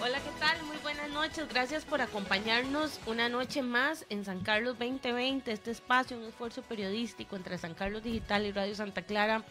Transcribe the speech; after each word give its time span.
Hola, 0.00 0.20
¿qué 0.20 0.30
tal? 0.38 0.62
Muy 0.64 0.76
buenas 0.76 1.10
noches. 1.10 1.48
Gracias 1.48 1.84
por 1.84 2.00
acompañarnos 2.00 3.00
una 3.06 3.28
noche 3.28 3.62
más 3.62 4.06
en 4.10 4.24
San 4.24 4.40
Carlos 4.40 4.78
2020, 4.78 5.50
este 5.50 5.72
espacio, 5.72 6.16
un 6.16 6.22
esfuerzo 6.22 6.62
periodístico 6.62 7.34
entre 7.34 7.58
San 7.58 7.74
Carlos 7.74 8.04
Digital 8.04 8.46
y 8.46 8.52
Radio 8.52 8.76
Santa 8.76 9.02
Clara, 9.02 9.42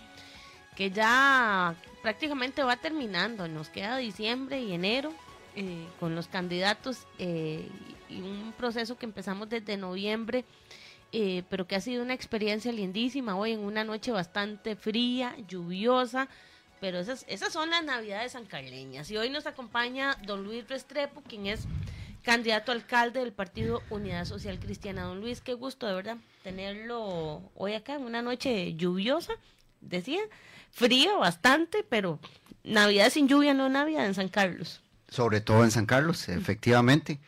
que 0.77 0.89
ya 0.89 1.75
prácticamente 2.01 2.63
va 2.63 2.77
terminando. 2.77 3.49
Nos 3.49 3.67
queda 3.67 3.97
diciembre 3.97 4.61
y 4.61 4.71
enero 4.71 5.11
eh, 5.57 5.85
con 5.99 6.15
los 6.15 6.29
candidatos 6.29 7.05
eh, 7.19 7.67
y 8.07 8.21
un 8.21 8.53
proceso 8.57 8.97
que 8.97 9.05
empezamos 9.05 9.49
desde 9.49 9.75
noviembre. 9.75 10.45
Eh, 11.11 11.43
pero 11.49 11.67
que 11.67 11.75
ha 11.75 11.81
sido 11.81 12.03
una 12.03 12.13
experiencia 12.13 12.71
lindísima 12.71 13.37
hoy 13.37 13.53
en 13.53 13.59
una 13.59 13.85
noche 13.85 14.11
bastante 14.11 14.75
fría, 14.75 15.35
lluviosa, 15.47 16.27
pero 16.79 16.99
esas, 16.99 17.25
esas 17.27 17.53
son 17.53 17.69
las 17.69 17.83
navidades 17.83 18.33
sancarleñas. 18.33 19.09
Y 19.11 19.17
hoy 19.17 19.29
nos 19.29 19.45
acompaña 19.45 20.17
don 20.25 20.43
Luis 20.43 20.67
Restrepo, 20.67 21.21
quien 21.21 21.47
es 21.47 21.67
candidato 22.23 22.71
a 22.71 22.75
alcalde 22.75 23.21
del 23.21 23.31
partido 23.31 23.81
Unidad 23.89 24.25
Social 24.25 24.59
Cristiana. 24.59 25.03
Don 25.03 25.21
Luis, 25.21 25.41
qué 25.41 25.53
gusto 25.53 25.87
de 25.87 25.93
verdad 25.93 26.17
tenerlo 26.43 27.41
hoy 27.55 27.73
acá 27.73 27.95
en 27.95 28.03
una 28.03 28.21
noche 28.21 28.75
lluviosa, 28.75 29.33
decía, 29.81 30.19
frío 30.71 31.19
bastante, 31.19 31.85
pero 31.87 32.19
Navidad 32.63 33.09
sin 33.09 33.27
lluvia 33.27 33.53
no 33.53 33.69
Navidad 33.69 34.05
en 34.05 34.13
San 34.13 34.27
Carlos. 34.27 34.81
Sobre 35.09 35.41
todo 35.41 35.63
en 35.63 35.71
San 35.71 35.85
Carlos, 35.85 36.27
efectivamente. 36.27 37.19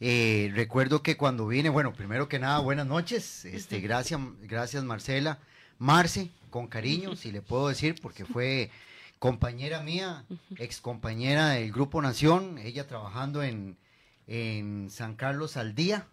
Eh, 0.00 0.50
recuerdo 0.54 1.02
que 1.02 1.16
cuando 1.16 1.46
vine, 1.46 1.68
bueno, 1.68 1.92
primero 1.92 2.28
que 2.28 2.38
nada, 2.38 2.58
buenas 2.60 2.86
noches. 2.86 3.44
Este, 3.44 3.80
gracias, 3.80 4.20
gracias 4.42 4.84
Marcela. 4.84 5.38
Marce, 5.78 6.30
con 6.50 6.68
cariño, 6.68 7.16
si 7.16 7.32
le 7.32 7.42
puedo 7.42 7.68
decir, 7.68 7.96
porque 8.00 8.24
fue 8.24 8.70
compañera 9.18 9.82
mía, 9.82 10.24
ex 10.56 10.80
compañera 10.80 11.50
del 11.50 11.72
Grupo 11.72 12.00
Nación, 12.02 12.58
ella 12.58 12.86
trabajando 12.86 13.42
en, 13.42 13.76
en 14.26 14.90
San 14.90 15.14
Carlos 15.14 15.56
al 15.56 15.74
día. 15.74 16.06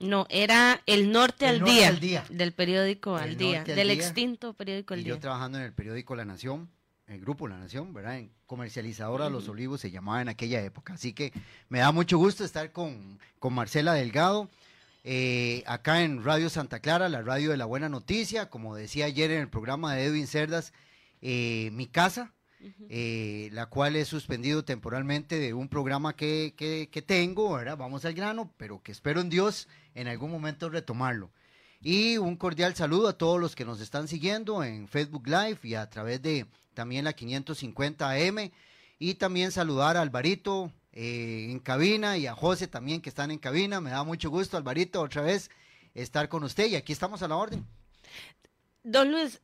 No, 0.00 0.26
era 0.30 0.80
el 0.86 1.10
Norte, 1.10 1.46
al, 1.46 1.64
día, 1.64 2.24
del 2.30 2.52
periódico 2.52 3.16
Al 3.16 3.36
Día, 3.36 3.64
del 3.64 3.90
extinto 3.90 4.54
periódico 4.54 4.94
Al 4.94 5.00
y 5.00 5.04
Día. 5.04 5.14
Yo 5.14 5.18
trabajando 5.18 5.58
en 5.58 5.64
el 5.64 5.72
periódico 5.72 6.14
La 6.14 6.24
Nación, 6.24 6.70
el 7.08 7.20
grupo 7.20 7.48
La 7.48 7.58
Nación, 7.58 7.92
¿verdad? 7.92 8.18
En 8.18 8.30
comercializadora 8.46 9.28
Los 9.28 9.48
Olivos 9.48 9.80
se 9.80 9.90
llamaba 9.90 10.22
en 10.22 10.28
aquella 10.28 10.62
época. 10.62 10.94
Así 10.94 11.12
que 11.12 11.32
me 11.68 11.80
da 11.80 11.90
mucho 11.90 12.16
gusto 12.16 12.44
estar 12.44 12.70
con, 12.70 13.18
con 13.40 13.54
Marcela 13.54 13.92
Delgado. 13.92 14.48
Eh, 15.02 15.64
acá 15.66 16.02
en 16.02 16.22
Radio 16.22 16.48
Santa 16.48 16.80
Clara, 16.80 17.08
la 17.08 17.22
radio 17.22 17.50
de 17.50 17.56
la 17.56 17.64
buena 17.64 17.88
noticia, 17.88 18.50
como 18.50 18.76
decía 18.76 19.06
ayer 19.06 19.32
en 19.32 19.40
el 19.40 19.48
programa 19.48 19.94
de 19.94 20.04
Edwin 20.04 20.26
Cerdas, 20.26 20.72
eh, 21.22 21.70
mi 21.72 21.86
casa, 21.86 22.32
eh, 22.88 23.50
la 23.52 23.66
cual 23.66 23.96
he 23.96 24.04
suspendido 24.04 24.64
temporalmente 24.64 25.38
de 25.38 25.54
un 25.54 25.68
programa 25.68 26.16
que, 26.16 26.54
que, 26.56 27.02
tengo, 27.02 27.52
¿verdad? 27.52 27.76
Vamos 27.76 28.04
al 28.04 28.14
grano, 28.14 28.52
pero 28.56 28.82
que 28.82 28.92
espero 28.92 29.20
en 29.20 29.28
Dios 29.28 29.68
en 29.94 30.08
algún 30.08 30.30
momento 30.30 30.68
retomarlo. 30.68 31.30
Y 31.80 32.18
un 32.18 32.36
cordial 32.36 32.74
saludo 32.74 33.08
a 33.08 33.18
todos 33.18 33.40
los 33.40 33.54
que 33.54 33.64
nos 33.64 33.80
están 33.80 34.08
siguiendo 34.08 34.64
en 34.64 34.88
Facebook 34.88 35.28
Live 35.28 35.60
y 35.62 35.74
a 35.74 35.88
través 35.88 36.20
de 36.22 36.46
también 36.74 37.04
la 37.04 37.12
550 37.12 38.10
AM. 38.10 38.50
Y 38.98 39.14
también 39.14 39.52
saludar 39.52 39.96
a 39.96 40.02
Alvarito 40.02 40.72
eh, 40.92 41.46
en 41.50 41.60
cabina 41.60 42.18
y 42.18 42.26
a 42.26 42.34
José 42.34 42.66
también 42.66 43.00
que 43.00 43.08
están 43.08 43.30
en 43.30 43.38
cabina. 43.38 43.80
Me 43.80 43.90
da 43.90 44.02
mucho 44.02 44.28
gusto, 44.30 44.56
Alvarito, 44.56 45.00
otra 45.00 45.22
vez 45.22 45.50
estar 45.94 46.28
con 46.28 46.42
usted 46.42 46.66
y 46.66 46.74
aquí 46.74 46.92
estamos 46.92 47.22
a 47.22 47.28
la 47.28 47.36
orden. 47.36 47.64
Don 48.82 49.12
Luis, 49.12 49.40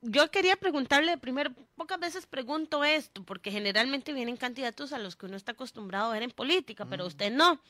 yo 0.00 0.30
quería 0.30 0.56
preguntarle 0.56 1.18
primero, 1.18 1.52
pocas 1.76 1.98
veces 1.98 2.26
pregunto 2.26 2.84
esto, 2.84 3.24
porque 3.24 3.50
generalmente 3.50 4.12
vienen 4.12 4.36
candidatos 4.36 4.92
a 4.92 4.98
los 4.98 5.16
que 5.16 5.26
uno 5.26 5.36
está 5.36 5.52
acostumbrado 5.52 6.10
a 6.10 6.14
ver 6.14 6.22
en 6.22 6.30
política, 6.30 6.86
pero 6.86 7.04
mm. 7.04 7.06
usted 7.06 7.32
no. 7.32 7.60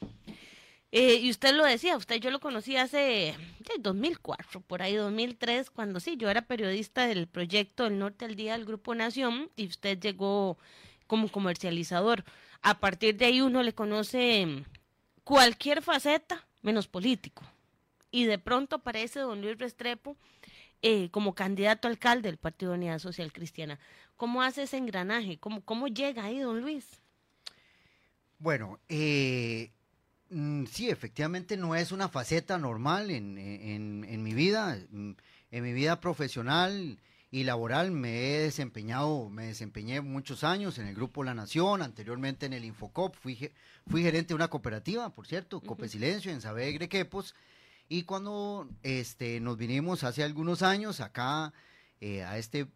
Eh, 0.91 1.17
y 1.17 1.31
usted 1.31 1.55
lo 1.55 1.65
decía, 1.65 1.97
usted 1.97 2.17
yo 2.17 2.31
lo 2.31 2.41
conocí 2.41 2.77
hace 2.77 3.35
2004, 3.79 4.63
por 4.63 4.81
ahí 4.81 4.95
2003, 4.97 5.69
cuando 5.71 6.01
sí, 6.01 6.17
yo 6.17 6.31
era 6.31 6.43
periodista 6.43 7.07
del 7.07 7.27
proyecto 7.27 7.87
El 7.87 7.99
Norte 7.99 8.25
al 8.25 8.37
Día 8.37 8.53
del 8.53 8.65
Grupo 8.65 8.95
Nación 8.95 9.51
y 9.55 9.67
usted 9.67 9.99
llegó 10.01 10.57
como 11.07 11.29
comercializador. 11.29 12.25
A 12.63 12.79
partir 12.81 13.17
de 13.17 13.27
ahí 13.27 13.41
uno 13.43 13.63
le 13.63 13.75
conoce 13.75 14.65
cualquier 15.25 15.83
faceta 15.83 16.47
menos 16.63 16.89
político. 16.89 17.45
Y 18.11 18.25
de 18.25 18.39
pronto 18.39 18.77
aparece 18.77 19.21
don 19.21 19.43
Luis 19.43 19.59
Restrepo 19.59 20.17
eh, 20.83 21.11
como 21.11 21.35
candidato 21.35 21.89
alcalde 21.89 22.29
del 22.29 22.39
Partido 22.39 22.73
de 22.73 22.79
Unidad 22.79 22.99
Social 22.99 23.33
Cristiana. 23.33 23.79
¿Cómo 24.17 24.43
hace 24.43 24.63
ese 24.63 24.77
engranaje? 24.77 25.39
¿Cómo, 25.39 25.63
cómo 25.63 25.89
llega 25.89 26.25
ahí, 26.25 26.41
don 26.41 26.61
Luis? 26.61 26.87
Bueno, 28.39 28.79
eh, 28.89 29.71
mm, 30.31 30.67
sí, 30.67 30.91
efectivamente 30.91 31.57
no 31.57 31.75
es 31.75 31.93
una 31.93 32.09
faceta 32.09 32.59
normal 32.59 33.11
en, 33.11 33.39
en, 33.39 34.23
mi 34.23 34.35
vida. 34.35 34.79
Mm, 34.91 35.13
en 35.51 35.65
mi 35.65 35.73
vida 35.73 36.01
profesional 36.01 36.99
y 37.31 37.45
laboral 37.45 37.91
me 37.91 38.35
he 38.35 38.39
desempeñado, 38.41 39.29
me 39.29 39.47
desempeñé 39.47 40.01
muchos 40.01 40.45
años 40.45 40.79
en 40.79 40.87
el 40.87 40.95
Grupo 40.95 41.25
La 41.25 41.35
Nación, 41.35 41.83
anteriormente 41.83 42.47
en 42.47 42.55
el 42.55 42.65
Infocop, 42.65 43.15
fui, 43.15 43.51
fui 43.87 44.03
gerente 44.03 44.29
de 44.29 44.35
una 44.35 44.49
cooperativa, 44.49 45.11
por 45.15 45.27
cierto, 45.27 45.61
Cope 45.61 45.89
Silencio, 45.89 46.33
en 46.33 46.41
Sabegre 46.41 46.89
Quepos, 46.89 47.35
y 47.89 48.03
cuando 48.03 48.69
este, 48.83 49.41
nos 49.41 49.57
vinimos 49.57 50.05
hace 50.05 50.23
algunos 50.23 50.63
años 50.63 51.01
acá 51.01 51.53
eh, 52.01 52.23
a 52.23 52.39
este 52.39 52.67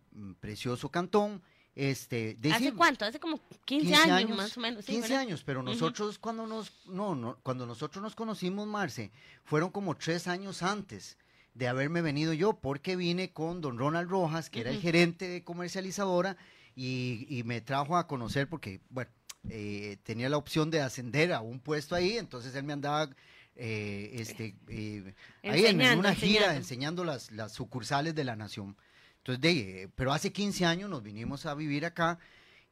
precioso 0.40 0.90
cantón, 0.90 1.42
este, 1.74 2.36
¿Hace 2.52 2.74
cuánto? 2.74 3.06
Hace 3.06 3.18
como 3.18 3.40
15, 3.64 3.94
años, 3.94 4.36
más 4.36 4.56
o 4.58 4.60
menos. 4.60 4.84
15 4.84 5.16
años, 5.16 5.42
pero 5.42 5.62
nosotros 5.62 6.18
cuando 6.18 6.46
nos 6.46 6.70
no, 6.86 7.14
no, 7.14 7.38
cuando 7.42 7.64
nosotros 7.64 8.02
nos 8.02 8.14
conocimos, 8.14 8.66
Marce, 8.66 9.10
fueron 9.44 9.70
como 9.70 9.96
tres 9.96 10.28
años 10.28 10.62
antes 10.62 11.16
de 11.54 11.68
haberme 11.68 12.02
venido 12.02 12.34
yo, 12.34 12.54
porque 12.54 12.96
vine 12.96 13.32
con 13.32 13.60
don 13.60 13.78
Ronald 13.78 14.10
Rojas, 14.10 14.50
que 14.50 14.60
era 14.60 14.70
el 14.70 14.80
gerente 14.80 15.28
de 15.28 15.44
comercializadora, 15.44 16.36
y, 16.74 17.42
me 17.44 17.60
trajo 17.60 17.96
a 17.96 18.06
conocer 18.06 18.48
porque, 18.48 18.80
bueno, 18.88 19.10
eh, 19.48 19.98
tenía 20.04 20.28
la 20.28 20.38
opción 20.38 20.70
de 20.70 20.80
ascender 20.80 21.32
a 21.32 21.40
un 21.40 21.58
puesto 21.60 21.94
ahí, 21.94 22.16
entonces 22.16 22.54
él 22.54 22.64
me 22.64 22.72
andaba 22.72 23.10
eh, 23.54 24.10
este, 24.14 24.54
eh, 24.68 25.14
ahí 25.42 25.66
en, 25.66 25.98
una 25.98 26.14
gira 26.14 26.56
enseñando, 26.56 27.04
las, 27.04 27.30
las, 27.32 27.52
sucursales 27.52 28.14
de 28.14 28.24
la 28.24 28.36
nación. 28.36 28.76
Entonces, 29.18 29.40
de, 29.40 29.90
pero 29.94 30.12
hace 30.12 30.32
15 30.32 30.64
años 30.64 30.90
nos 30.90 31.02
vinimos 31.02 31.46
a 31.46 31.54
vivir 31.54 31.84
acá 31.84 32.18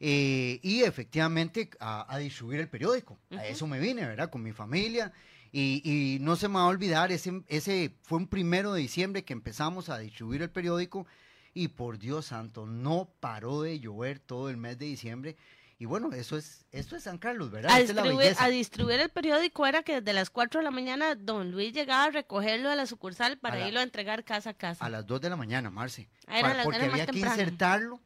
eh, 0.00 0.58
y 0.62 0.82
efectivamente 0.82 1.70
a, 1.78 2.18
distribuir 2.18 2.60
el 2.60 2.68
periódico. 2.68 3.18
A 3.30 3.46
eso 3.46 3.66
me 3.66 3.78
vine, 3.78 4.06
¿verdad? 4.06 4.30
Con 4.30 4.42
mi 4.42 4.52
familia. 4.52 5.12
Y, 5.52 5.82
y, 5.84 6.18
no 6.20 6.36
se 6.36 6.48
me 6.48 6.54
va 6.54 6.62
a 6.62 6.66
olvidar, 6.68 7.10
ese, 7.10 7.42
ese 7.48 7.92
fue 8.02 8.18
un 8.18 8.28
primero 8.28 8.72
de 8.72 8.80
diciembre 8.80 9.24
que 9.24 9.32
empezamos 9.32 9.88
a 9.88 9.98
distribuir 9.98 10.42
el 10.42 10.50
periódico 10.50 11.06
y 11.54 11.68
por 11.68 11.98
Dios 11.98 12.26
santo, 12.26 12.66
no 12.66 13.10
paró 13.18 13.62
de 13.62 13.80
llover 13.80 14.20
todo 14.20 14.48
el 14.48 14.56
mes 14.56 14.78
de 14.78 14.86
diciembre 14.86 15.36
y 15.80 15.86
bueno, 15.86 16.12
eso 16.12 16.36
es, 16.36 16.66
esto 16.72 16.94
es 16.94 17.04
San 17.04 17.16
Carlos, 17.16 17.50
¿verdad? 17.50 17.72
A, 17.72 17.78
distribuir, 17.78 18.34
a 18.38 18.48
distribuir 18.48 19.00
el 19.00 19.08
periódico 19.08 19.66
era 19.66 19.82
que 19.82 20.02
desde 20.02 20.12
las 20.12 20.28
4 20.28 20.60
de 20.60 20.64
la 20.64 20.70
mañana 20.70 21.14
don 21.14 21.52
Luis 21.52 21.72
llegaba 21.72 22.04
a 22.04 22.10
recogerlo 22.10 22.68
a 22.68 22.74
la 22.74 22.84
sucursal 22.84 23.38
para 23.38 23.66
irlo 23.66 23.80
a 23.80 23.82
entregar 23.82 24.22
casa 24.22 24.50
a 24.50 24.52
casa. 24.54 24.84
A 24.84 24.90
las 24.90 25.06
2 25.06 25.22
de 25.22 25.30
la 25.30 25.36
mañana, 25.36 25.70
Marce. 25.70 26.06
Ah, 26.26 26.60
porque 26.64 26.84
había 26.84 27.06
que 27.06 27.18
insertarlo, 27.18 27.98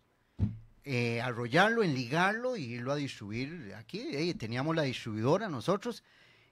eh, 0.85 1.21
arrollarlo, 1.21 1.83
enligarlo 1.83 2.57
y 2.57 2.63
irlo 2.63 2.93
a 2.93 2.95
distribuir. 2.95 3.75
Aquí 3.77 4.33
teníamos 4.35 4.77
la 4.77 4.83
distribuidora 4.83 5.49
nosotros, 5.49 6.05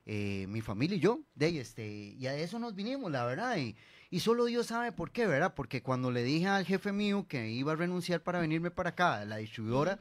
eh, 0.05 0.47
mi 0.49 0.61
familia 0.61 0.97
y 0.97 1.01
yo, 1.01 1.21
de 1.37 1.61
este, 1.61 1.87
y 1.87 2.27
a 2.27 2.35
eso 2.35 2.59
nos 2.59 2.75
vinimos, 2.75 3.13
la 3.13 3.25
verdad. 3.25 3.59
Y, 3.59 3.77
y 4.11 4.19
solo 4.19 4.47
Dios 4.47 4.67
sabe 4.67 4.91
por 4.91 5.13
qué, 5.13 5.29
¿verdad? 5.29 5.55
Porque 5.55 5.85
cuando 5.85 6.11
le 6.11 6.25
dije 6.25 6.49
al 6.49 6.67
jefe 6.67 6.91
mío 6.91 7.27
que 7.29 7.49
iba 7.49 7.71
a 7.71 7.77
renunciar 7.77 8.25
para 8.25 8.41
venirme 8.41 8.73
para 8.73 8.91
acá, 8.91 9.25
la 9.25 9.37
distribuidora 9.37 10.01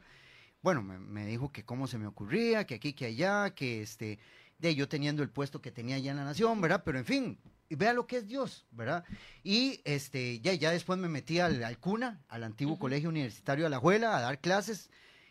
bueno, 0.62 0.82
me, 0.82 1.26
dijo 1.26 1.52
que 1.52 1.64
cómo 1.64 1.86
se 1.86 1.98
me 1.98 2.06
ocurría, 2.06 2.64
que 2.66 2.76
aquí, 2.76 2.92
que 2.92 3.06
allá, 3.06 3.54
que 3.54 3.82
este, 3.82 4.18
de 4.58 4.74
yo 4.74 4.88
teniendo 4.88 5.22
el 5.22 5.30
puesto 5.30 5.60
que 5.60 5.72
tenía 5.72 5.96
allá 5.96 6.12
en 6.12 6.16
la 6.18 6.24
nación, 6.24 6.60
¿verdad? 6.60 6.82
Pero 6.84 6.98
en 6.98 7.04
fin, 7.04 7.38
vea 7.68 7.92
lo 7.92 8.06
que 8.06 8.18
es 8.18 8.28
Dios, 8.28 8.66
¿verdad? 8.70 9.04
Y 9.42 9.80
este, 9.84 10.40
ya, 10.40 10.54
ya 10.54 10.70
después 10.70 10.98
me 10.98 11.08
metí 11.08 11.40
al, 11.40 11.62
al 11.64 11.78
CUNA, 11.78 12.22
al 12.28 12.44
antiguo 12.44 12.78
Colegio 12.78 13.08
Universitario 13.08 13.64
de 13.64 13.66
Alajuela, 13.66 14.16
a 14.16 14.20
dar 14.20 14.40
clases 14.40 14.90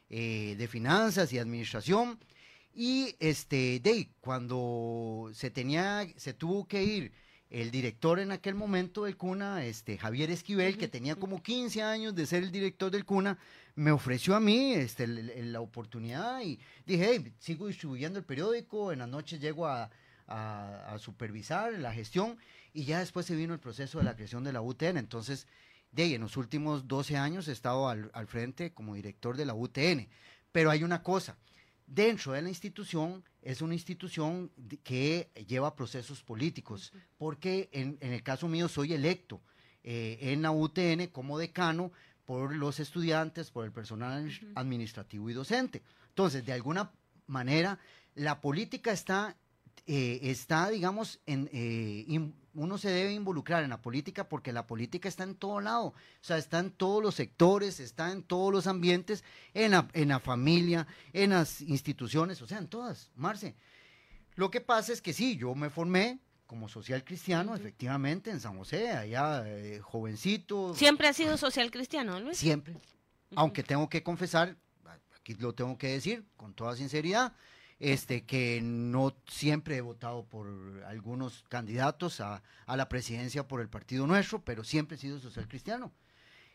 eh, 0.10 0.56
de 0.58 0.68
finanzas 0.68 1.32
y 1.32 1.40
administración. 1.40 2.20
Y 2.74 3.16
este, 3.20 3.80
de 3.80 4.10
cuando 4.20 5.30
se 5.34 5.50
tenía, 5.50 6.06
se 6.18 6.34
tuvo 6.34 6.68
que 6.68 6.84
ir 6.84 7.12
el 7.52 7.70
director 7.70 8.20
en 8.20 8.32
aquel 8.32 8.56
momento 8.56 9.04
del 9.04 9.18
CUNA, 9.18 9.66
este, 9.66 9.98
Javier 9.98 10.32
Esquivel, 10.32 10.78
que 10.78 10.88
tenía 10.88 11.18
como 11.18 11.44
15 11.44 11.84
años 11.84 12.16
de 12.16 12.26
ser 12.26 12.44
el 12.44 12.52
director 12.52 12.90
del 12.90 13.04
CUNA, 13.04 13.38
me 13.76 13.92
ofreció 13.92 14.36
a 14.36 14.40
mí 14.40 14.74
este, 14.74 15.06
la 15.06 15.60
oportunidad 15.60 16.42
y 16.42 16.60
dije, 16.86 17.10
hey, 17.12 17.34
sigo 17.40 17.68
distribuyendo 17.68 18.20
el 18.20 18.26
periódico, 18.26 18.94
en 18.94 19.00
las 19.00 19.10
noches 19.10 19.42
llego 19.42 19.68
a, 19.68 19.90
supervisar 20.98 21.74
la 21.74 21.92
gestión 21.94 22.38
y 22.74 22.86
ya 22.86 23.00
después 23.00 23.26
se 23.26 23.36
vino 23.36 23.54
el 23.54 23.60
proceso 23.60 23.98
de 23.98 24.06
la 24.06 24.16
creación 24.16 24.46
de 24.46 24.54
la 24.54 24.62
UTN. 24.62 24.96
Entonces, 24.96 25.46
de 25.92 26.04
ahí, 26.04 26.14
en 26.14 26.22
los 26.22 26.38
últimos 26.38 26.88
12 26.88 27.18
años 27.18 27.50
he 27.50 27.52
estado 27.52 27.90
al, 27.90 28.10
al 28.14 28.28
frente 28.28 28.72
como 28.72 28.96
director 28.96 29.36
de 29.36 29.46
la 29.46 29.54
UTN. 29.54 30.08
Pero 30.54 30.72
hay 30.72 30.86
una 30.86 31.04
cosa, 31.04 31.36
dentro 31.94 32.32
de 32.32 32.42
la 32.42 32.50
institución 32.50 33.24
es 33.42 33.62
una 33.62 33.74
institución 33.74 34.52
que 34.84 35.30
lleva 35.48 35.76
procesos 35.76 36.24
políticos, 36.24 36.94
porque 37.18 37.70
en, 37.74 37.98
el 38.00 38.24
caso 38.24 38.48
mío 38.48 38.68
soy 38.68 38.94
electo 38.94 39.42
eh, 39.84 40.18
en 40.22 40.42
la 40.42 40.52
UTN 40.52 41.08
como 41.12 41.38
decano 41.38 41.92
por 42.26 42.56
los 42.56 42.80
estudiantes, 42.80 43.52
por 43.52 43.66
el 43.66 43.72
personal 43.72 44.32
administrativo 44.56 45.30
y 45.30 45.34
docente. 45.34 45.82
Entonces, 46.10 46.46
de 46.46 46.54
alguna 46.54 46.92
manera, 47.28 47.80
la 48.16 48.40
política 48.40 48.92
está, 48.92 49.36
eh, 49.86 50.20
está 50.24 50.70
digamos, 50.70 51.20
en, 51.26 51.50
eh, 51.52 52.06
uno 52.54 52.78
se 52.78 52.90
debe 52.90 53.14
involucrar 53.14 53.64
en 53.64 53.70
la 53.70 53.82
política 53.82 54.28
porque 54.28 54.52
la 54.52 54.68
política 54.68 55.08
está 55.08 55.24
en 55.24 55.36
todo 55.36 55.62
lado, 55.62 55.86
o 55.88 55.96
sea, 56.22 56.38
está 56.38 56.60
en 56.60 56.72
todos 56.72 57.02
los 57.02 57.16
sectores, 57.16 57.80
está 57.80 58.12
en 58.12 58.24
todos 58.24 58.52
los 58.52 58.68
ambientes, 58.68 59.24
en 59.54 59.72
la, 59.72 59.88
en 59.94 60.10
la 60.10 60.20
familia, 60.20 60.88
en 61.14 61.32
las 61.32 61.62
instituciones, 61.62 62.42
o 62.42 62.48
sea, 62.48 62.58
en 62.58 62.68
todas, 62.68 63.12
Marce. 63.16 63.56
Lo 64.36 64.50
que 64.50 64.62
pasa 64.62 64.94
es 64.94 65.02
que 65.02 65.14
sí, 65.14 65.38
yo 65.38 65.54
me 65.56 65.70
formé 65.70 66.20
como 66.52 66.68
social 66.68 67.04
cristiano, 67.06 67.56
efectivamente, 67.56 68.30
en 68.30 68.42
San 68.42 68.58
José, 68.58 68.90
allá 68.90 69.44
eh, 69.46 69.80
jovencito. 69.80 70.74
¿Siempre 70.76 71.08
ha 71.08 71.14
sido 71.14 71.38
social 71.38 71.72
cristiano, 71.72 72.20
Luis? 72.20 72.38
Siempre. 72.38 72.76
Aunque 73.36 73.64
tengo 73.64 73.88
que 73.90 74.04
confesar, 74.04 74.58
aquí 75.16 75.34
lo 75.36 75.54
tengo 75.54 75.78
que 75.78 75.88
decir 75.88 76.26
con 76.36 76.54
toda 76.54 76.76
sinceridad, 76.76 77.34
este, 77.82 78.26
que 78.26 78.62
no 78.62 79.16
siempre 79.28 79.76
he 79.76 79.82
votado 79.82 80.24
por 80.24 80.48
algunos 80.86 81.44
candidatos 81.50 82.22
a, 82.22 82.44
la 82.68 82.88
presidencia 82.88 83.48
por 83.48 83.60
el 83.60 83.70
partido 83.70 84.06
nuestro, 84.06 84.40
pero 84.40 84.64
siempre 84.64 84.96
he 84.96 85.00
sido 85.00 85.20
social 85.20 85.48
cristiano. 85.48 85.92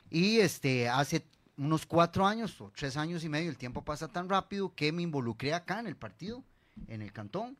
Y 0.08 0.38
este, 0.38 0.88
hace 0.88 1.26
unos 1.56 1.84
cuatro 1.84 2.24
años 2.24 2.60
o 2.60 2.70
tres 2.74 2.96
años 2.96 3.24
y 3.24 3.28
medio, 3.28 3.50
el 3.50 3.58
tiempo 3.58 3.82
pasa 3.82 4.06
tan 4.06 4.28
rápido 4.28 4.72
que 4.74 4.92
me 4.92 5.02
involucré 5.02 5.52
acá 5.52 5.80
en 5.80 5.88
el 5.88 5.96
partido, 5.96 6.44
en 6.86 7.02
el 7.02 7.12
cantón, 7.12 7.58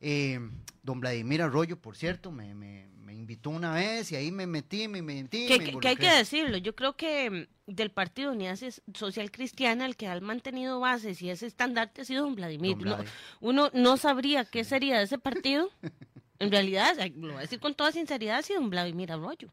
eh, 0.00 0.40
don 0.82 1.00
Vladimir 1.00 1.42
Arroyo, 1.42 1.80
por 1.80 1.96
cierto, 1.96 2.30
me, 2.30 2.52
invitó 3.12 3.50
una 3.50 3.72
vez 3.72 4.12
y 4.12 4.16
ahí 4.16 4.30
me 4.30 4.46
metí, 4.46 4.86
me 4.86 5.00
metí. 5.00 5.46
Que, 5.46 5.78
que 5.78 5.88
hay 5.88 5.96
que 5.96 6.10
decirlo, 6.10 6.58
yo 6.58 6.74
creo 6.74 6.96
que 6.96 7.30
mm, 7.30 7.72
del 7.72 7.90
Partido 7.90 8.32
Unidad 8.32 8.58
Social 8.92 9.30
Cristiana 9.30 9.86
el 9.86 9.96
que 9.96 10.08
ha 10.08 10.20
mantenido 10.20 10.80
bases 10.80 11.22
y 11.22 11.30
ese 11.30 11.46
estandarte 11.46 12.02
ha 12.02 12.04
sido 12.04 12.24
don 12.24 12.34
Vladimir. 12.34 12.76
uno 13.40 13.70
no 13.72 13.96
sabría 13.96 14.44
qué 14.44 14.64
sería 14.64 14.98
de 14.98 15.04
ese 15.04 15.18
partido. 15.18 15.70
en 16.38 16.50
realidad, 16.50 16.96
lo 17.16 17.28
voy 17.28 17.36
a 17.38 17.40
decir 17.40 17.60
con 17.60 17.74
toda 17.74 17.92
sinceridad, 17.92 18.38
ha 18.38 18.42
sido 18.42 18.60
don 18.60 18.70
Vladimir 18.70 19.12
Arroyo 19.12 19.50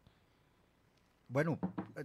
bueno, 1.32 1.58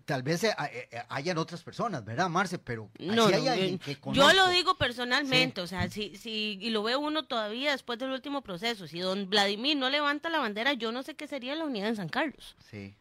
tal 0.05 0.23
vez 0.23 0.44
eh, 0.44 0.55
eh, 0.73 0.88
eh, 0.90 1.02
hayan 1.08 1.37
otras 1.37 1.62
personas, 1.62 2.05
¿verdad, 2.05 2.28
Marce? 2.28 2.58
Pero 2.58 2.90
no, 3.00 3.26
hay 3.26 3.49
alguien 3.49 3.78
que 3.78 3.99
Yo 4.12 4.32
lo 4.32 4.49
digo 4.50 4.78
personalmente, 4.78 5.61
o 5.61 5.67
sea, 5.67 5.90
si, 5.90 6.17
si, 6.17 6.58
y 6.61 6.70
lo 6.70 6.84
ve 6.84 6.96
uno 6.96 7.25
todavía 7.25 7.73
después 7.73 7.99
del 7.99 8.11
último 8.11 8.43
proceso, 8.43 8.87
si 8.87 9.00
don 9.00 9.28
Vladimir 9.28 9.76
no 9.76 9.90
levanta 9.90 10.28
la 10.31 10.38
bandera, 10.38 10.75
yo 10.75 10.93
no 10.93 11.02
sé 11.02 11.17
qué 11.17 11.26
sería 11.26 11.56
la 11.56 11.64
unidad 11.64 11.88
en 11.88 11.96
San 11.96 12.08
Carlos. 12.08 12.56
Sí. 12.70 12.96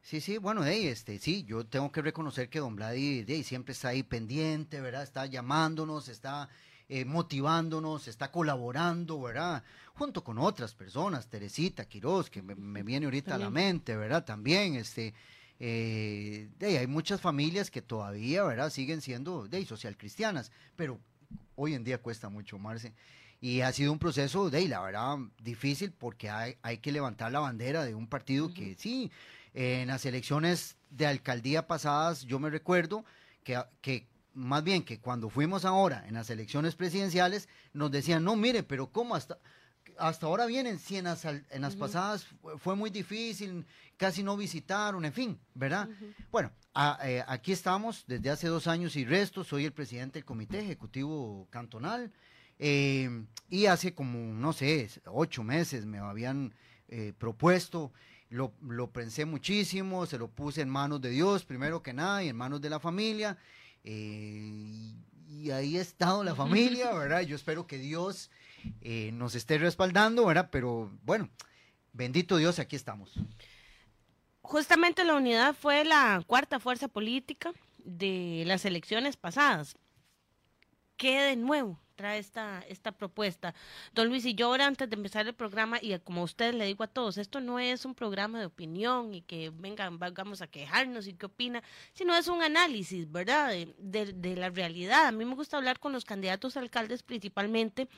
Sí, 0.00 0.20
sí, 0.20 0.38
bueno, 0.38 0.64
hey, 0.64 0.86
este, 0.86 1.18
sí, 1.18 1.42
yo 1.42 1.66
tengo 1.66 1.90
que 1.90 2.00
reconocer 2.00 2.48
que 2.48 2.60
don 2.60 2.76
Vladimir 2.76 3.44
siempre 3.44 3.72
está 3.72 3.88
ahí 3.88 4.04
pendiente, 4.04 4.80
¿verdad? 4.80 5.02
Está 5.02 5.26
llamándonos, 5.26 6.08
está 6.08 6.48
motivándonos, 7.06 8.06
está 8.06 8.30
colaborando, 8.30 9.20
¿verdad? 9.20 9.64
Junto 9.94 10.22
con 10.22 10.38
otras 10.38 10.74
personas, 10.74 11.28
Teresita, 11.28 11.86
Quiroz, 11.86 12.30
que 12.30 12.40
me, 12.40 12.84
viene 12.84 13.06
ahorita 13.06 13.34
a 13.34 13.38
la 13.38 13.50
mente, 13.50 13.96
¿verdad? 13.96 14.24
También, 14.24 14.76
este, 14.76 15.12
eh, 15.58 16.48
hay 16.60 16.86
muchas 16.86 17.20
familias 17.20 17.70
que 17.70 17.82
todavía, 17.82 18.42
¿verdad? 18.44 18.70
Siguen 18.70 19.00
siendo 19.00 19.48
de 19.48 19.64
social 19.64 19.96
cristianas, 19.96 20.52
pero 20.76 20.98
hoy 21.54 21.74
en 21.74 21.84
día 21.84 21.98
cuesta 21.98 22.28
mucho, 22.28 22.58
Marce. 22.58 22.92
Y 23.40 23.60
ha 23.60 23.72
sido 23.72 23.92
un 23.92 23.98
proceso, 23.98 24.50
de 24.50 24.66
la 24.68 24.80
verdad, 24.80 25.18
difícil 25.42 25.92
porque 25.92 26.30
hay, 26.30 26.56
hay 26.62 26.78
que 26.78 26.92
levantar 26.92 27.32
la 27.32 27.40
bandera 27.40 27.84
de 27.84 27.94
un 27.94 28.06
partido 28.06 28.52
que 28.52 28.74
sí, 28.78 29.10
en 29.52 29.88
las 29.88 30.04
elecciones 30.04 30.76
de 30.90 31.06
alcaldía 31.06 31.66
pasadas, 31.66 32.24
yo 32.24 32.38
me 32.38 32.50
recuerdo 32.50 33.04
que, 33.42 33.62
que 33.80 34.06
más 34.34 34.62
bien 34.62 34.82
que 34.84 35.00
cuando 35.00 35.30
fuimos 35.30 35.64
ahora 35.64 36.04
en 36.06 36.14
las 36.14 36.28
elecciones 36.28 36.74
presidenciales, 36.74 37.48
nos 37.72 37.90
decían, 37.90 38.22
no, 38.22 38.36
mire, 38.36 38.62
pero 38.62 38.88
¿cómo 38.88 39.14
hasta, 39.14 39.38
hasta 39.98 40.26
ahora 40.26 40.46
vienen, 40.46 40.78
si 40.78 40.96
en 40.96 41.04
las, 41.04 41.76
pasadas 41.76 42.26
fue 42.58 42.76
muy 42.76 42.90
difícil, 42.90 43.64
casi 43.96 44.22
no 44.22 44.36
visitaron, 44.36 45.04
en 45.04 45.12
fin, 45.12 45.38
¿verdad? 45.54 45.88
Bueno, 46.30 46.50
eh, 47.02 47.22
aquí 47.26 47.52
estamos 47.52 48.04
desde 48.06 48.30
hace 48.30 48.48
dos 48.48 48.66
años 48.66 48.96
y 48.96 49.04
resto, 49.04 49.44
soy 49.44 49.64
el 49.64 49.72
presidente 49.72 50.18
del 50.18 50.24
Comité 50.24 50.60
Ejecutivo 50.60 51.46
Cantonal 51.50 52.12
eh, 52.58 53.24
y 53.48 53.66
hace 53.66 53.94
como, 53.94 54.18
no 54.34 54.52
sé, 54.52 54.90
ocho 55.06 55.42
meses 55.42 55.86
me 55.86 55.98
habían 55.98 56.54
eh, 56.88 57.12
propuesto, 57.16 57.92
lo, 58.28 58.52
lo, 58.60 58.90
pensé 58.90 59.24
muchísimo, 59.24 60.04
se 60.06 60.18
lo 60.18 60.28
puse 60.28 60.60
en 60.60 60.68
manos 60.68 61.00
de 61.00 61.10
Dios 61.10 61.44
primero 61.44 61.82
que 61.82 61.92
nada 61.92 62.22
y 62.24 62.28
en 62.28 62.36
manos 62.36 62.60
de 62.60 62.70
la 62.70 62.80
familia. 62.80 63.38
y 63.84 65.50
ahí 65.50 65.78
ha 65.78 65.80
estado 65.80 66.24
la 66.24 66.34
familia, 66.34 66.92
¿verdad? 66.94 67.22
Yo 67.22 67.36
espero 67.36 67.66
que 67.66 67.78
Dios 67.78 68.30
eh, 68.80 69.10
nos 69.12 69.34
esté 69.34 69.58
respaldando, 69.58 70.26
¿verdad? 70.26 70.48
Pero 70.50 70.90
bueno, 71.02 71.28
bendito 71.92 72.36
Dios, 72.36 72.58
aquí 72.58 72.76
estamos. 72.76 73.12
Justamente 74.42 75.04
la 75.04 75.14
unidad 75.14 75.54
fue 75.54 75.84
la 75.84 76.22
cuarta 76.26 76.60
fuerza 76.60 76.88
política 76.88 77.52
de 77.78 78.44
las 78.46 78.64
elecciones 78.64 79.16
pasadas. 79.16 79.76
¿Qué 80.96 81.20
de 81.20 81.36
nuevo 81.36 81.80
trae 81.96 82.18
esta, 82.18 82.62
esta 82.68 82.92
propuesta. 82.92 83.54
Don 83.92 84.08
Luis, 84.08 84.24
y 84.26 84.34
yo 84.34 84.46
ahora 84.46 84.66
antes 84.66 84.88
de 84.88 84.94
empezar 84.94 85.26
el 85.26 85.34
programa, 85.34 85.78
y 85.82 85.98
como 86.00 86.20
a 86.20 86.24
usted 86.24 86.54
le 86.54 86.66
digo 86.66 86.84
a 86.84 86.86
todos, 86.86 87.18
esto 87.18 87.40
no 87.40 87.58
es 87.58 87.84
un 87.84 87.94
programa 87.94 88.38
de 88.38 88.46
opinión 88.46 89.14
y 89.14 89.22
que 89.22 89.50
vengan, 89.50 89.98
vamos 89.98 90.42
a 90.42 90.46
quejarnos 90.46 91.08
y 91.08 91.14
qué 91.14 91.26
opina, 91.26 91.62
sino 91.92 92.14
es 92.14 92.28
un 92.28 92.42
análisis, 92.42 93.10
¿verdad?, 93.10 93.52
de, 93.78 94.12
de, 94.12 94.36
la 94.36 94.50
realidad. 94.50 95.06
A 95.06 95.12
mí 95.12 95.24
me 95.24 95.34
gusta 95.34 95.56
hablar 95.56 95.80
con 95.80 95.92
los 95.92 96.04
candidatos 96.04 96.56
alcaldes 96.56 97.02
principalmente, 97.02 97.88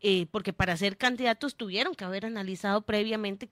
eh, 0.00 0.26
porque 0.30 0.52
para 0.52 0.76
ser 0.76 0.96
candidatos 0.96 1.54
tuvieron 1.54 1.94
que 1.94 2.04
haber 2.04 2.26
analizado 2.26 2.80
previamente 2.80 3.50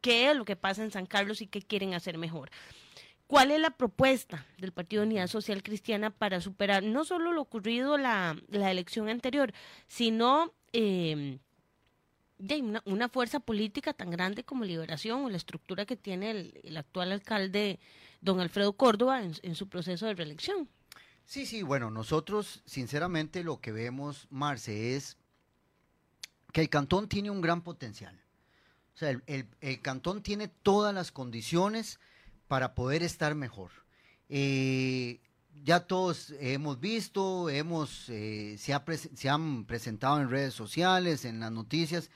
qué 0.00 0.30
es 0.30 0.36
lo 0.36 0.44
que 0.44 0.56
pasa 0.56 0.82
en 0.82 0.90
San 0.90 1.06
Carlos 1.06 1.40
y 1.40 1.46
qué 1.46 1.62
quieren 1.62 1.94
hacer 1.94 2.18
mejor. 2.18 2.50
¿Cuál 3.34 3.50
es 3.50 3.58
la 3.58 3.70
propuesta 3.70 4.46
del 4.58 4.70
Partido 4.70 5.02
Unidad 5.02 5.26
Social 5.26 5.64
Cristiana 5.64 6.10
para 6.10 6.40
superar 6.40 6.84
no 6.84 7.04
solo 7.04 7.32
lo 7.32 7.42
ocurrido 7.42 7.98
la, 7.98 8.40
la 8.46 8.70
elección 8.70 9.08
anterior, 9.08 9.52
sino 9.88 10.54
eh, 10.72 11.40
una, 12.38 12.80
una, 12.84 13.08
fuerza 13.08 13.40
política 13.40 13.92
tan 13.92 14.12
grande 14.12 14.44
como 14.44 14.64
Liberación 14.64 15.24
o 15.24 15.30
la 15.30 15.36
estructura 15.36 15.84
que 15.84 15.96
tiene 15.96 16.30
el, 16.62 16.76
actual 16.76 17.10
alcalde 17.10 17.80
don 18.20 18.38
Alfredo 18.38 18.74
Córdoba 18.74 19.20
en, 19.20 19.54
su 19.56 19.68
proceso 19.68 20.06
de 20.06 20.14
reelección? 20.14 20.68
Sí, 21.24 21.44
sí, 21.44 21.64
bueno, 21.64 21.90
nosotros 21.90 22.62
sinceramente 22.66 23.42
lo 23.42 23.60
que 23.60 23.72
vemos, 23.72 24.28
Marce, 24.30 24.94
es 24.94 25.16
que 26.52 26.60
el 26.60 26.68
cantón 26.68 27.08
tiene 27.08 27.30
un 27.30 27.40
gran 27.40 27.62
potencial. 27.62 28.16
O 28.94 28.96
sea, 28.96 29.10
el, 29.10 29.48
el 29.60 29.82
cantón 29.82 30.22
tiene 30.22 30.46
todas 30.46 30.94
las 30.94 31.10
condiciones 31.10 31.98
para 32.48 32.74
poder 32.74 33.02
estar 33.02 33.34
mejor. 33.34 33.70
Eh, 34.28 35.20
ya 35.62 35.80
todos 35.80 36.34
hemos 36.40 36.80
visto, 36.80 37.48
hemos, 37.48 38.08
eh, 38.08 38.56
se, 38.58 38.78
se, 39.14 39.28
han 39.28 39.64
presentado 39.64 40.20
en 40.20 40.30
redes 40.30 40.54
sociales, 40.54 41.24
en 41.24 41.40
las 41.40 41.52
noticias, 41.52 42.10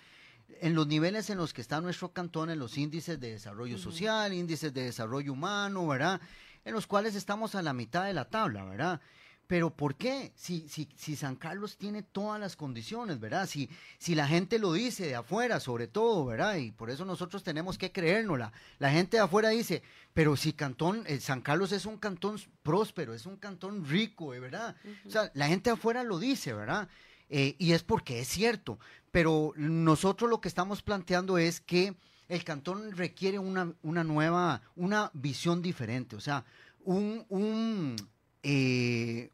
en 0.60 0.74
los 0.74 0.86
niveles 0.86 1.30
en 1.30 1.38
los 1.38 1.52
que 1.52 1.60
está 1.60 1.80
nuestro 1.80 2.12
cantón, 2.12 2.50
en 2.50 2.58
los 2.58 2.76
índices 2.76 3.20
de 3.20 3.32
desarrollo 3.32 3.78
social, 3.78 4.32
índices 4.32 4.74
de 4.74 4.84
desarrollo 4.84 5.32
humano, 5.32 5.86
¿verdad? 5.86 6.20
En 6.64 6.74
los 6.74 6.86
cuales 6.86 7.14
estamos 7.14 7.54
a 7.54 7.62
la 7.62 7.72
mitad 7.72 8.04
de 8.04 8.14
la 8.14 8.26
tabla, 8.26 8.64
¿verdad? 8.64 9.00
Pero 9.48 9.70
¿por 9.70 9.96
qué? 9.96 10.30
Si, 10.36 10.68
si, 10.68 10.88
si 10.94 11.16
San 11.16 11.34
Carlos 11.34 11.78
tiene 11.78 12.02
todas 12.02 12.38
las 12.38 12.54
condiciones, 12.54 13.18
¿verdad? 13.18 13.48
Si, 13.48 13.70
si 13.98 14.14
la 14.14 14.28
gente 14.28 14.58
lo 14.58 14.74
dice 14.74 15.06
de 15.06 15.14
afuera, 15.14 15.58
sobre 15.58 15.88
todo, 15.88 16.26
¿verdad? 16.26 16.56
Y 16.56 16.70
por 16.70 16.90
eso 16.90 17.06
nosotros 17.06 17.42
tenemos 17.42 17.78
que 17.78 17.90
creérnosla. 17.90 18.52
La 18.78 18.90
gente 18.90 19.16
de 19.16 19.22
afuera 19.22 19.48
dice, 19.48 19.82
pero 20.12 20.36
si 20.36 20.52
Cantón, 20.52 21.02
eh, 21.06 21.18
San 21.18 21.40
Carlos 21.40 21.72
es 21.72 21.86
un 21.86 21.96
cantón 21.96 22.38
próspero, 22.62 23.14
es 23.14 23.24
un 23.24 23.38
cantón 23.38 23.86
rico, 23.86 24.28
¿verdad? 24.28 24.76
O 25.06 25.10
sea, 25.10 25.30
la 25.32 25.48
gente 25.48 25.70
de 25.70 25.74
afuera 25.74 26.04
lo 26.04 26.18
dice, 26.18 26.52
¿verdad? 26.52 26.86
Eh, 27.30 27.56
y 27.58 27.72
es 27.72 27.82
porque 27.82 28.20
es 28.20 28.28
cierto. 28.28 28.78
Pero 29.10 29.54
nosotros 29.56 30.28
lo 30.28 30.42
que 30.42 30.48
estamos 30.48 30.82
planteando 30.82 31.38
es 31.38 31.62
que 31.62 31.96
el 32.28 32.44
cantón 32.44 32.92
requiere 32.92 33.38
una, 33.38 33.72
una 33.80 34.04
nueva, 34.04 34.60
una 34.76 35.10
visión 35.14 35.62
diferente, 35.62 36.16
o 36.16 36.20
sea, 36.20 36.44
un, 36.84 37.24
un 37.30 37.96
eh, 38.42 39.30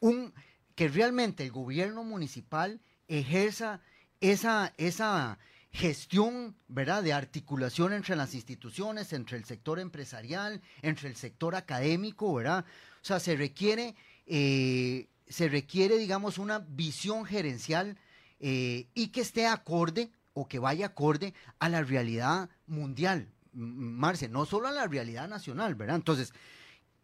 un, 0.00 0.34
que 0.74 0.88
realmente 0.88 1.44
el 1.44 1.52
gobierno 1.52 2.04
municipal 2.04 2.80
ejerza 3.08 3.80
esa, 4.20 4.74
esa 4.76 5.38
gestión, 5.72 6.56
¿verdad?, 6.68 7.02
de 7.02 7.12
articulación 7.12 7.92
entre 7.92 8.16
las 8.16 8.34
instituciones, 8.34 9.12
entre 9.12 9.36
el 9.36 9.44
sector 9.44 9.78
empresarial, 9.78 10.60
entre 10.82 11.08
el 11.08 11.16
sector 11.16 11.54
académico, 11.54 12.34
¿verdad? 12.34 12.64
O 13.02 13.04
sea, 13.04 13.20
se 13.20 13.36
requiere, 13.36 13.94
eh, 14.26 15.08
se 15.28 15.48
requiere, 15.48 15.96
digamos, 15.96 16.38
una 16.38 16.58
visión 16.58 17.24
gerencial 17.24 17.96
eh, 18.40 18.88
y 18.94 19.08
que 19.08 19.20
esté 19.20 19.46
acorde 19.46 20.10
o 20.32 20.48
que 20.48 20.58
vaya 20.58 20.86
acorde 20.86 21.34
a 21.58 21.68
la 21.68 21.82
realidad 21.82 22.50
mundial, 22.66 23.28
Marce, 23.52 24.28
no 24.28 24.46
solo 24.46 24.68
a 24.68 24.72
la 24.72 24.86
realidad 24.86 25.28
nacional, 25.28 25.74
¿verdad? 25.74 25.96
Entonces, 25.96 26.32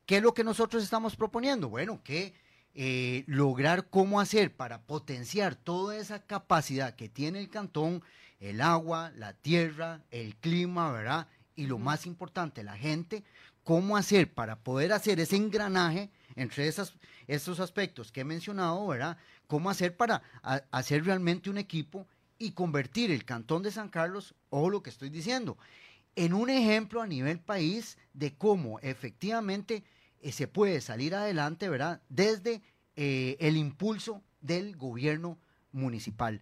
¿qué 0.06 0.18
es 0.18 0.22
lo 0.22 0.32
que 0.32 0.44
nosotros 0.44 0.82
estamos 0.82 1.16
proponiendo? 1.16 1.68
Bueno, 1.68 2.02
que 2.04 2.34
eh, 2.78 3.25
lograr 3.26 3.88
cómo 3.88 4.21
hacer 4.21 4.54
para 4.54 4.83
potenciar 4.83 5.54
toda 5.54 5.97
esa 5.97 6.26
capacidad 6.26 6.95
que 6.95 7.09
tiene 7.09 7.40
el 7.40 7.49
cantón, 7.49 8.02
el 8.38 8.61
agua, 8.61 9.12
la 9.16 9.33
tierra, 9.33 10.02
el 10.11 10.37
clima, 10.37 10.92
¿verdad? 10.92 11.26
Y 11.54 11.68
lo 11.68 11.78
más 11.78 12.04
importante, 12.04 12.62
la 12.62 12.76
gente, 12.76 13.25
cómo 13.64 13.97
hacer 13.97 14.30
para 14.35 14.56
poder 14.56 14.92
hacer 14.92 15.18
ese 15.21 15.37
engranaje 15.37 16.11
entre 16.35 16.68
esas, 16.68 16.92
esos 17.26 17.61
aspectos 17.61 18.12
que 18.12 18.21
he 18.21 18.25
mencionado, 18.25 18.87
¿verdad? 18.87 19.16
Cómo 19.47 19.71
hacer 19.71 19.97
para 19.97 20.21
hacer 20.71 21.06
realmente 21.06 21.49
un 21.49 21.56
equipo 21.56 22.06
y 22.38 22.50
convertir 22.50 23.11
el 23.11 23.25
Cantón 23.25 23.62
de 23.62 23.73
San 23.73 23.88
Carlos, 23.88 24.35
o 24.50 24.68
lo 24.68 24.83
que 24.83 24.90
estoy 24.90 25.09
diciendo, 25.09 25.56
en 26.14 26.35
un 26.35 26.50
ejemplo 26.50 27.00
a 27.00 27.06
nivel 27.06 27.40
país 27.40 27.97
de 28.12 28.35
cómo 28.37 28.78
efectivamente 28.80 29.83
se 30.33 30.49
puede 30.49 30.80
salir 30.80 31.14
adelante, 31.14 31.68
¿verdad? 31.68 32.02
Desde 32.09 32.62
eh, 32.97 33.37
el 33.40 33.56
impulso 33.56 34.23
del 34.40 34.76
gobierno 34.76 35.38
municipal. 35.73 36.40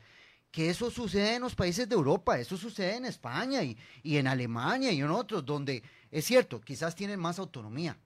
Que 0.50 0.70
eso 0.70 0.90
sucede 0.90 1.34
en 1.34 1.42
los 1.42 1.56
países 1.56 1.88
de 1.88 1.96
Europa, 1.96 2.38
eso 2.38 2.56
sucede 2.56 2.96
en 2.96 3.06
España 3.06 3.62
y, 3.62 3.76
en 4.04 4.28
Alemania 4.28 4.92
y 4.92 5.00
en 5.00 5.10
otros, 5.10 5.44
donde 5.44 5.82
es 6.12 6.24
cierto, 6.24 6.60
quizás 6.60 6.94
tienen 6.94 7.18
más 7.18 7.40
autonomía, 7.40 7.98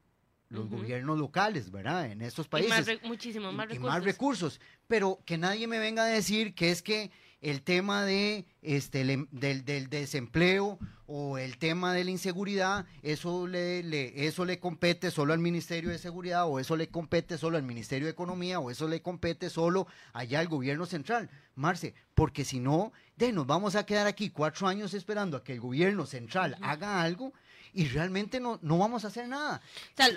los 0.48 0.70
gobiernos 0.70 1.18
locales, 1.18 1.70
¿verdad? 1.70 2.10
En 2.10 2.22
estos 2.22 2.48
países. 2.48 3.00
Y 3.02 3.06
muchísimo 3.06 3.52
más 3.52 3.68
recursos. 3.68 3.92
más 3.92 4.02
recursos. 4.02 4.60
Pero 4.86 5.20
que 5.26 5.36
nadie 5.36 5.66
me 5.66 5.78
venga 5.78 6.04
a 6.04 6.06
decir 6.06 6.54
que 6.54 6.70
es 6.70 6.80
que 6.80 7.10
el 7.40 7.62
tema 7.62 8.04
de, 8.04 8.46
este, 8.62 9.04
del, 9.04 9.64
del, 9.64 9.88
desempleo 9.88 10.78
o 11.06 11.38
el 11.38 11.56
tema 11.58 11.94
de 11.94 12.04
la 12.04 12.10
inseguridad, 12.10 12.86
eso 13.02 13.46
le, 13.46 14.26
eso 14.26 14.44
le 14.44 14.58
compete 14.58 15.10
solo 15.10 15.32
al 15.32 15.38
Ministerio 15.38 15.90
de 15.90 15.98
Seguridad 15.98 16.48
o 16.48 16.58
eso 16.58 16.76
le 16.76 16.88
compete 16.88 17.38
solo 17.38 17.56
al 17.56 17.62
Ministerio 17.62 18.06
de 18.06 18.12
Economía 18.12 18.58
o 18.58 18.70
eso 18.70 18.88
le 18.88 19.02
compete 19.02 19.50
solo 19.50 19.86
allá 20.12 20.40
al 20.40 20.48
gobierno 20.48 20.84
central. 20.86 21.30
Marce, 21.54 21.94
porque 22.14 22.44
si 22.44 22.58
no, 22.58 22.92
de, 23.16 23.32
nos 23.32 23.46
vamos 23.46 23.76
a 23.76 23.86
quedar 23.86 24.06
aquí 24.06 24.30
cuatro 24.30 24.66
años 24.66 24.92
esperando 24.92 25.36
a 25.36 25.44
que 25.44 25.52
el 25.52 25.60
gobierno 25.60 26.06
central 26.06 26.56
haga 26.60 27.02
algo 27.02 27.32
y 27.72 27.86
realmente 27.86 28.40
no, 28.40 28.58
no 28.62 28.78
vamos 28.78 29.04
a 29.04 29.08
hacer 29.08 29.28
nada. 29.28 29.60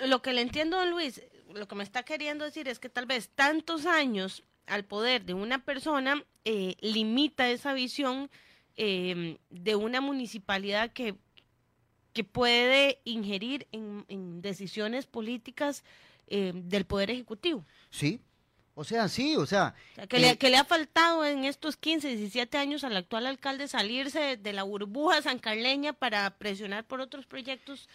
lo 0.06 0.22
que 0.22 0.32
le 0.32 0.40
entiendo, 0.40 0.78
don 0.78 0.90
Luis, 0.90 1.22
lo 1.54 1.68
que 1.68 1.74
me 1.76 1.84
está 1.84 2.02
queriendo 2.02 2.44
decir 2.44 2.66
es 2.66 2.78
que 2.78 2.88
tal 2.88 3.06
vez 3.06 3.28
tantos 3.28 3.86
años 3.86 4.42
al 4.66 4.84
poder 4.84 5.24
de 5.24 5.34
una 5.34 5.64
persona 5.64 6.24
eh, 6.44 6.76
limita 6.80 7.48
esa 7.50 7.72
visión 7.72 8.30
em, 8.76 9.38
de 9.50 9.76
una 9.76 10.00
municipalidad 10.00 10.92
que, 10.92 11.14
que 12.12 12.24
puede 12.24 13.00
ingerir 13.04 13.66
en, 13.72 14.40
decisiones 14.42 15.06
políticas 15.06 15.84
em, 16.26 16.68
del 16.68 16.84
Poder 16.84 17.10
Ejecutivo. 17.10 17.64
Sí, 17.90 18.20
o 18.74 18.84
sea, 18.84 19.08
sí, 19.08 19.36
o 19.36 19.44
sea... 19.46 19.74
que, 20.08 20.18
le, 20.18 20.30
eh, 20.30 20.38
que, 20.38 20.48
le, 20.48 20.56
ha 20.56 20.64
faltado 20.64 21.24
en 21.24 21.44
estos 21.44 21.76
15, 21.76 22.08
17 22.08 22.56
años 22.56 22.84
al 22.84 22.96
actual 22.96 23.26
alcalde 23.26 23.68
salirse 23.68 24.38
de 24.38 24.52
la 24.52 24.62
burbuja 24.62 25.20
sancarleña 25.20 25.92
para 25.92 26.30
presionar 26.38 26.84
por 26.84 27.00
otros 27.00 27.26
proyectos 27.26 27.88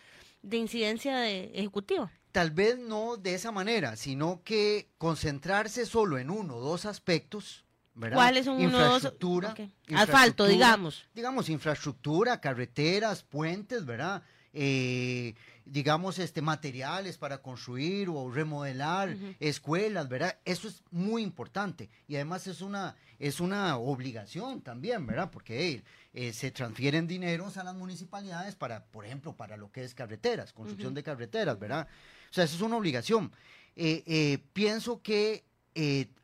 de 0.48 0.58
incidencia 0.58 1.18
de 1.18 1.52
ejecutiva 1.54 2.12
tal 2.38 2.52
vez 2.52 2.78
no 2.78 3.18
de 3.18 3.34
esa 3.34 3.52
manera, 3.52 3.96
sino 3.96 4.44
que 4.44 4.90
concentrarse 5.00 5.88
solo 5.88 6.20
en 6.20 6.30
uno 6.30 6.58
o 6.58 6.60
dos 6.62 6.86
aspectos. 6.86 7.66
¿verdad? 7.96 8.18
¿Cuáles 8.18 8.46
son 8.46 8.62
infraestructura, 8.62 9.56
uno, 9.58 9.72
dos? 9.88 10.00
Asfalto, 10.00 10.46
digamos. 10.46 11.08
Digamos, 11.16 11.50
infraestructura, 11.50 12.40
carreteras, 12.40 13.24
puentes, 13.24 13.86
¿verdad? 13.86 14.22
Eh, 14.54 15.34
digamos, 15.70 16.20
este, 16.20 16.42
materiales 16.42 17.18
para 17.18 17.42
construir 17.42 18.10
o 18.10 18.30
remodelar 18.32 19.16
escuelas, 19.40 20.08
¿verdad? 20.08 20.38
Eso 20.46 20.68
es 20.68 20.84
muy 20.92 21.24
importante 21.24 21.90
y 22.08 22.16
además 22.16 22.48
es 22.48 22.62
una, 22.62 22.96
es 23.20 23.40
una 23.40 23.78
obligación 23.78 24.62
también, 24.62 25.06
¿verdad? 25.06 25.30
Porque 25.32 25.84
eh, 26.14 26.34
se 26.34 26.52
transfieren 26.52 27.08
dineros 27.08 27.58
a 27.58 27.64
las 27.64 27.76
municipalidades 27.76 28.56
para, 28.56 28.86
por 28.86 29.06
ejemplo, 29.06 29.36
para 29.36 29.58
lo 29.58 29.72
que 29.72 29.84
es 29.84 29.94
carreteras, 29.94 30.54
construcción 30.54 30.94
de 30.94 31.04
carreteras, 31.04 31.60
¿verdad? 31.60 31.88
O 32.30 32.34
sea, 32.34 32.44
eso 32.44 32.56
es 32.56 32.62
una 32.62 32.78
obligación. 32.78 33.32
Eh, 33.76 34.04
eh, 34.08 34.40
pienso 34.54 35.02
que 35.02 35.44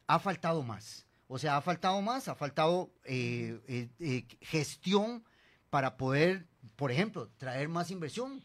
ha 0.08 0.20
faltado 0.20 0.64
más. 0.64 1.06
O 1.28 1.38
sea, 1.38 1.58
ha 1.58 1.62
faltado 1.62 2.02
más, 2.02 2.28
ha 2.28 2.36
faltado 2.36 2.92
gestión 4.42 5.24
para 5.70 5.98
poder, 5.98 6.46
por 6.76 6.92
ejemplo, 6.92 7.30
traer 7.38 7.70
más 7.70 7.92
inversión 7.92 8.44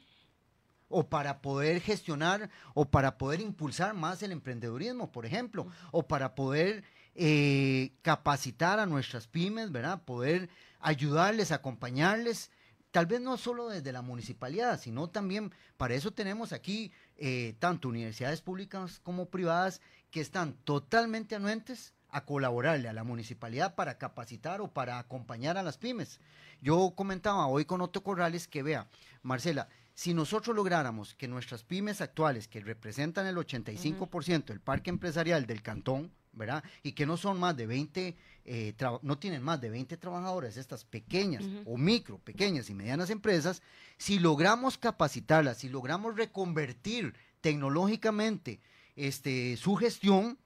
o 0.88 1.08
para 1.08 1.40
poder 1.40 1.80
gestionar 1.80 2.50
o 2.74 2.86
para 2.86 3.18
poder 3.18 3.40
impulsar 3.40 3.94
más 3.94 4.22
el 4.22 4.32
emprendedurismo, 4.32 5.12
por 5.12 5.26
ejemplo, 5.26 5.66
o 5.90 6.06
para 6.06 6.34
poder 6.34 6.84
capacitar 8.02 8.78
a 8.78 8.86
nuestras 8.86 9.26
pymes, 9.26 9.72
¿verdad? 9.72 10.02
Poder 10.04 10.48
ayudarles, 10.78 11.50
acompañarles 11.50 12.50
tal 12.90 13.06
vez 13.06 13.20
no 13.20 13.36
solo 13.36 13.68
desde 13.68 13.92
la 13.92 14.02
municipalidad, 14.02 14.80
sino 14.80 15.08
también 15.08 15.52
para 15.76 15.94
eso 15.94 16.12
tenemos 16.12 16.52
aquí 16.52 16.92
eh, 17.16 17.54
tanto 17.58 17.88
universidades 17.88 18.40
públicas 18.40 19.00
como 19.02 19.26
privadas 19.26 19.80
que 20.10 20.20
están 20.20 20.54
totalmente 20.64 21.34
anuentes 21.34 21.92
a 22.10 22.24
colaborarle 22.24 22.88
a 22.88 22.94
la 22.94 23.04
municipalidad 23.04 23.74
para 23.74 23.98
capacitar 23.98 24.60
o 24.60 24.72
para 24.72 24.98
acompañar 24.98 25.58
a 25.58 25.62
las 25.62 25.76
pymes. 25.76 26.20
Yo 26.62 26.94
comentaba 26.96 27.46
hoy 27.46 27.66
con 27.66 27.82
Otto 27.82 28.02
Corrales 28.02 28.48
que 28.48 28.62
vea, 28.62 28.88
Marcela, 29.22 29.68
si 29.98 30.14
nosotros 30.14 30.54
lográramos 30.54 31.14
que 31.14 31.26
nuestras 31.26 31.64
pymes 31.64 32.00
actuales, 32.00 32.46
que 32.46 32.60
representan 32.60 33.26
el 33.26 33.34
85% 33.34 34.44
del 34.44 34.60
parque 34.60 34.90
empresarial 34.90 35.44
del 35.44 35.60
cantón, 35.60 36.12
¿verdad? 36.32 36.62
Y 36.84 36.92
que 36.92 37.04
no 37.04 37.16
son 37.16 37.40
más 37.40 37.56
de 37.56 37.66
20, 37.66 38.16
eh, 38.44 38.74
no 39.02 39.18
tienen 39.18 39.42
más 39.42 39.60
de 39.60 39.70
20 39.70 39.96
trabajadores, 39.96 40.56
estas 40.56 40.84
pequeñas 40.84 41.42
o 41.64 41.76
micro, 41.76 42.18
pequeñas 42.18 42.70
y 42.70 42.74
medianas 42.74 43.10
empresas, 43.10 43.60
si 43.96 44.20
logramos 44.20 44.78
capacitarlas, 44.78 45.58
si 45.58 45.68
logramos 45.68 46.16
reconvertir 46.16 47.14
tecnológicamente 47.40 48.60
este, 48.94 49.56
su 49.56 49.74
gestión, 49.74 50.38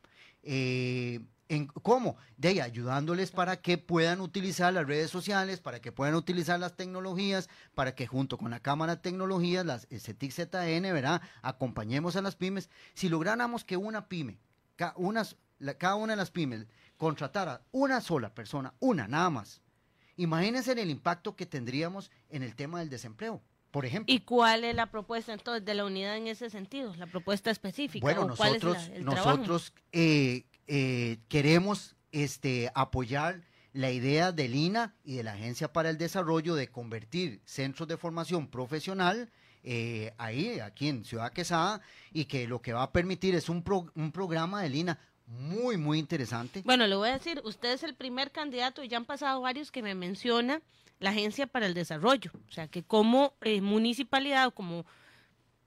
eh, 0.44 1.20
en, 1.52 1.66
¿Cómo? 1.66 2.16
De 2.38 2.48
ahí, 2.48 2.60
ayudándoles 2.60 3.30
para 3.30 3.60
que 3.60 3.76
puedan 3.76 4.22
utilizar 4.22 4.72
las 4.72 4.86
redes 4.86 5.10
sociales, 5.10 5.60
para 5.60 5.80
que 5.80 5.92
puedan 5.92 6.14
utilizar 6.14 6.58
las 6.58 6.76
tecnologías, 6.76 7.50
para 7.74 7.94
que 7.94 8.06
junto 8.06 8.38
con 8.38 8.50
la 8.50 8.60
Cámara 8.60 8.96
de 8.96 9.02
Tecnologías, 9.02 9.66
las 9.66 9.86
CETIC 9.86 10.32
ZN, 10.32 10.82
¿verdad? 10.94 11.20
Acompañemos 11.42 12.16
a 12.16 12.22
las 12.22 12.36
pymes. 12.36 12.70
Si 12.94 13.10
lográramos 13.10 13.64
que 13.64 13.76
una 13.76 14.08
pyme, 14.08 14.38
unas, 14.96 15.36
cada 15.78 15.96
una 15.96 16.14
de 16.14 16.16
las 16.16 16.30
pymes 16.30 16.66
contratara 16.96 17.62
una 17.70 18.00
sola 18.00 18.34
persona, 18.34 18.72
una 18.80 19.06
nada 19.06 19.28
más, 19.28 19.60
imagínense 20.16 20.72
el 20.72 20.90
impacto 20.90 21.36
que 21.36 21.44
tendríamos 21.44 22.10
en 22.30 22.42
el 22.42 22.56
tema 22.56 22.80
del 22.80 22.88
desempleo. 22.88 23.42
Por 23.70 23.86
ejemplo. 23.86 24.14
¿Y 24.14 24.20
cuál 24.20 24.64
es 24.64 24.74
la 24.74 24.90
propuesta 24.90 25.32
entonces 25.32 25.64
de 25.64 25.72
la 25.72 25.86
unidad 25.86 26.16
en 26.18 26.26
ese 26.26 26.50
sentido? 26.50 26.94
La 26.96 27.06
propuesta 27.06 27.50
específica. 27.50 28.04
Bueno, 28.04 28.26
nosotros, 28.26 28.90
nosotros 29.00 29.72
eh, 29.92 30.44
eh, 30.66 31.18
queremos 31.28 31.96
este, 32.10 32.70
apoyar 32.74 33.42
la 33.72 33.90
idea 33.90 34.32
del 34.32 34.54
INA 34.54 34.94
y 35.04 35.16
de 35.16 35.22
la 35.22 35.32
Agencia 35.32 35.72
para 35.72 35.90
el 35.90 35.98
Desarrollo 35.98 36.54
de 36.54 36.68
convertir 36.68 37.40
centros 37.44 37.88
de 37.88 37.96
formación 37.96 38.48
profesional 38.48 39.30
eh, 39.64 40.12
ahí, 40.18 40.60
aquí 40.60 40.88
en 40.88 41.04
Ciudad 41.04 41.32
Quesada, 41.32 41.80
y 42.12 42.26
que 42.26 42.46
lo 42.46 42.60
que 42.60 42.72
va 42.72 42.82
a 42.82 42.92
permitir 42.92 43.34
es 43.34 43.48
un, 43.48 43.64
un 43.94 44.12
programa 44.12 44.62
del 44.62 44.74
INA 44.74 44.98
muy, 45.26 45.76
muy 45.76 45.98
interesante. 45.98 46.62
Bueno, 46.64 46.86
le 46.86 46.96
voy 46.96 47.08
a 47.08 47.14
decir, 47.14 47.40
usted 47.44 47.72
es 47.72 47.82
el 47.82 47.94
primer 47.94 48.32
candidato 48.32 48.82
y 48.82 48.88
ya 48.88 48.98
han 48.98 49.04
pasado 49.04 49.40
varios 49.40 49.70
que 49.70 49.82
me 49.82 49.94
menciona 49.94 50.60
la 50.98 51.10
Agencia 51.10 51.46
para 51.46 51.66
el 51.66 51.74
Desarrollo. 51.74 52.30
O 52.48 52.52
sea, 52.52 52.68
que 52.68 52.82
como 52.82 53.34
eh, 53.40 53.60
municipalidad 53.60 54.48
o 54.48 54.50
como 54.50 54.84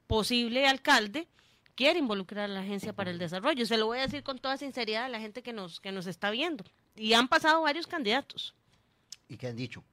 posible 0.07 0.67
alcalde 0.67 1.27
quiere 1.75 2.00
involucrar 2.00 2.46
a 2.46 2.53
la 2.53 2.62
Agencia 2.62 2.94
para 2.94 3.12
el 3.12 3.20
Desarrollo. 3.20 3.65
Se 3.65 3.77
lo 3.77 3.86
voy 3.86 4.00
a 4.00 4.03
decir 4.03 4.24
con 4.24 4.39
toda 4.39 4.58
sinceridad 4.58 5.05
a 5.05 5.10
la 5.10 5.20
gente 5.20 5.44
que 5.44 5.53
nos, 5.53 5.79
que 5.79 5.91
nos 5.91 6.08
está 6.08 6.32
viendo. 6.32 6.63
Y 6.96 7.13
han 7.13 7.27
pasado 7.27 7.62
varios 7.62 7.88
candidatos. 7.88 8.55
¿Y 9.27 9.38
qué 9.38 9.48
han 9.48 9.55
dicho? 9.55 9.84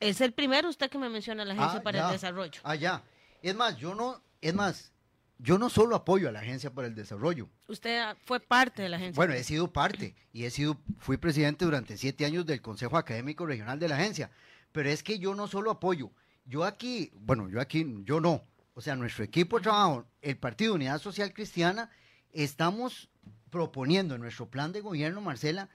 Es 0.00 0.20
el 0.20 0.32
primero 0.32 0.68
usted 0.68 0.90
que 0.90 0.98
me 0.98 1.08
menciona 1.08 1.44
la 1.44 1.54
Agencia 1.54 1.78
ah, 1.80 1.82
para 1.82 2.06
el 2.06 2.12
Desarrollo. 2.12 2.60
Ah, 2.64 2.74
ya. 2.74 3.02
Es 3.42 3.54
más, 3.54 3.76
yo 3.76 3.94
no, 3.94 4.22
es 4.40 4.54
más, 4.54 4.92
yo 5.38 5.58
no 5.58 5.70
solo 5.70 5.96
apoyo 5.96 6.28
a 6.28 6.32
la 6.32 6.40
Agencia 6.40 6.72
para 6.72 6.86
el 6.86 6.94
Desarrollo. 6.94 7.48
Usted 7.68 8.16
fue 8.24 8.40
parte 8.40 8.82
de 8.82 8.88
la 8.88 8.96
agencia. 8.96 9.16
Bueno, 9.16 9.34
he 9.34 9.42
sido 9.42 9.72
parte 9.72 10.14
y 10.32 10.44
he 10.44 10.50
sido, 10.50 10.76
fui 10.98 11.16
presidente 11.16 11.64
durante 11.64 11.96
siete 11.96 12.24
años 12.24 12.46
del 12.46 12.60
Consejo 12.60 12.96
Académico 12.96 13.46
Regional 13.46 13.78
de 13.78 13.88
la 13.88 13.96
agencia. 13.96 14.30
Pero 14.72 14.88
es 14.88 15.02
que 15.02 15.18
yo 15.18 15.34
no 15.34 15.48
solo 15.48 15.70
apoyo, 15.70 16.10
yo 16.44 16.64
aquí, 16.64 17.10
bueno, 17.14 17.48
yo 17.48 17.60
aquí, 17.60 17.84
yo 18.04 18.20
no. 18.20 18.44
O 18.74 18.80
sea, 18.80 18.96
nuestro 18.96 19.24
equipo 19.24 19.58
de 19.58 19.64
trabajo, 19.64 20.06
el 20.22 20.36
Partido 20.36 20.74
Unidad 20.74 20.98
Social 20.98 21.32
Cristiana, 21.32 21.90
estamos 22.32 23.10
proponiendo 23.50 24.14
en 24.14 24.22
nuestro 24.22 24.48
plan 24.48 24.72
de 24.72 24.80
gobierno, 24.80 25.20
Marcela, 25.20 25.68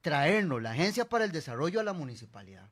traernos 0.00 0.60
la 0.60 0.72
Agencia 0.72 1.08
para 1.08 1.24
el 1.24 1.32
Desarrollo 1.32 1.78
a 1.80 1.84
la 1.84 1.92
municipalidad, 1.92 2.68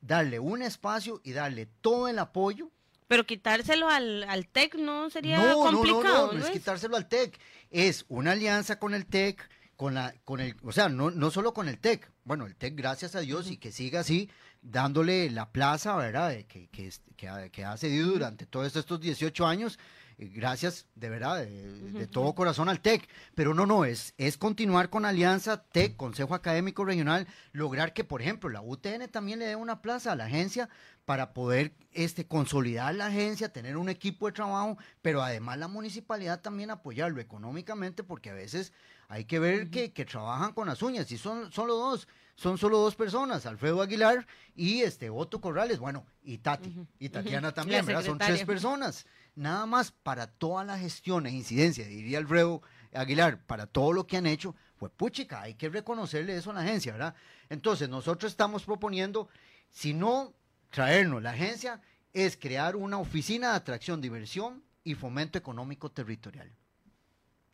darle 0.00 0.40
un 0.40 0.62
espacio 0.62 1.20
y 1.22 1.32
darle 1.32 1.66
todo 1.66 2.08
el 2.08 2.18
apoyo. 2.18 2.70
Pero 3.06 3.26
quitárselo 3.26 3.88
al, 3.88 4.24
al 4.24 4.48
TEC 4.48 4.74
no 4.76 5.10
sería 5.10 5.52
complicado. 5.54 6.02
No, 6.02 6.02
no, 6.02 6.32
no, 6.32 6.38
no, 6.38 6.46
es 6.46 6.50
quitárselo 6.50 6.96
al 6.96 7.08
TEC, 7.08 7.38
es 7.70 8.04
una 8.08 8.32
alianza 8.32 8.78
con 8.78 8.94
el 8.94 9.06
TEC, 9.06 9.48
con 9.80 9.94
la, 9.94 10.14
con 10.26 10.40
el, 10.40 10.54
o 10.62 10.72
sea, 10.72 10.90
no, 10.90 11.10
no 11.10 11.30
solo 11.30 11.54
con 11.54 11.66
el 11.66 11.78
TEC, 11.78 12.12
bueno, 12.24 12.44
el 12.44 12.54
TEC, 12.54 12.76
gracias 12.76 13.14
a 13.14 13.20
Dios, 13.20 13.50
y 13.50 13.56
que 13.56 13.72
siga 13.72 14.00
así, 14.00 14.28
dándole 14.60 15.30
la 15.30 15.52
plaza, 15.52 15.96
¿verdad?, 15.96 16.32
que, 16.46 16.68
que, 16.68 16.92
que, 17.16 17.28
ha, 17.30 17.48
que 17.48 17.64
ha 17.64 17.74
cedido 17.78 18.08
durante 18.08 18.44
todos 18.44 18.76
estos 18.76 19.00
18 19.00 19.46
años, 19.46 19.78
gracias 20.18 20.86
de 20.96 21.08
verdad, 21.08 21.38
de, 21.38 22.06
todo 22.08 22.34
corazón 22.34 22.68
al 22.68 22.82
TEC. 22.82 23.08
Pero 23.34 23.54
no, 23.54 23.64
no, 23.64 23.86
es, 23.86 24.12
es 24.18 24.36
continuar 24.36 24.90
con 24.90 25.06
Alianza 25.06 25.62
TEC, 25.62 25.96
Consejo 25.96 26.34
Académico 26.34 26.84
Regional, 26.84 27.26
lograr 27.52 27.94
que, 27.94 28.04
por 28.04 28.20
ejemplo, 28.20 28.50
la 28.50 28.60
UTN 28.60 29.08
también 29.10 29.38
le 29.38 29.46
dé 29.46 29.56
una 29.56 29.80
plaza 29.80 30.12
a 30.12 30.14
la 30.14 30.26
agencia 30.26 30.68
para 31.06 31.32
poder 31.32 31.72
este, 31.92 32.26
consolidar 32.26 32.94
la 32.94 33.06
agencia, 33.06 33.50
tener 33.50 33.78
un 33.78 33.88
equipo 33.88 34.26
de 34.26 34.32
trabajo, 34.32 34.76
pero 35.00 35.22
además 35.22 35.56
la 35.56 35.68
municipalidad 35.68 36.42
también 36.42 36.70
apoyarlo 36.70 37.18
económicamente, 37.18 38.04
porque 38.04 38.28
a 38.28 38.34
veces 38.34 38.74
hay 39.10 39.24
que 39.24 39.40
ver 39.40 39.70
que, 39.70 39.92
que, 39.92 40.04
trabajan 40.04 40.52
con 40.52 40.68
las 40.68 40.82
uñas, 40.82 41.10
y 41.10 41.18
son 41.18 41.50
solo 41.50 41.74
dos, 41.74 42.06
son 42.36 42.58
solo 42.58 42.78
dos 42.78 42.94
personas, 42.94 43.44
Alfredo 43.44 43.82
Aguilar 43.82 44.24
y 44.54 44.82
este 44.82 45.10
Otto 45.10 45.40
Corrales, 45.40 45.80
bueno, 45.80 46.06
y 46.22 46.38
Tati, 46.38 46.86
y 47.00 47.08
Tatiana 47.08 47.50
también, 47.50 47.84
¿verdad? 47.84 48.04
Son 48.04 48.18
tres 48.18 48.44
personas. 48.44 49.06
Nada 49.34 49.66
más 49.66 49.90
para 49.90 50.28
toda 50.28 50.62
la 50.62 50.78
gestión 50.78 51.26
e 51.26 51.32
incidencia, 51.32 51.84
diría 51.86 52.18
Alfredo 52.18 52.62
Aguilar, 52.94 53.44
para 53.46 53.66
todo 53.66 53.92
lo 53.92 54.06
que 54.06 54.16
han 54.16 54.26
hecho, 54.26 54.54
pues 54.78 54.92
puchica, 54.92 55.42
hay 55.42 55.54
que 55.54 55.68
reconocerle 55.68 56.36
eso 56.36 56.52
a 56.52 56.54
la 56.54 56.60
agencia, 56.60 56.92
¿verdad? 56.92 57.16
Entonces, 57.48 57.88
nosotros 57.88 58.30
estamos 58.30 58.62
proponiendo, 58.62 59.28
si 59.70 59.92
no 59.92 60.34
traernos 60.70 61.20
la 61.20 61.30
agencia, 61.30 61.80
es 62.12 62.36
crear 62.36 62.76
una 62.76 62.98
oficina 62.98 63.50
de 63.50 63.56
atracción, 63.56 64.00
diversión 64.00 64.62
y 64.84 64.94
fomento 64.94 65.36
económico 65.36 65.90
territorial. 65.90 66.52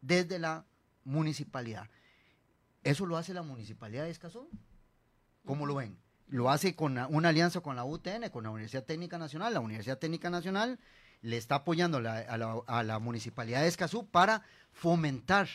Desde 0.02 0.38
la 0.38 0.66
municipalidad. 1.06 1.88
Eso 2.82 3.06
lo 3.06 3.16
hace 3.16 3.32
la 3.32 3.42
municipalidad 3.42 4.04
de 4.04 4.10
Escazú. 4.10 4.50
¿Cómo 5.44 5.64
lo 5.64 5.76
ven? 5.76 5.96
Lo 6.28 6.50
hace 6.50 6.74
con 6.74 6.98
una 6.98 7.28
alianza 7.28 7.60
con 7.60 7.76
la 7.76 7.84
UTN, 7.84 8.30
con 8.30 8.44
la 8.44 8.50
Universidad 8.50 8.84
Técnica 8.84 9.16
Nacional. 9.16 9.54
La 9.54 9.60
Universidad 9.60 9.98
Técnica 9.98 10.28
Nacional 10.28 10.78
le 11.22 11.36
está 11.36 11.56
apoyando 11.56 11.98
a, 11.98 12.82
la, 12.82 12.98
municipalidad 12.98 13.62
de 13.62 13.68
Escazú 13.68 14.06
para 14.06 14.42
fomentar 14.72 15.48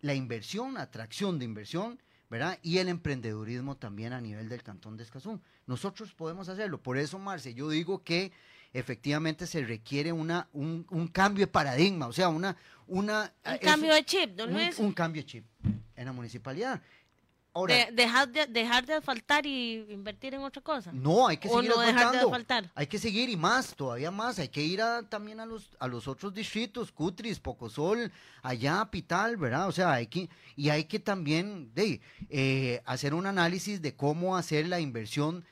la 0.00 0.14
inversión, 0.14 0.76
atracción 0.76 1.38
de 1.38 1.44
inversión, 1.44 2.00
¿verdad? 2.28 2.58
Y 2.62 2.78
el 2.78 2.88
emprendedurismo 2.88 3.76
también 3.76 4.12
a 4.12 4.20
nivel 4.20 4.48
del 4.48 4.62
cantón 4.62 4.96
de 4.96 5.04
Escazú. 5.04 5.40
Nosotros 5.66 6.12
podemos 6.14 6.48
hacerlo. 6.48 6.82
Por 6.82 6.98
eso, 6.98 7.18
Marce, 7.18 7.54
yo 7.54 7.68
digo 7.68 8.02
que 8.02 8.32
efectivamente 8.72 9.46
se 9.46 9.64
requiere 9.64 10.12
una, 10.12 10.48
un, 10.52 11.10
cambio 11.12 11.46
de 11.46 11.52
paradigma, 11.52 12.06
o 12.06 12.12
sea, 12.12 12.28
una... 12.28 12.56
una 12.86 13.32
un 13.44 13.58
cambio 13.58 13.94
de 13.94 14.04
chip, 14.04 14.38
¿no? 14.38 14.46
Un 14.78 14.92
cambio 14.92 15.22
de 15.22 15.26
chip 15.26 15.44
en 15.96 16.04
la 16.04 16.12
municipalidad 16.12 16.80
dejar, 17.66 18.28
de, 18.28 18.46
dejar 18.46 18.86
de 18.86 18.94
asfaltar 18.94 19.46
y 19.46 19.86
invertir 19.90 20.34
en 20.34 20.42
otra 20.42 20.62
cosa. 20.62 20.92
No, 20.92 21.26
hay 21.26 21.38
que 21.38 21.48
seguir 21.48 21.72
asfaltando. 21.72 22.70
Hay 22.74 22.86
que 22.86 22.98
seguir 22.98 23.28
y 23.28 23.36
más, 23.36 23.74
todavía 23.74 24.10
más. 24.10 24.38
Hay 24.38 24.48
que 24.48 24.62
ir 24.62 24.80
también 25.08 25.40
a 25.40 25.46
los, 25.46 25.70
a 25.78 25.88
los 25.88 26.06
otros 26.06 26.32
distritos, 26.34 26.92
Cutris, 26.92 27.40
Pocosol, 27.40 28.12
allá, 28.42 28.88
Pital, 28.90 29.36
¿verdad? 29.36 29.68
O 29.68 29.72
sea, 29.72 29.92
hay 29.92 30.06
que, 30.06 30.28
y 30.56 30.68
hay 30.68 30.84
que 30.84 30.98
también 30.98 31.72
de, 31.74 32.00
eh, 32.28 32.82
hacer 32.84 33.14
un 33.14 33.26
análisis 33.26 33.82
de 33.82 33.96
cómo 33.96 34.36
hacer 34.36 34.66
la 34.68 34.80
inversión, 34.80 35.44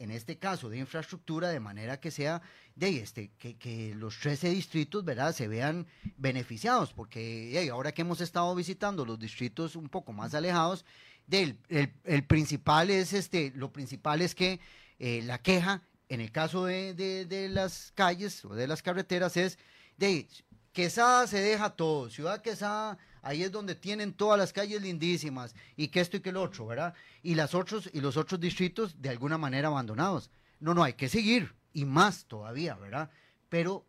en 0.00 0.10
este 0.10 0.38
caso, 0.38 0.68
de 0.70 0.78
infraestructura, 0.78 1.50
de 1.50 1.60
manera 1.60 2.00
que 2.00 2.10
sea 2.10 2.40
de 2.74 3.00
este, 3.00 3.30
que, 3.38 3.56
que, 3.56 3.94
los 3.94 4.18
13 4.18 4.48
distritos, 4.48 5.04
¿verdad?, 5.04 5.34
se 5.34 5.46
vean 5.46 5.86
beneficiados, 6.16 6.92
porque 6.94 7.68
ahora 7.70 7.92
que 7.92 8.00
hemos 8.00 8.22
estado 8.22 8.54
visitando 8.54 9.04
los 9.04 9.18
distritos 9.18 9.76
un 9.76 9.90
poco 9.90 10.12
más 10.14 10.34
alejados, 10.34 10.86
el, 11.30 12.24
principal 12.26 12.90
es 12.90 13.12
este, 13.12 13.52
lo 13.54 13.72
principal 13.72 14.22
es 14.22 14.34
que 14.34 14.58
eh, 14.98 15.22
la 15.24 15.38
queja, 15.38 15.82
en 16.08 16.20
el 16.20 16.32
caso 16.32 16.64
de, 16.64 17.48
las 17.50 17.92
calles 17.94 18.44
o 18.44 18.54
de 18.54 18.66
las 18.66 18.82
carreteras, 18.82 19.36
es 19.36 19.58
de 19.96 20.26
Quesada 20.72 21.26
se 21.26 21.40
deja 21.40 21.70
todo, 21.70 22.08
Ciudad 22.10 22.42
Quesada, 22.42 22.96
ahí 23.22 23.42
es 23.42 23.52
donde 23.52 23.74
tienen 23.74 24.12
todas 24.12 24.38
las 24.38 24.52
calles 24.52 24.82
lindísimas, 24.82 25.54
y 25.76 25.88
que 25.88 26.00
esto 26.00 26.16
y 26.16 26.20
que 26.20 26.30
el 26.30 26.36
otro, 26.36 26.66
¿verdad? 26.66 26.94
Y, 27.22 27.34
las 27.34 27.54
otros, 27.54 27.90
y 27.92 28.00
los 28.00 28.16
otros 28.16 28.40
distritos 28.40 29.00
de 29.00 29.08
alguna 29.08 29.38
manera 29.38 29.68
abandonados. 29.68 30.30
No, 30.58 30.74
no, 30.74 30.82
hay 30.82 30.94
que 30.94 31.08
seguir, 31.08 31.54
y 31.72 31.84
más 31.84 32.26
todavía, 32.26 32.74
¿verdad? 32.74 33.10
Pero 33.48 33.86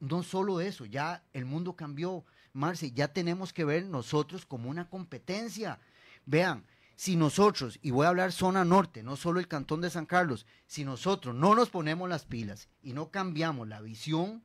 no 0.00 0.22
solo 0.22 0.60
eso, 0.60 0.84
ya 0.84 1.24
el 1.32 1.44
mundo 1.44 1.76
cambió, 1.76 2.24
Marce, 2.52 2.92
ya 2.92 3.08
tenemos 3.08 3.52
que 3.52 3.64
ver 3.64 3.84
nosotros 3.84 4.46
como 4.46 4.70
una 4.70 4.88
competencia. 4.88 5.80
Vean, 6.24 6.64
si 6.96 7.16
nosotros, 7.16 7.78
y 7.82 7.90
voy 7.90 8.06
a 8.06 8.10
hablar 8.10 8.32
zona 8.32 8.64
norte, 8.64 9.02
no 9.02 9.16
solo 9.16 9.40
el 9.40 9.48
cantón 9.48 9.80
de 9.80 9.90
San 9.90 10.06
Carlos, 10.06 10.46
si 10.66 10.84
nosotros 10.84 11.34
no 11.34 11.54
nos 11.54 11.70
ponemos 11.70 12.08
las 12.08 12.24
pilas 12.24 12.68
y 12.82 12.92
no 12.92 13.10
cambiamos 13.10 13.66
la 13.66 13.80
visión, 13.80 14.44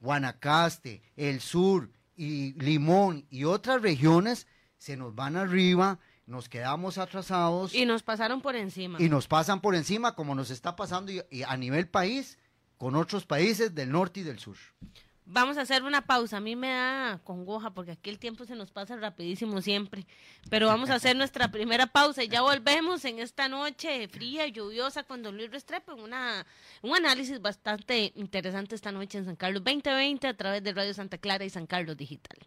Guanacaste, 0.00 1.02
el 1.16 1.40
sur 1.40 1.90
y 2.18 2.52
Limón 2.54 3.26
y 3.30 3.44
otras 3.44 3.80
regiones 3.80 4.46
se 4.76 4.96
nos 4.96 5.14
van 5.14 5.36
arriba, 5.36 6.00
nos 6.26 6.48
quedamos 6.48 6.98
atrasados. 6.98 7.74
Y 7.74 7.86
nos 7.86 8.02
pasaron 8.02 8.42
por 8.42 8.56
encima. 8.56 9.00
Y 9.00 9.08
nos 9.08 9.28
pasan 9.28 9.60
por 9.60 9.74
encima 9.74 10.14
como 10.14 10.34
nos 10.34 10.50
está 10.50 10.76
pasando 10.76 11.12
a 11.46 11.56
nivel 11.56 11.88
país 11.88 12.38
con 12.76 12.96
otros 12.96 13.24
países 13.24 13.74
del 13.74 13.90
norte 13.90 14.20
y 14.20 14.22
del 14.24 14.38
sur. 14.38 14.56
Vamos 15.30 15.58
a 15.58 15.60
hacer 15.60 15.82
una 15.82 16.06
pausa. 16.06 16.38
A 16.38 16.40
mí 16.40 16.56
me 16.56 16.70
da 16.70 17.20
congoja 17.22 17.70
porque 17.70 17.92
aquí 17.92 18.08
el 18.08 18.18
tiempo 18.18 18.46
se 18.46 18.56
nos 18.56 18.70
pasa 18.70 18.96
rapidísimo 18.96 19.60
siempre. 19.60 20.06
Pero 20.48 20.68
vamos 20.68 20.88
a 20.88 20.94
hacer 20.94 21.16
nuestra 21.16 21.50
primera 21.50 21.86
pausa 21.86 22.24
y 22.24 22.28
ya 22.28 22.40
volvemos 22.40 23.04
en 23.04 23.18
esta 23.18 23.46
noche 23.46 24.08
fría 24.08 24.46
y 24.46 24.52
lluviosa 24.52 25.02
con 25.02 25.22
don 25.22 25.36
Luis 25.36 25.50
Restrepo. 25.50 25.94
Una, 25.94 26.46
un 26.80 26.96
análisis 26.96 27.42
bastante 27.42 28.12
interesante 28.14 28.74
esta 28.74 28.90
noche 28.90 29.18
en 29.18 29.26
San 29.26 29.36
Carlos 29.36 29.62
2020 29.64 30.26
a 30.28 30.34
través 30.34 30.62
de 30.62 30.72
Radio 30.72 30.94
Santa 30.94 31.18
Clara 31.18 31.44
y 31.44 31.50
San 31.50 31.66
Carlos 31.66 31.96
Digital. 31.98 32.38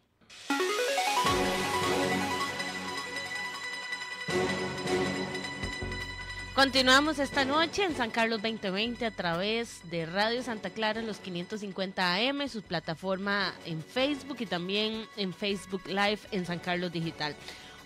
Continuamos 6.61 7.17
esta 7.17 7.43
noche 7.43 7.83
en 7.83 7.95
San 7.95 8.11
Carlos 8.11 8.39
2020 8.43 9.03
a 9.07 9.09
través 9.09 9.81
de 9.89 10.05
Radio 10.05 10.43
Santa 10.43 10.69
Clara 10.69 10.99
en 10.99 11.07
los 11.07 11.17
550 11.17 12.13
AM, 12.13 12.47
su 12.47 12.61
plataforma 12.61 13.55
en 13.65 13.81
Facebook 13.81 14.37
y 14.41 14.45
también 14.45 15.07
en 15.17 15.33
Facebook 15.33 15.81
Live 15.87 16.19
en 16.29 16.45
San 16.45 16.59
Carlos 16.59 16.91
Digital. 16.91 17.35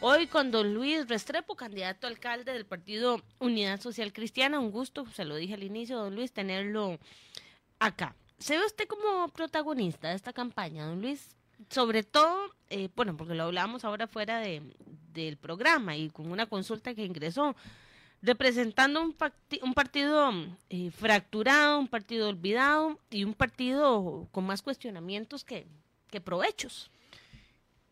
Hoy 0.01 0.27
con 0.27 0.51
don 0.51 0.73
Luis 0.73 1.07
Restrepo, 1.07 1.55
candidato 1.55 2.05
a 2.05 2.09
alcalde 2.09 2.51
del 2.51 2.65
partido 2.65 3.21
Unidad 3.39 3.79
Social 3.79 4.11
Cristiana. 4.11 4.59
Un 4.59 4.71
gusto, 4.71 5.05
se 5.05 5.23
lo 5.23 5.37
dije 5.37 5.53
al 5.53 5.63
inicio, 5.63 5.97
don 5.97 6.13
Luis, 6.13 6.33
tenerlo 6.33 6.99
acá. 7.79 8.13
¿Se 8.39 8.57
ve 8.57 8.65
usted 8.65 8.89
como 8.89 9.29
protagonista 9.29 10.09
de 10.09 10.15
esta 10.15 10.33
campaña, 10.33 10.85
don 10.85 11.01
Luis? 11.01 11.37
Sobre 11.69 12.03
todo, 12.03 12.53
eh, 12.69 12.89
bueno, 12.93 13.15
porque 13.15 13.35
lo 13.35 13.43
hablamos 13.43 13.85
ahora 13.85 14.05
fuera 14.05 14.39
de, 14.39 14.61
del 15.13 15.37
programa 15.37 15.95
y 15.95 16.09
con 16.09 16.29
una 16.29 16.47
consulta 16.47 16.93
que 16.93 17.05
ingresó 17.05 17.55
representando 18.25 19.01
un, 19.01 19.13
partido 19.73 20.31
eh, 20.69 20.91
fracturado, 20.91 21.79
un 21.79 21.87
partido 21.87 22.29
olvidado 22.29 22.99
y 23.09 23.23
un 23.23 23.33
partido 23.33 24.27
con 24.31 24.45
más 24.45 24.61
cuestionamientos 24.61 25.43
que, 25.43 25.67
que 26.09 26.19
provechos. 26.19 26.89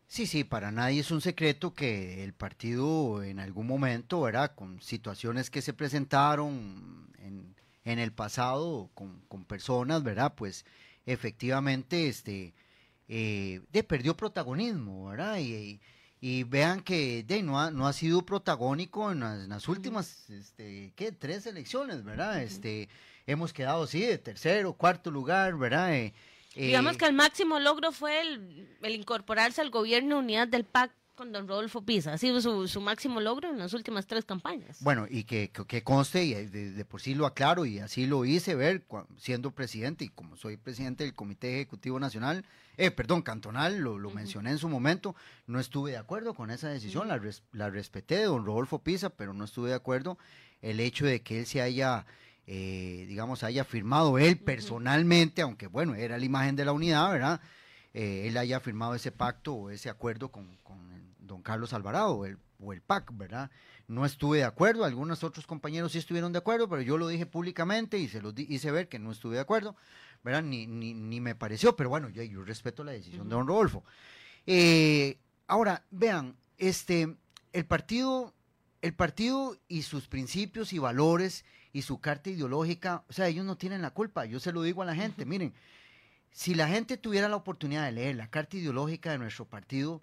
Sí, 0.07 0.27
sí, 0.27 0.43
para 0.43 0.71
nadie 0.71 0.99
es 0.99 1.11
un 1.11 1.21
secreto 1.21 1.73
que 1.73 2.23
el 2.23 2.33
partido 2.33 3.23
en 3.23 3.39
algún 3.39 3.65
momento, 3.65 4.21
¿verdad? 4.21 4.53
Con 4.53 4.81
situaciones 4.81 5.49
que 5.49 5.61
se 5.61 5.73
presentaron 5.73 7.09
en, 7.17 7.55
en 7.83 7.99
el 7.99 8.11
pasado 8.11 8.89
con, 8.93 9.21
con, 9.27 9.45
personas, 9.45 10.03
¿verdad? 10.03 10.33
Pues 10.35 10.65
efectivamente, 11.05 12.07
este, 12.07 12.53
eh, 13.07 13.61
de, 13.71 13.83
perdió 13.83 14.15
protagonismo, 14.15 15.07
¿verdad? 15.07 15.39
Y, 15.39 15.79
y 16.25 16.45
vean 16.45 16.79
que 16.79 17.21
de, 17.23 17.43
no, 17.43 17.59
ha, 17.59 17.69
no 17.69 17.85
ha 17.85 17.91
sido 17.91 18.25
protagónico 18.25 19.11
en 19.11 19.49
las, 19.49 19.67
últimas, 19.67 20.29
este, 20.29 20.93
¿qué? 20.95 21.11
Tres 21.11 21.45
elecciones, 21.47 22.05
¿verdad? 22.05 22.41
este, 22.41 22.87
hemos 23.27 23.51
quedado, 23.51 23.85
sí, 23.87 23.99
de 24.05 24.17
tercero, 24.17 24.71
cuarto 24.71 25.11
lugar, 25.11 25.57
¿verdad? 25.57 25.93
Eh, 25.93 26.13
Digamos 26.55 26.95
eh, 26.95 26.97
que 26.99 27.05
el 27.07 27.13
máximo 27.13 27.59
logro 27.59 27.91
fue 27.91 28.21
el, 28.21 28.69
incorporarse 28.87 29.59
al 29.59 29.69
gobierno 29.69 30.19
unidad 30.19 30.47
del 30.47 30.63
PAC 30.63 30.93
con 31.15 31.31
don 31.31 31.47
Rodolfo 31.47 31.83
Pisa. 31.83 32.13
Ha 32.13 32.17
sido 32.17 32.41
su, 32.41 32.81
máximo 32.81 33.19
logro 33.21 33.49
en 33.49 33.59
las 33.59 33.73
últimas 33.73 34.07
tres 34.07 34.25
campañas. 34.25 34.77
Bueno, 34.81 35.05
y 35.09 35.23
que, 35.23 35.51
que, 35.51 35.83
conste, 35.83 36.23
y 36.23 36.33
de, 36.33 36.85
por 36.85 37.01
sí 37.01 37.13
lo 37.13 37.25
aclaro, 37.25 37.65
y 37.65 37.79
así 37.79 38.07
lo 38.07 38.25
hice 38.25 38.55
ver 38.55 38.83
siendo 39.17 39.51
presidente, 39.51 40.05
y 40.05 40.09
como 40.09 40.35
soy 40.35 40.57
presidente 40.57 41.03
del 41.03 41.13
Comité 41.13 41.55
Ejecutivo 41.55 41.99
Nacional, 41.99 42.45
eh, 42.77 42.89
perdón, 42.89 43.21
cantonal, 43.21 43.77
lo, 43.77 43.97
mencioné 44.09 44.51
en 44.51 44.57
su 44.57 44.69
momento, 44.69 45.15
no 45.45 45.59
estuve 45.59 45.91
de 45.91 45.97
acuerdo 45.97 46.33
con 46.33 46.49
esa 46.49 46.69
decisión, 46.69 47.07
la, 47.07 47.21
la 47.51 47.69
respeté 47.69 48.17
de 48.17 48.25
don 48.25 48.45
Rodolfo 48.45 48.79
Pisa, 48.79 49.09
pero 49.09 49.33
no 49.33 49.45
estuve 49.45 49.69
de 49.69 49.75
acuerdo 49.75 50.17
el 50.61 50.79
hecho 50.79 51.05
de 51.05 51.21
que 51.21 51.39
él 51.39 51.45
se 51.45 51.61
haya... 51.61 52.05
Eh, 52.45 53.05
digamos, 53.07 53.41
haya 53.43 53.63
firmado 53.63 54.17
él 54.17 54.37
personalmente, 54.37 55.41
aunque 55.41 55.67
bueno, 55.67 55.95
era 55.95 56.17
la 56.17 56.25
imagen 56.25 56.57
de 56.57 56.65
la 56.65 56.73
unidad, 56.73 57.09
¿verdad? 57.09 57.39
Eh, 57.93 58.27
él 58.27 58.37
haya 58.37 58.59
firmado 58.59 58.95
ese 58.95 59.11
pacto 59.11 59.53
o 59.53 59.69
ese 59.69 59.89
acuerdo 59.89 60.31
con, 60.31 60.57
don 61.19 61.41
Carlos 61.41 61.73
Alvarado 61.73 62.13
o 62.13 62.25
el, 62.25 62.37
o 62.59 62.73
el 62.73 62.81
PAC, 62.81 63.15
¿verdad? 63.15 63.51
No 63.87 64.05
estuve 64.05 64.39
de 64.39 64.43
acuerdo, 64.45 64.85
algunos 64.85 65.23
otros 65.23 65.45
compañeros 65.45 65.91
sí 65.91 65.99
estuvieron 65.99 66.31
de 66.31 66.39
acuerdo, 66.39 66.67
pero 66.67 66.81
yo 66.81 66.97
lo 66.97 67.07
dije 67.07 67.25
públicamente 67.25 67.97
y 67.97 68.07
se 68.07 68.21
lo 68.21 68.33
hice 68.35 68.71
ver 68.71 68.89
que 68.89 68.99
no 68.99 69.11
estuve 69.11 69.35
de 69.35 69.41
acuerdo, 69.41 69.75
¿verdad? 70.23 70.41
Ni, 70.41 70.65
ni, 70.65 70.93
ni 70.93 71.21
me 71.21 71.35
pareció, 71.35 71.75
pero 71.75 71.89
bueno, 71.89 72.09
yo, 72.09 72.23
yo 72.23 72.43
respeto 72.43 72.83
la 72.83 72.93
decisión 72.93 73.29
de 73.29 73.35
don 73.35 73.47
Rodolfo. 73.47 73.83
Eh, 74.47 75.17
ahora, 75.47 75.83
vean, 75.91 76.35
este, 76.57 77.15
el 77.51 77.65
partido, 77.65 78.33
el 78.81 78.93
partido 78.93 79.57
y 79.67 79.83
sus 79.83 80.07
principios 80.07 80.73
y 80.73 80.79
valores 80.79 81.45
y 81.71 81.83
su 81.83 81.99
carta 81.99 82.29
ideológica, 82.29 83.03
o 83.09 83.13
sea, 83.13 83.27
ellos 83.27 83.45
no 83.45 83.57
tienen 83.57 83.81
la 83.81 83.91
culpa, 83.91 84.25
yo 84.25 84.39
se 84.39 84.51
lo 84.51 84.61
digo 84.61 84.81
a 84.81 84.85
la 84.85 84.95
gente, 84.95 85.25
miren, 85.25 85.53
si 86.33 86.55
la 86.55 86.67
gente 86.67 86.97
tuviera 86.97 87.29
la 87.29 87.35
oportunidad 87.35 87.85
de 87.85 87.91
leer 87.91 88.15
la 88.15 88.27
carta 88.27 88.57
ideológica 88.57 89.11
de 89.11 89.19
nuestro 89.19 89.45
partido, 89.45 90.01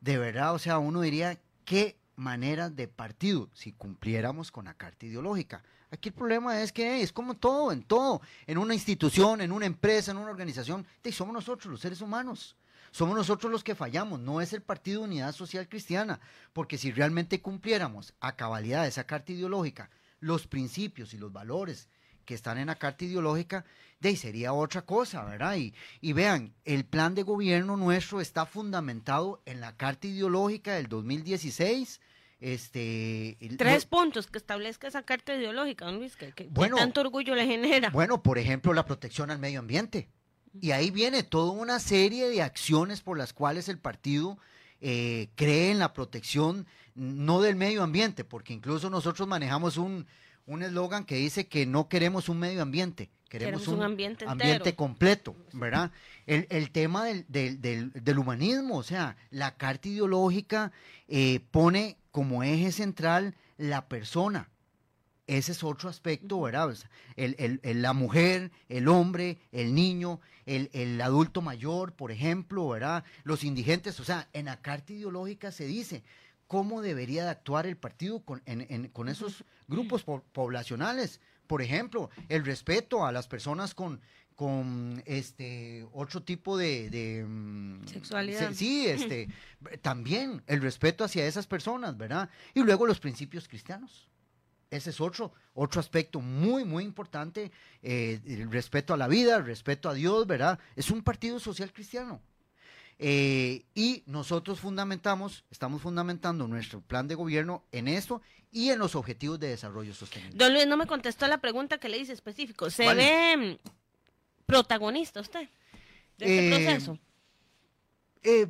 de 0.00 0.18
verdad, 0.18 0.52
o 0.52 0.58
sea, 0.58 0.78
uno 0.78 1.00
diría, 1.00 1.40
qué 1.64 1.96
manera 2.16 2.68
de 2.68 2.88
partido 2.88 3.48
si 3.54 3.72
cumpliéramos 3.72 4.50
con 4.50 4.64
la 4.64 4.74
carta 4.74 5.06
ideológica. 5.06 5.62
Aquí 5.90 6.08
el 6.08 6.14
problema 6.14 6.60
es 6.60 6.72
que 6.72 7.00
es 7.00 7.12
como 7.12 7.34
todo, 7.34 7.70
en 7.72 7.82
todo, 7.82 8.20
en 8.46 8.58
una 8.58 8.74
institución, 8.74 9.40
en 9.40 9.52
una 9.52 9.66
empresa, 9.66 10.10
en 10.10 10.18
una 10.18 10.30
organización, 10.30 10.84
somos 11.12 11.32
nosotros 11.32 11.70
los 11.70 11.80
seres 11.80 12.00
humanos. 12.00 12.56
Somos 12.90 13.16
nosotros 13.16 13.52
los 13.52 13.62
que 13.62 13.74
fallamos, 13.74 14.18
no 14.18 14.40
es 14.40 14.52
el 14.52 14.62
Partido 14.62 15.02
Unidad 15.02 15.34
Social 15.34 15.68
Cristiana, 15.68 16.20
porque 16.52 16.78
si 16.78 16.90
realmente 16.90 17.40
cumpliéramos 17.40 18.14
a 18.18 18.34
cabalidad 18.34 18.86
esa 18.86 19.04
carta 19.04 19.32
ideológica, 19.32 19.90
los 20.20 20.46
principios 20.46 21.14
y 21.14 21.18
los 21.18 21.32
valores 21.32 21.88
que 22.28 22.34
están 22.34 22.58
en 22.58 22.66
la 22.66 22.74
carta 22.74 23.06
ideológica, 23.06 23.64
de 24.00 24.10
ahí 24.10 24.16
sería 24.16 24.52
otra 24.52 24.82
cosa, 24.82 25.24
¿verdad? 25.24 25.56
Y, 25.56 25.72
y 26.02 26.12
vean, 26.12 26.52
el 26.66 26.84
plan 26.84 27.14
de 27.14 27.22
gobierno 27.22 27.78
nuestro 27.78 28.20
está 28.20 28.44
fundamentado 28.44 29.40
en 29.46 29.62
la 29.62 29.78
carta 29.78 30.08
ideológica 30.08 30.74
del 30.74 30.88
2016. 30.88 32.02
Este, 32.38 33.38
Tres 33.56 33.86
puntos 33.86 34.26
que 34.26 34.36
establezca 34.36 34.88
esa 34.88 35.04
carta 35.04 35.34
ideológica, 35.34 35.86
don 35.86 35.96
Luis, 35.96 36.16
que, 36.16 36.32
tanto 36.76 37.00
orgullo 37.00 37.34
le 37.34 37.46
genera. 37.46 37.88
Bueno, 37.88 38.22
por 38.22 38.36
ejemplo, 38.36 38.74
la 38.74 38.84
protección 38.84 39.30
al 39.30 39.38
medio 39.38 39.60
ambiente. 39.60 40.10
Y 40.60 40.72
ahí 40.72 40.90
viene 40.90 41.22
toda 41.22 41.52
una 41.52 41.78
serie 41.78 42.28
de 42.28 42.42
acciones 42.42 43.00
por 43.00 43.16
las 43.16 43.32
cuales 43.32 43.70
el 43.70 43.78
partido 43.78 44.36
eh, 44.82 45.30
cree 45.34 45.70
en 45.70 45.78
la 45.78 45.94
protección, 45.94 46.66
no 46.94 47.40
del 47.40 47.56
medio 47.56 47.82
ambiente, 47.82 48.22
porque 48.22 48.52
incluso 48.52 48.90
nosotros 48.90 49.26
manejamos 49.26 49.78
un, 49.78 50.06
un 50.48 50.62
eslogan 50.62 51.04
que 51.04 51.16
dice 51.16 51.46
que 51.46 51.66
no 51.66 51.88
queremos 51.88 52.28
un 52.28 52.38
medio 52.38 52.62
ambiente, 52.62 53.10
queremos, 53.28 53.68
un, 53.68 53.82
ambiente, 53.82 54.24
completo, 54.74 55.36
¿verdad? 55.52 55.92
El, 56.26 56.70
tema 56.70 57.04
del, 57.04 58.18
humanismo, 58.18 58.78
o 58.78 58.82
sea, 58.82 59.16
la 59.30 59.56
carta 59.56 59.88
ideológica 59.88 60.72
eh, 61.06 61.40
pone 61.50 61.98
como 62.10 62.42
eje 62.42 62.72
central 62.72 63.36
la 63.58 63.88
persona. 63.88 64.48
Ese 65.26 65.52
es 65.52 65.62
otro 65.62 65.90
aspecto, 65.90 66.40
¿verdad? 66.40 66.74
el, 67.16 67.60
la 67.82 67.92
mujer, 67.92 68.50
el 68.70 68.88
hombre, 68.88 69.38
el 69.52 69.74
niño, 69.74 70.20
el, 70.46 71.00
adulto 71.02 71.42
mayor, 71.42 71.92
por 71.92 72.10
ejemplo, 72.10 72.66
¿verdad? 72.68 73.04
Los 73.24 73.44
indigentes, 73.44 74.00
o 74.00 74.04
sea, 74.04 74.28
en 74.32 74.46
la 74.46 74.62
carta 74.62 74.94
ideológica 74.94 75.52
se 75.52 75.66
dice, 75.66 76.02
cómo 76.48 76.82
debería 76.82 77.24
de 77.24 77.30
actuar 77.30 77.66
el 77.66 77.76
partido 77.76 78.24
con, 78.24 78.42
con 78.92 79.08
esos 79.08 79.44
grupos 79.68 80.04
poblacionales. 80.32 81.20
Por 81.46 81.62
ejemplo, 81.62 82.10
el 82.28 82.44
respeto 82.44 83.06
a 83.06 83.12
las 83.12 83.28
personas 83.28 83.74
con, 83.74 84.00
con 84.34 85.02
este 85.04 85.86
otro 85.92 86.22
tipo 86.22 86.56
de, 86.56 87.24
mm, 87.26 87.86
sexualidad. 87.86 88.52
sí, 88.54 88.86
este 88.86 89.28
también 89.82 90.42
el 90.46 90.62
respeto 90.62 91.04
hacia 91.04 91.26
esas 91.26 91.46
personas, 91.46 91.96
¿verdad? 91.96 92.30
Y 92.54 92.62
luego 92.62 92.86
los 92.86 92.98
principios 92.98 93.46
cristianos. 93.46 94.08
Ese 94.70 94.90
es 94.90 95.00
otro, 95.00 95.32
otro 95.54 95.80
aspecto 95.80 96.20
muy, 96.20 96.64
muy 96.64 96.84
importante, 96.84 97.50
eh, 97.82 98.20
el 98.26 98.50
respeto 98.50 98.92
a 98.92 98.98
la 98.98 99.08
vida, 99.08 99.36
el 99.36 99.46
respeto 99.46 99.88
a 99.88 99.94
Dios, 99.94 100.26
¿verdad? 100.26 100.58
Es 100.76 100.90
un 100.90 101.02
partido 101.02 101.40
social 101.40 101.72
cristiano. 101.72 102.20
Eh, 103.00 103.64
y 103.74 104.02
nosotros 104.06 104.58
fundamentamos, 104.58 105.44
estamos 105.50 105.80
fundamentando 105.80 106.48
nuestro 106.48 106.80
plan 106.80 107.06
de 107.06 107.14
gobierno 107.14 107.62
en 107.70 107.86
esto 107.86 108.20
y 108.50 108.70
en 108.70 108.80
los 108.80 108.96
objetivos 108.96 109.38
de 109.38 109.48
desarrollo 109.48 109.94
sostenible. 109.94 110.36
Don 110.36 110.52
Luis, 110.52 110.66
no 110.66 110.76
me 110.76 110.86
contestó 110.86 111.28
la 111.28 111.38
pregunta 111.38 111.78
que 111.78 111.88
le 111.88 111.98
hice 111.98 112.12
específico. 112.12 112.70
¿Se 112.70 112.92
ve 112.94 113.36
mm, 113.36 113.68
protagonista 114.46 115.20
usted 115.20 115.48
de 116.16 116.26
este 116.26 116.46
eh, 116.46 116.64
proceso? 116.64 116.98
Eh, 118.24 118.48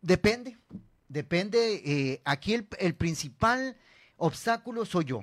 depende, 0.00 0.56
depende. 1.08 2.22
aquí 2.24 2.54
el, 2.54 2.94
principal 2.94 3.76
obstáculo 4.16 4.86
soy 4.86 5.04
yo 5.04 5.22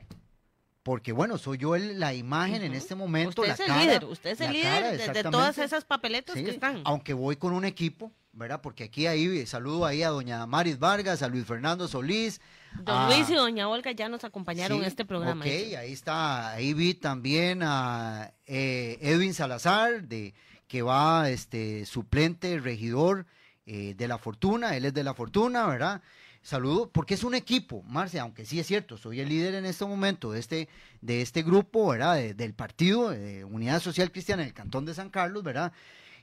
porque 0.83 1.11
bueno, 1.11 1.37
soy 1.37 1.57
yo 1.59 1.77
la 1.77 2.13
imagen 2.13 2.63
en 2.63 2.73
este 2.73 2.95
momento. 2.95 3.41
Usted 3.41 3.53
es 3.53 3.59
el 3.59 3.77
líder, 3.77 4.05
usted 4.05 4.29
es 4.31 4.41
el 4.41 4.53
líder 4.53 5.13
de, 5.13 5.23
todas 5.23 5.57
esas 5.57 5.85
papeletas 5.85 6.35
que 6.35 6.49
están. 6.49 6.81
Aunque 6.85 7.13
voy 7.13 7.35
con 7.35 7.53
un 7.53 7.65
equipo, 7.65 8.11
¿verdad? 8.33 8.61
Porque 8.61 8.85
aquí 8.85 9.05
ahí 9.05 9.45
saludo 9.45 9.85
ahí 9.85 10.01
a 10.01 10.09
doña 10.09 10.45
Maris 10.47 10.79
Vargas, 10.79 11.21
a 11.21 11.27
Luis 11.27 11.45
Fernando 11.45 11.87
Solís. 11.87 12.41
Don 12.83 13.07
Luis 13.07 13.29
y 13.29 13.35
doña 13.35 13.67
Olga 13.67 13.91
ya 13.91 14.09
nos 14.09 14.23
acompañaron 14.23 14.79
en 14.79 14.85
este 14.85 15.05
programa. 15.05 15.41
Ok, 15.41 15.47
ahí 15.47 15.91
está, 15.91 16.51
ahí 16.51 16.73
vi 16.73 16.93
también 16.95 17.61
a 17.63 18.33
eh, 18.47 18.97
Edwin 19.01 19.33
Salazar, 19.33 20.07
de 20.07 20.33
que 20.67 20.81
va 20.81 21.29
este 21.29 21.85
suplente, 21.85 22.59
regidor 22.59 23.27
eh, 23.65 23.93
de 23.95 24.07
la 24.07 24.17
fortuna, 24.17 24.75
él 24.75 24.85
es 24.85 24.93
de 24.93 25.03
la 25.03 25.13
fortuna, 25.13 25.67
¿verdad? 25.67 26.01
Saludo, 26.43 26.89
porque 26.89 27.13
es 27.13 27.23
un 27.23 27.35
equipo, 27.35 27.83
Marce, 27.83 28.19
aunque 28.19 28.45
sí 28.45 28.59
es 28.59 28.65
cierto, 28.65 28.97
soy 28.97 29.19
el 29.19 29.29
líder 29.29 29.53
en 29.53 29.65
este 29.65 29.85
momento 29.85 30.31
de 30.31 30.39
este, 30.39 30.69
de 30.99 31.21
este 31.21 31.43
grupo, 31.43 31.89
¿verdad? 31.89 32.17
del 32.33 32.55
partido 32.55 33.11
de 33.11 33.45
Unidad 33.45 33.79
Social 33.79 34.11
Cristiana 34.11 34.41
en 34.41 34.47
el 34.47 34.53
Cantón 34.55 34.85
de 34.85 34.95
San 34.95 35.11
Carlos, 35.11 35.43
¿verdad? 35.43 35.71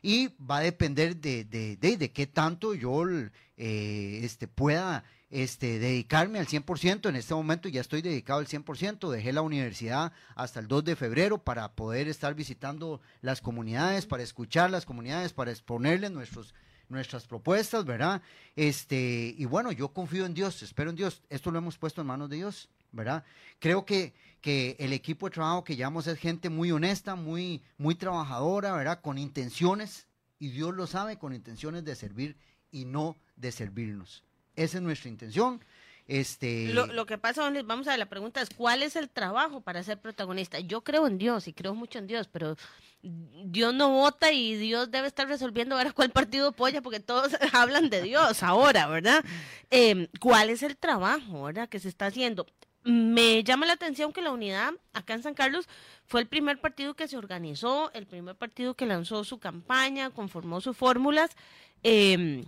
Y 0.02 0.30
va 0.38 0.58
a 0.58 0.62
depender 0.62 1.16
de, 1.16 1.44
de, 1.44 1.76
de, 1.76 2.12
qué 2.12 2.26
tanto 2.26 2.74
yo 2.74 3.04
eh, 3.08 4.20
este, 4.24 4.48
pueda 4.48 5.04
este, 5.30 5.78
dedicarme 5.78 6.38
al 6.38 6.46
100%. 6.46 7.08
En 7.08 7.16
este 7.16 7.34
momento 7.34 7.68
ya 7.68 7.80
estoy 7.80 8.02
dedicado 8.02 8.40
al 8.40 8.46
100%. 8.46 9.10
Dejé 9.10 9.32
la 9.32 9.42
universidad 9.42 10.12
hasta 10.34 10.60
el 10.60 10.68
2 10.68 10.84
de 10.84 10.96
febrero 10.96 11.38
para 11.38 11.72
poder 11.72 12.08
estar 12.08 12.34
visitando 12.34 13.00
las 13.22 13.40
comunidades, 13.40 14.06
para 14.06 14.22
escuchar 14.22 14.70
las 14.70 14.86
comunidades, 14.86 15.32
para 15.32 15.50
exponerles 15.50 16.10
nuestros 16.10 16.54
nuestras 16.88 17.26
propuestas, 17.26 17.84
¿verdad? 17.84 18.22
Este, 18.56 19.34
y 19.36 19.44
bueno, 19.44 19.72
yo 19.72 19.88
confío 19.88 20.26
en 20.26 20.34
Dios, 20.34 20.62
espero 20.62 20.90
en 20.90 20.96
Dios. 20.96 21.22
Esto 21.28 21.50
lo 21.50 21.58
hemos 21.58 21.78
puesto 21.78 22.00
en 22.00 22.06
manos 22.06 22.30
de 22.30 22.36
Dios, 22.36 22.68
¿verdad? 22.92 23.24
Creo 23.58 23.84
que, 23.84 24.14
que 24.40 24.76
el 24.78 24.92
equipo 24.92 25.26
de 25.26 25.34
trabajo 25.34 25.64
que 25.64 25.76
llevamos 25.76 26.06
es 26.06 26.18
gente 26.18 26.48
muy 26.48 26.72
honesta, 26.72 27.14
muy, 27.14 27.62
muy 27.76 27.94
trabajadora, 27.94 28.72
¿verdad? 28.72 29.00
Con 29.00 29.18
intenciones, 29.18 30.06
y 30.38 30.48
Dios 30.50 30.74
lo 30.74 30.86
sabe, 30.86 31.18
con 31.18 31.34
intenciones 31.34 31.84
de 31.84 31.94
servir 31.96 32.36
y 32.70 32.84
no 32.84 33.16
de 33.36 33.52
servirnos. 33.52 34.24
Esa 34.56 34.78
es 34.78 34.82
nuestra 34.82 35.08
intención. 35.08 35.62
Este... 36.08 36.72
Lo, 36.72 37.04
que 37.04 37.18
pasa, 37.18 37.50
vamos 37.64 37.86
a 37.86 37.90
ver, 37.90 37.98
la 37.98 38.08
pregunta 38.08 38.40
es, 38.40 38.48
¿cuál 38.48 38.82
es 38.82 38.96
el 38.96 39.10
trabajo 39.10 39.60
para 39.60 39.82
ser 39.82 40.00
protagonista? 40.00 40.58
Yo 40.58 40.80
creo 40.80 41.06
en 41.06 41.18
Dios 41.18 41.46
y 41.48 41.52
creo 41.52 41.74
mucho 41.74 41.98
en 41.98 42.06
Dios, 42.06 42.28
pero 42.32 42.56
Dios 43.02 43.74
no 43.74 43.90
vota 43.90 44.32
y 44.32 44.56
Dios 44.56 44.90
debe 44.90 45.06
estar 45.06 45.28
resolviendo 45.28 45.76
ahora 45.76 45.92
cuál 45.92 46.08
partido 46.08 46.48
apoya, 46.48 46.80
porque 46.80 47.00
todos 47.00 47.36
hablan 47.52 47.90
de 47.90 48.02
Dios 48.02 48.42
ahora, 48.42 48.86
¿verdad? 48.86 49.22
Em, 49.70 50.08
¿Cuál 50.18 50.48
es 50.48 50.62
el 50.62 50.78
trabajo, 50.78 51.42
¿verdad? 51.42 51.68
Que 51.68 51.78
se 51.78 51.90
está 51.90 52.06
haciendo. 52.06 52.46
Me 52.84 53.44
llama 53.44 53.66
la 53.66 53.74
atención 53.74 54.14
que 54.14 54.22
la 54.22 54.30
unidad 54.30 54.72
acá 54.94 55.12
en 55.12 55.22
San 55.22 55.34
Carlos 55.34 55.68
fue 56.06 56.22
el 56.22 56.26
primer 56.26 56.58
partido 56.58 56.94
que 56.94 57.06
se 57.06 57.18
organizó, 57.18 57.92
el 57.92 58.06
primer 58.06 58.34
partido 58.34 58.72
que 58.72 58.86
lanzó 58.86 59.24
su 59.24 59.38
campaña, 59.38 60.08
conformó 60.08 60.62
sus 60.62 60.74
fórmulas. 60.74 61.36
Eh, 61.82 62.46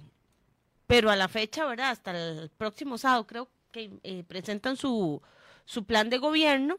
pero 0.90 1.08
a 1.08 1.14
la 1.14 1.28
fecha, 1.28 1.64
¿verdad? 1.66 1.90
Hasta 1.90 2.10
el 2.10 2.50
próximo 2.50 2.98
sábado 2.98 3.24
creo 3.24 3.48
que 3.70 4.00
eh, 4.02 4.24
presentan 4.24 4.76
su, 4.76 5.22
su 5.64 5.84
plan 5.84 6.10
de 6.10 6.18
gobierno 6.18 6.78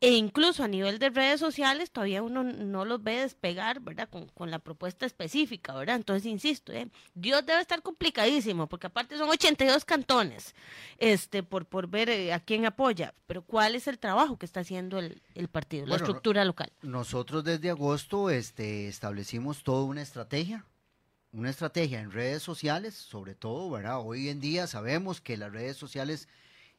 e 0.00 0.12
incluso 0.12 0.64
a 0.64 0.68
nivel 0.68 0.98
de 0.98 1.10
redes 1.10 1.40
sociales 1.40 1.90
todavía 1.90 2.22
uno 2.22 2.42
no 2.42 2.86
los 2.86 3.02
ve 3.02 3.20
despegar, 3.20 3.80
¿verdad? 3.80 4.08
Con, 4.08 4.50
la 4.50 4.60
propuesta 4.60 5.04
específica, 5.04 5.74
¿verdad? 5.74 5.96
Entonces, 5.96 6.24
insisto, 6.24 6.72
¿eh? 6.72 6.88
Dios 7.12 7.44
debe 7.44 7.60
estar 7.60 7.82
complicadísimo, 7.82 8.66
porque 8.66 8.86
aparte 8.86 9.18
son 9.18 9.28
82 9.28 9.84
cantones, 9.84 10.54
este, 10.96 11.42
por, 11.42 11.66
por 11.66 11.86
ver 11.86 12.08
eh, 12.08 12.32
a 12.32 12.40
quién 12.40 12.64
apoya, 12.64 13.12
pero 13.26 13.42
¿cuál 13.42 13.74
es 13.74 13.86
el 13.88 13.98
trabajo 13.98 14.38
que 14.38 14.46
está 14.46 14.60
haciendo 14.60 14.98
el, 14.98 15.20
partido, 15.52 15.84
la 15.84 15.96
estructura 15.96 16.46
local? 16.46 16.72
Nosotros 16.80 17.44
desde 17.44 17.68
agosto 17.68 18.30
este, 18.30 18.88
establecimos 18.88 19.62
toda 19.62 19.84
una 19.84 20.00
estrategia, 20.00 20.64
una 21.32 21.50
estrategia 21.50 22.00
en 22.00 22.10
redes 22.10 22.42
sociales, 22.42 22.94
sobre 22.94 23.34
todo, 23.34 23.70
¿verdad? 23.70 24.00
Hoy 24.00 24.28
en 24.28 24.40
día 24.40 24.66
sabemos 24.66 25.20
que 25.20 25.36
las 25.36 25.52
redes 25.52 25.76
sociales 25.76 26.28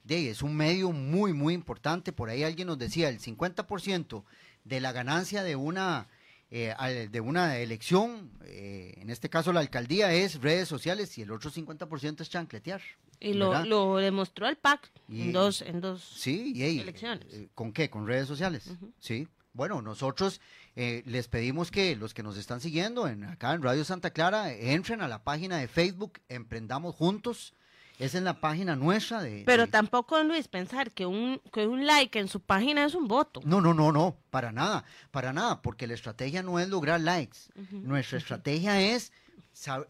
de, 0.03 0.29
es 0.29 0.41
un 0.41 0.55
medio 0.55 0.91
muy, 0.91 1.33
muy 1.33 1.53
importante. 1.53 2.11
Por 2.11 2.29
ahí 2.29 2.43
alguien 2.43 2.67
nos 2.67 2.77
decía, 2.77 3.09
el 3.09 3.19
50% 3.19 4.23
de 4.65 4.81
la 4.81 4.91
ganancia 4.91 5.43
de 5.43 5.55
una, 5.55 6.07
eh, 6.49 6.75
de 7.09 7.21
una 7.21 7.57
elección, 7.57 8.31
eh, 8.43 8.93
en 8.97 9.09
este 9.09 9.29
caso 9.29 9.53
la 9.53 9.61
alcaldía, 9.61 10.11
es 10.13 10.41
redes 10.41 10.67
sociales 10.67 11.17
y 11.17 11.21
el 11.21 11.31
otro 11.31 11.49
50% 11.49 12.21
es 12.21 12.29
chancletear. 12.29 12.81
Y 13.19 13.33
lo, 13.33 13.97
demostró 13.97 14.47
el 14.47 14.57
PAC 14.57 14.89
en 15.07 15.31
dos, 15.31 15.61
en 15.61 15.79
dos 15.79 16.03
sí, 16.03 16.53
elecciones. 16.79 17.31
Eh, 17.31 17.49
¿Con 17.53 17.71
qué? 17.71 17.89
Con 17.89 18.07
redes 18.07 18.27
sociales. 18.27 18.69
Sí. 18.99 19.27
Bueno, 19.53 19.81
nosotros 19.81 20.41
les 20.75 21.27
pedimos 21.27 21.71
que 21.71 21.95
los 21.95 22.13
que 22.13 22.23
nos 22.23 22.37
están 22.37 22.61
siguiendo 22.61 23.07
en, 23.07 23.23
acá 23.25 23.53
en 23.53 23.61
Radio 23.61 23.83
Santa 23.83 24.11
Clara 24.11 24.53
entren 24.53 25.01
a 25.01 25.07
la 25.07 25.23
página 25.23 25.57
de 25.57 25.67
Facebook 25.67 26.19
Emprendamos 26.29 26.95
Juntos 26.95 27.53
esa 28.01 28.17
es 28.17 28.23
la 28.23 28.41
página 28.41 28.75
nuestra 28.75 29.21
de... 29.21 29.43
Pero 29.45 29.67
tampoco, 29.67 30.23
Luis, 30.23 30.47
pensar 30.47 30.89
que 30.89 31.05
un, 31.05 31.39
que 31.53 31.67
un 31.67 31.85
like 31.85 32.17
en 32.17 32.27
su 32.27 32.39
página 32.39 32.83
es 32.83 32.95
un 32.95 33.07
voto. 33.07 33.41
No, 33.45 33.61
no, 33.61 33.75
no, 33.75 33.91
no, 33.91 34.17
para 34.31 34.51
nada, 34.51 34.85
para 35.11 35.33
nada, 35.33 35.61
porque 35.61 35.85
la 35.85 35.93
estrategia 35.93 36.41
no 36.41 36.59
es 36.59 36.67
lograr 36.67 36.99
likes. 36.99 37.37
Nuestra 37.69 38.17
estrategia 38.17 38.81
es, 38.81 39.11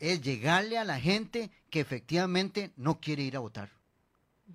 es 0.01 0.21
llegarle 0.21 0.77
a 0.77 0.83
la 0.83 0.99
gente 0.99 1.51
que 1.69 1.79
efectivamente 1.79 2.73
no 2.75 2.99
quiere 2.99 3.23
ir 3.23 3.37
a 3.37 3.39
votar. 3.39 3.69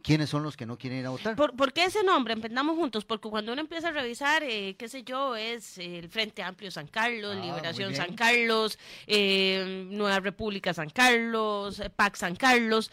¿Quiénes 0.02 0.30
son 0.30 0.42
los 0.42 0.56
que 0.56 0.66
no 0.66 0.78
quieren 0.78 1.00
ir 1.00 1.06
a 1.06 1.10
votar? 1.10 1.36
¿Por, 1.36 1.72
qué 1.72 1.84
ese 1.84 2.02
nombre? 2.02 2.34
Emprendamos 2.34 2.76
juntos, 2.76 3.04
porque 3.04 3.28
cuando 3.28 3.52
uno 3.52 3.60
empieza 3.60 3.88
a 3.88 3.92
revisar, 3.92 4.42
eh, 4.42 4.76
qué 4.78 4.88
sé 4.88 5.02
yo, 5.02 5.36
es 5.36 5.78
el 5.78 6.08
Frente 6.08 6.42
Amplio 6.42 6.70
San 6.70 6.86
Carlos, 6.86 7.36
ah, 7.38 7.44
Liberación 7.44 7.94
San 7.94 8.14
Carlos, 8.14 8.78
eh, 9.06 9.86
Nueva 9.90 10.20
República 10.20 10.74
San 10.74 10.90
Carlos, 10.90 11.82
PAC 11.96 12.16
San 12.16 12.36
Carlos, 12.36 12.90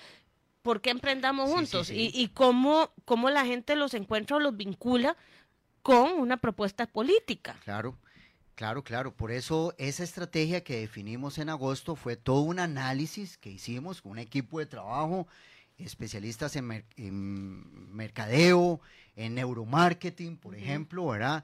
por 0.62 0.82
qué 0.82 0.92
emprendamos 0.92 1.50
juntos 1.50 1.90
Y, 1.90 2.12
y, 2.14 2.30
cómo, 2.30 2.92
cómo 3.06 3.30
la 3.30 3.46
gente 3.46 3.76
los 3.76 3.94
encuentra 3.94 4.38
o 4.38 4.40
los 4.40 4.56
vincula 4.56 5.18
con 5.82 6.14
una 6.14 6.38
propuesta 6.38 6.88
política. 6.88 7.58
Claro. 7.64 7.98
Claro, 8.56 8.84
claro. 8.84 9.16
Por 9.16 9.32
eso 9.32 9.74
esa 9.78 10.04
estrategia 10.04 10.64
que 10.64 10.80
definimos 10.80 11.38
en 11.38 11.50
agosto 11.50 11.96
fue 11.96 12.16
todo 12.16 12.42
un 12.42 12.60
análisis 12.60 13.38
que 13.38 13.50
hicimos 13.50 14.02
con 14.02 14.14
un 14.14 14.20
equipo 14.20 14.60
de 14.60 14.68
trabajo, 14.68 15.28
especialistas 15.78 16.56
en, 16.56 16.86
en 16.98 17.96
mercadeo, 17.96 18.82
en 19.16 19.36
neuromarketing, 19.36 20.38
por 20.38 20.56
ejemplo, 20.56 21.08
¿verdad? 21.08 21.44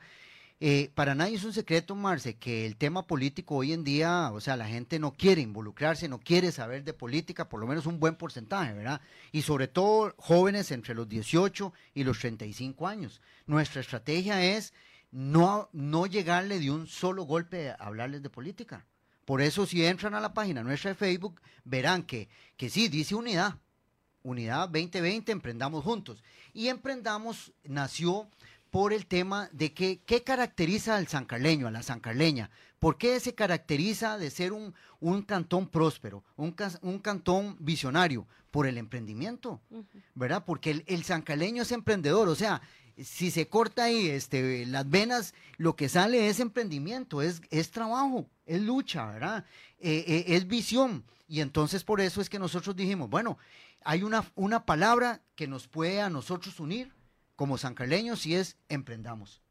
Eh, 0.61 0.91
para 0.93 1.15
nadie 1.15 1.37
es 1.37 1.45
un 1.45 1.53
secreto, 1.53 1.95
Marce, 1.95 2.35
que 2.35 2.65
el 2.65 2.75
tema 2.75 3.07
político 3.07 3.55
hoy 3.55 3.71
en 3.71 3.85
día, 3.85 4.29
o 4.33 4.41
sea, 4.41 4.57
la 4.57 4.67
gente 4.67 4.99
no 4.99 5.13
quiere 5.13 5.41
involucrarse, 5.41 6.09
no 6.09 6.19
quiere 6.19 6.51
saber 6.51 6.83
de 6.83 6.93
política, 6.93 7.47
por 7.47 7.61
lo 7.61 7.67
menos 7.67 7.85
un 7.85 8.01
buen 8.01 8.15
porcentaje, 8.15 8.73
¿verdad? 8.73 8.99
Y 9.31 9.43
sobre 9.43 9.69
todo 9.69 10.13
jóvenes 10.17 10.71
entre 10.71 10.95
los 10.95 11.07
18 11.07 11.71
y 11.93 12.03
los 12.03 12.19
35 12.19 12.87
años. 12.87 13.21
Nuestra 13.45 13.79
estrategia 13.79 14.43
es 14.43 14.73
no, 15.11 15.69
no 15.71 16.07
llegarle 16.07 16.59
de 16.59 16.71
un 16.71 16.87
solo 16.87 17.23
golpe 17.23 17.69
a 17.69 17.75
hablarles 17.75 18.21
de 18.21 18.29
política. 18.29 18.85
Por 19.23 19.41
eso 19.41 19.65
si 19.65 19.85
entran 19.85 20.13
a 20.13 20.19
la 20.19 20.33
página 20.33 20.61
nuestra 20.61 20.89
de 20.89 20.95
Facebook, 20.95 21.39
verán 21.63 22.03
que, 22.03 22.27
que 22.57 22.69
sí, 22.69 22.89
dice 22.89 23.15
unidad. 23.15 23.55
Unidad 24.29 24.69
2020, 24.69 25.31
emprendamos 25.31 25.83
juntos. 25.83 26.23
Y 26.53 26.67
emprendamos 26.67 27.51
nació 27.63 28.27
por 28.71 28.93
el 28.93 29.05
tema 29.05 29.49
de 29.51 29.73
que, 29.73 29.99
qué 30.05 30.23
caracteriza 30.23 30.95
al 30.95 31.07
sancarleño, 31.07 31.67
a 31.67 31.71
la 31.71 31.83
sancarleña. 31.83 32.49
¿Por 32.79 32.97
qué 32.97 33.19
se 33.19 33.35
caracteriza 33.35 34.17
de 34.17 34.29
ser 34.29 34.53
un, 34.53 34.73
un 34.99 35.21
cantón 35.23 35.67
próspero, 35.67 36.23
un, 36.37 36.55
un, 36.81 36.99
cantón 36.99 37.57
visionario? 37.59 38.27
Por 38.51 38.65
el 38.65 38.79
emprendimiento, 38.79 39.61
¿verdad? 40.15 40.43
Porque 40.43 40.71
el, 40.71 40.83
el 40.87 41.03
sancarleño 41.03 41.61
es 41.61 41.71
emprendedor, 41.71 42.27
o 42.29 42.33
sea, 42.33 42.63
si 43.03 43.31
se 43.31 43.47
corta 43.47 43.85
ahí 43.85 44.09
este, 44.09 44.65
las 44.65 44.89
venas, 44.89 45.33
lo 45.57 45.75
que 45.75 45.89
sale 45.89 46.27
es 46.27 46.39
emprendimiento, 46.39 47.21
es, 47.21 47.41
es 47.49 47.71
trabajo, 47.71 48.27
es 48.45 48.61
lucha, 48.61 49.05
¿verdad? 49.05 49.45
Eh, 49.79 50.03
eh, 50.07 50.23
es 50.35 50.47
visión. 50.47 51.03
Y 51.27 51.41
entonces 51.41 51.83
por 51.83 52.01
eso 52.01 52.21
es 52.21 52.29
que 52.29 52.39
nosotros 52.39 52.75
dijimos, 52.75 53.09
bueno, 53.09 53.37
hay 53.83 54.03
una, 54.03 54.31
una 54.35 54.65
palabra 54.65 55.21
que 55.35 55.47
nos 55.47 55.67
puede 55.67 56.01
a 56.01 56.09
nosotros 56.09 56.59
unir, 56.59 56.93
como 57.35 57.57
sancarleños 57.57 58.25
y 58.25 58.35
es 58.35 58.57
emprendamos. 58.67 59.41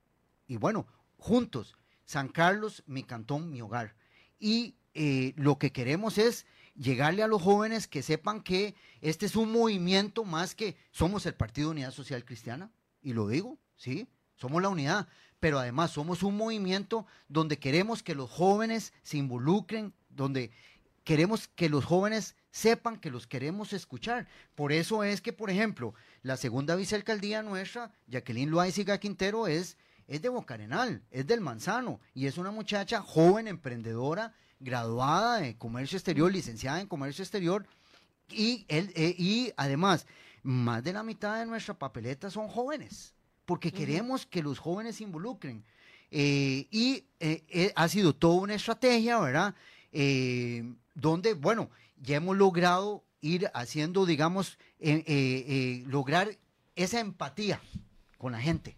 Y 0.46 0.56
bueno, 0.56 0.86
juntos, 1.16 1.76
San 2.04 2.28
Carlos, 2.28 2.82
mi 2.86 3.02
cantón, 3.02 3.50
mi 3.50 3.60
hogar. 3.60 3.94
Y 4.38 4.76
eh, 4.94 5.32
lo 5.36 5.58
que 5.58 5.72
queremos 5.72 6.18
es 6.18 6.46
llegarle 6.74 7.22
a 7.22 7.28
los 7.28 7.42
jóvenes 7.42 7.88
que 7.88 8.02
sepan 8.02 8.42
que 8.42 8.74
este 9.00 9.26
es 9.26 9.36
un 9.36 9.52
movimiento 9.52 10.24
más 10.24 10.54
que 10.54 10.76
somos 10.90 11.26
el 11.26 11.34
Partido 11.34 11.70
Unidad 11.70 11.92
Social 11.92 12.24
Cristiana, 12.24 12.70
y 13.02 13.12
lo 13.12 13.28
digo, 13.28 13.58
sí, 13.76 14.08
somos 14.36 14.62
la 14.62 14.68
unidad, 14.68 15.08
pero 15.40 15.58
además 15.58 15.90
somos 15.90 16.22
un 16.22 16.36
movimiento 16.36 17.06
donde 17.28 17.58
queremos 17.58 18.02
que 18.02 18.14
los 18.14 18.30
jóvenes 18.30 18.92
se 19.02 19.18
involucren, 19.18 19.92
donde 20.08 20.50
queremos 21.08 21.48
que 21.48 21.70
los 21.70 21.86
jóvenes 21.86 22.36
sepan 22.50 22.98
que 22.98 23.10
los 23.10 23.26
queremos 23.26 23.72
escuchar. 23.72 24.28
Por 24.54 24.72
eso 24.72 25.04
es 25.04 25.22
que, 25.22 25.32
por 25.32 25.48
ejemplo, 25.48 25.94
la 26.20 26.36
segunda 26.36 26.76
vicealcaldía 26.76 27.42
nuestra, 27.42 27.90
Jacqueline 28.08 28.50
Loaiziga 28.50 28.98
Quintero, 28.98 29.46
es, 29.46 29.78
es 30.06 30.20
de 30.20 30.28
Bocarenal, 30.28 31.02
es 31.10 31.26
del 31.26 31.40
Manzano, 31.40 31.98
y 32.12 32.26
es 32.26 32.36
una 32.36 32.50
muchacha 32.50 33.00
joven, 33.00 33.48
emprendedora, 33.48 34.34
graduada 34.60 35.38
de 35.38 35.56
comercio 35.56 35.96
exterior, 35.96 36.30
licenciada 36.30 36.78
en 36.78 36.86
comercio 36.86 37.22
exterior, 37.22 37.66
y, 38.28 38.66
él, 38.68 38.92
eh, 38.94 39.14
y 39.16 39.50
además, 39.56 40.06
más 40.42 40.84
de 40.84 40.92
la 40.92 41.02
mitad 41.02 41.38
de 41.38 41.46
nuestra 41.46 41.72
papeleta 41.72 42.30
son 42.30 42.48
jóvenes, 42.48 43.14
porque 43.46 43.72
queremos 43.72 44.26
que 44.26 44.42
los 44.42 44.58
jóvenes 44.58 44.96
se 44.96 45.04
involucren. 45.04 45.64
Eh, 46.10 46.66
y 46.70 47.04
eh, 47.18 47.72
ha 47.74 47.88
sido 47.88 48.14
toda 48.14 48.42
una 48.42 48.56
estrategia, 48.56 49.18
¿verdad? 49.18 49.54
Donde, 50.98 51.34
bueno, 51.34 51.70
ya 51.96 52.16
hemos 52.16 52.36
logrado 52.36 53.04
ir 53.20 53.50
haciendo, 53.54 54.04
digamos, 54.04 54.58
eh, 54.80 55.04
eh, 55.06 55.44
eh, 55.48 55.84
lograr 55.86 56.36
esa 56.74 57.00
empatía 57.00 57.60
con 58.16 58.32
la 58.32 58.40
gente, 58.40 58.76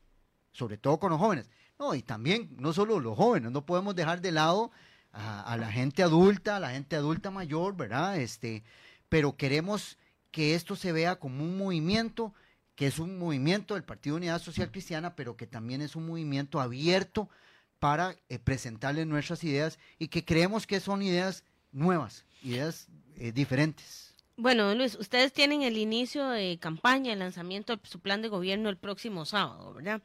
sobre 0.53 0.77
todo 0.77 0.99
con 0.99 1.11
los 1.11 1.19
jóvenes. 1.19 1.49
No, 1.79 1.95
y 1.95 2.03
también, 2.03 2.55
no 2.59 2.73
solo 2.75 3.01
los 3.01 3.17
jóvenes, 3.17 3.51
no 3.51 3.65
podemos 3.65 3.95
dejar 3.95 4.21
de 4.21 4.33
lado 4.33 4.71
a, 5.13 5.57
la 5.59 5.73
gente 5.73 6.03
adulta, 6.03 6.57
a 6.57 6.61
la 6.61 6.71
gente 6.71 6.95
adulta 6.95 7.31
mayor, 7.31 7.75
¿verdad? 7.75 8.19
Este, 8.19 8.63
pero 9.09 9.37
queremos 9.37 9.99
que 10.31 10.55
esto 10.55 10.77
se 10.77 10.93
vea 10.93 11.17
como 11.17 11.43
un 11.43 11.57
movimiento, 11.57 12.35
que 12.75 12.87
es 12.87 12.99
un 12.99 13.19
movimiento 13.19 13.75
del 13.75 13.83
Partido 13.83 14.17
Unidad 14.17 14.41
Social 14.41 14.71
Cristiana, 14.71 15.17
pero 15.17 15.37
que 15.37 15.47
también 15.47 15.81
es 15.81 15.97
un 15.97 16.07
movimiento 16.07 16.61
abierto 16.61 17.31
para 17.79 18.15
presentarles 18.45 19.07
nuestras 19.07 19.43
ideas 19.43 19.79
y 19.99 20.09
que 20.09 20.25
creemos 20.25 20.67
que 20.67 20.81
son 20.81 21.01
ideas 21.01 21.45
nuevas, 21.73 22.25
ideas 22.43 22.89
eh, 23.17 23.33
diferentes. 23.33 24.15
Bueno, 24.37 24.75
Luis, 24.75 24.97
ustedes 24.99 25.35
tienen 25.35 25.63
el 25.63 25.77
inicio 25.77 26.29
de 26.31 26.59
campaña, 26.59 27.13
el 27.13 27.19
lanzamiento 27.19 27.77
de 27.77 27.87
su 27.87 28.01
plan 28.01 28.23
de 28.23 28.29
gobierno 28.29 28.71
el 28.71 28.79
próximo 28.79 29.27
sábado, 29.27 29.75
¿verdad? 29.75 30.01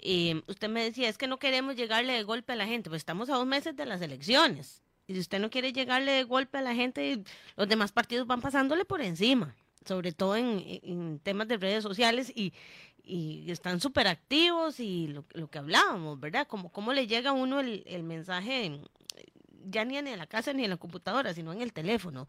Y 0.00 0.42
usted 0.46 0.68
me 0.68 0.84
decía, 0.84 1.08
es 1.08 1.18
que 1.18 1.26
no 1.26 1.38
queremos 1.38 1.74
llegarle 1.74 2.12
de 2.12 2.22
golpe 2.22 2.52
a 2.52 2.56
la 2.56 2.66
gente, 2.66 2.90
pues 2.90 3.00
estamos 3.00 3.28
a 3.28 3.34
dos 3.34 3.46
meses 3.46 3.74
de 3.76 3.86
las 3.86 4.00
elecciones. 4.00 4.82
Y 5.06 5.14
si 5.14 5.20
usted 5.20 5.40
no 5.40 5.50
quiere 5.50 5.72
llegarle 5.72 6.12
de 6.12 6.24
golpe 6.24 6.58
a 6.58 6.62
la 6.62 6.74
gente, 6.74 7.22
los 7.56 7.68
demás 7.68 7.92
partidos 7.92 8.26
van 8.26 8.40
pasándole 8.40 8.84
por 8.84 9.00
encima, 9.00 9.56
sobre 9.84 10.12
todo 10.12 10.36
en, 10.36 11.18
temas 11.20 11.48
de 11.48 11.56
redes 11.56 11.82
sociales 11.82 12.32
y, 12.34 12.52
están 13.04 13.80
súper 13.80 14.06
activos 14.06 14.78
y 14.78 15.08
lo, 15.08 15.48
que 15.50 15.58
hablábamos, 15.58 16.20
¿verdad? 16.20 16.46
Como 16.46 16.70
cómo 16.70 16.92
le 16.92 17.08
llega 17.08 17.30
a 17.30 17.32
uno 17.32 17.58
el, 17.58 17.82
el 17.86 18.04
mensaje 18.04 18.80
ya 19.64 19.84
ni 19.84 19.96
en 19.96 20.18
la 20.18 20.26
casa 20.26 20.52
ni 20.52 20.64
en 20.64 20.70
la 20.70 20.76
computadora, 20.76 21.34
sino 21.34 21.52
en 21.52 21.62
el 21.62 21.72
teléfono. 21.72 22.28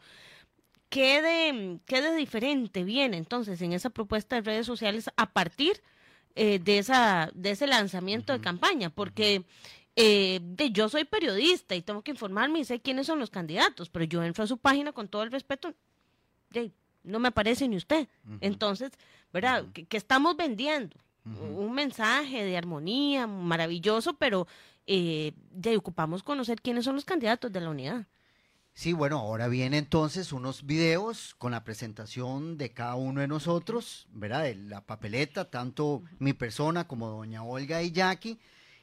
¿Qué 0.90 1.22
de, 1.22 1.80
qué 1.86 2.02
de 2.02 2.16
diferente 2.16 2.84
viene 2.84 3.18
entonces 3.18 3.62
en 3.62 3.74
esa 3.74 3.90
propuesta 3.90 4.36
de 4.36 4.42
redes 4.42 4.66
sociales 4.66 5.10
a 5.18 5.34
partir 5.34 5.82
eh, 6.36 6.60
de, 6.60 6.78
esa, 6.78 7.32
de 7.34 7.52
ese 7.52 7.66
lanzamiento 7.66 8.32
de 8.32 8.42
campaña? 8.42 8.92
Porque 8.92 9.44
eh, 9.96 10.40
de, 10.42 10.72
yo 10.72 10.90
soy 10.90 11.06
periodista 11.06 11.76
y 11.76 11.82
tengo 11.82 12.04
que 12.04 12.12
informarme 12.12 12.60
y 12.60 12.66
sé 12.66 12.80
quiénes 12.80 13.08
son 13.08 13.20
los 13.20 13.32
candidatos, 13.32 13.90
pero 13.90 14.06
yo 14.06 14.24
entro 14.24 14.44
a 14.44 14.48
su 14.48 14.58
página 14.58 14.92
con 14.92 15.08
todo 15.08 15.24
el 15.24 15.32
respeto, 15.32 15.74
no 17.04 17.20
me 17.20 17.30
aparece 17.30 17.68
ni 17.68 17.76
usted. 17.76 18.08
Entonces, 18.40 18.92
¿verdad? 19.32 19.66
¿Qué, 19.74 19.98
estamos 19.98 20.38
vendiendo? 20.38 20.96
un 21.26 21.72
mensaje 21.72 22.44
de 22.44 22.58
armonía 22.58 23.28
maravilloso, 23.28 24.14
pero 24.16 24.46
eh, 24.88 25.34
ya 25.56 25.76
ocupamos 25.78 26.24
conocer 26.24 26.62
quiénes 26.62 26.86
son 26.86 26.96
los 26.96 27.06
candidatos 27.06 27.52
de 27.52 27.62
la 27.62 27.70
unidad. 27.70 28.08
Sí, 28.76 28.92
bueno, 28.92 29.20
ahora 29.20 29.48
viene 29.48 29.78
entonces 29.78 30.34
unos 30.34 30.66
videos 30.66 31.36
con 31.38 31.52
la 31.52 31.64
presentación 31.64 32.58
de 32.58 32.72
cada 32.72 32.96
uno 32.96 33.22
de 33.22 33.28
nosotros, 33.28 34.08
¿verdad? 34.12 34.44
De 34.44 34.56
la 34.56 34.82
papeleta, 34.82 35.50
tanto 35.52 36.02
mi 36.18 36.34
persona 36.34 36.88
como 36.88 37.08
doña 37.08 37.44
Olga 37.44 37.84
y 37.84 37.92
Jackie. 37.92 38.40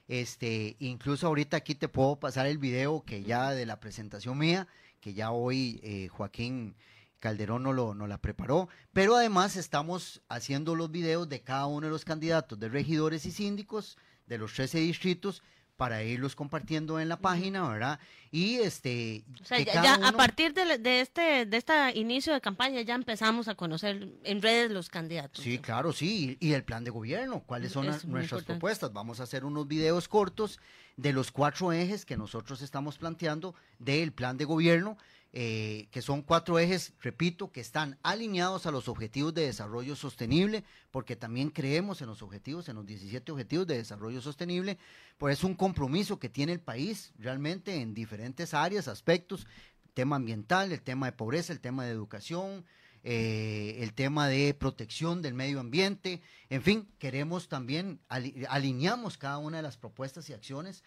Este, 0.07 0.77
incluso 0.79 1.27
ahorita 1.27 1.57
aquí 1.57 1.75
te 1.75 1.89
puedo 1.89 2.17
pasar 2.17 2.47
el 2.47 2.59
video 2.59 3.03
que 3.05 3.25
ya 3.25 3.51
de 3.51 3.67
la 3.67 3.81
presentación 3.81 4.39
mía, 4.39 4.69
que 5.01 5.13
ya 5.13 5.33
hoy 5.33 5.81
eh, 5.83 6.09
Joaquín 6.09 6.77
Calderón 7.19 7.65
no, 7.65 7.73
lo, 7.73 7.95
no 7.95 8.07
la 8.07 8.19
preparó, 8.19 8.69
pero 8.93 9.17
además 9.17 9.57
estamos 9.57 10.23
haciendo 10.29 10.75
los 10.77 10.91
videos 10.91 11.29
de 11.29 11.43
cada 11.43 11.67
uno 11.67 11.89
de 11.89 11.93
los 11.93 12.05
candidatos 12.05 12.59
de 12.61 12.69
regidores 12.69 13.27
y 13.27 13.33
síndicos 13.33 13.99
de 14.27 14.39
los 14.39 14.55
13 14.55 14.79
distritos 14.79 15.43
para 15.81 16.03
irlos 16.03 16.37
compartiendo 16.37 17.01
en 17.01 17.09
la 17.09 17.17
página, 17.17 17.67
¿verdad? 17.67 17.99
Y 18.31 18.57
este... 18.57 19.25
O 19.41 19.45
sea, 19.47 19.61
ya, 19.61 19.95
a 19.95 20.13
partir 20.13 20.53
de, 20.53 21.01
este 21.01 21.47
de 21.47 21.57
este 21.57 21.73
inicio 21.99 22.35
de 22.35 22.43
campaña 22.43 22.83
ya 22.83 22.95
empezamos 22.95 23.49
a 23.49 23.55
conocer 23.55 24.07
en 24.25 24.43
redes 24.43 24.71
los 24.71 24.91
candidatos. 24.91 25.43
Sí, 25.43 25.59
claro, 25.59 25.95
sí. 25.95 26.37
Y, 26.39 26.53
el 26.53 26.65
plan 26.65 26.85
de 26.85 26.91
gobierno, 26.91 27.43
cuáles 27.47 27.73
son 27.73 27.87
nuestras 27.87 28.45
propuestas. 28.45 28.93
Vamos 28.93 29.21
a 29.21 29.23
hacer 29.23 29.47
unos 29.47 29.67
videos 29.69 30.07
cortos 30.07 30.61
de 30.99 31.15
los 31.15 31.33
cuatro 31.33 31.73
ejes 31.73 32.05
que 32.05 32.19
nosotros 32.19 32.61
estamos 32.61 32.99
planteando 32.99 33.55
del 33.79 34.13
plan 34.13 34.37
de 34.37 34.45
gobierno 34.45 34.99
eh, 35.33 35.87
que 35.93 36.03
son 36.03 36.23
cuatro 36.23 36.59
ejes, 36.59 36.93
repito, 37.01 37.53
que 37.53 37.61
están 37.61 37.99
alineados 38.03 38.67
a 38.67 38.73
los 38.73 38.89
objetivos 38.89 39.33
de 39.33 39.47
desarrollo 39.47 39.95
sostenible, 39.95 40.65
porque 40.91 41.15
también 41.15 41.51
creemos 41.51 42.03
en 42.03 42.09
los 42.09 42.21
objetivos, 42.23 42.69
en 42.69 42.75
los 42.75 42.85
17 42.85 43.31
objetivos 43.31 43.67
de 43.69 43.77
desarrollo 43.77 44.21
sostenible, 44.21 44.77
pues 45.19 45.39
es 45.39 45.45
un 45.45 45.55
compromiso 45.55 46.19
que 46.19 46.29
tiene 46.29 46.53
el 46.53 46.61
país 46.61 47.13
realmente 47.17 47.81
en 47.81 47.95
diferentes 47.95 48.55
áreas, 48.55 48.89
aspectos, 48.89 49.47
tema 49.95 50.17
ambiental, 50.17 50.73
el 50.73 50.83
tema 50.83 51.07
de 51.07 51.13
pobreza, 51.13 51.53
el 51.53 51.61
tema 51.61 51.85
de 51.85 51.93
educación, 51.93 52.65
eh, 53.05 53.79
el 53.81 53.95
tema 53.95 54.29
de 54.29 54.53
protección 54.53 55.23
del 55.23 55.35
medio 55.35 55.61
ambiente, 55.61 56.23
en 56.49 56.63
fin, 56.63 56.89
queremos 56.99 57.49
también, 57.49 58.01
alineamos 58.09 59.17
cada 59.17 59.39
una 59.39 59.59
de 59.59 59.63
las 59.63 59.77
propuestas 59.77 60.29
y 60.29 60.33
acciones 60.33 60.83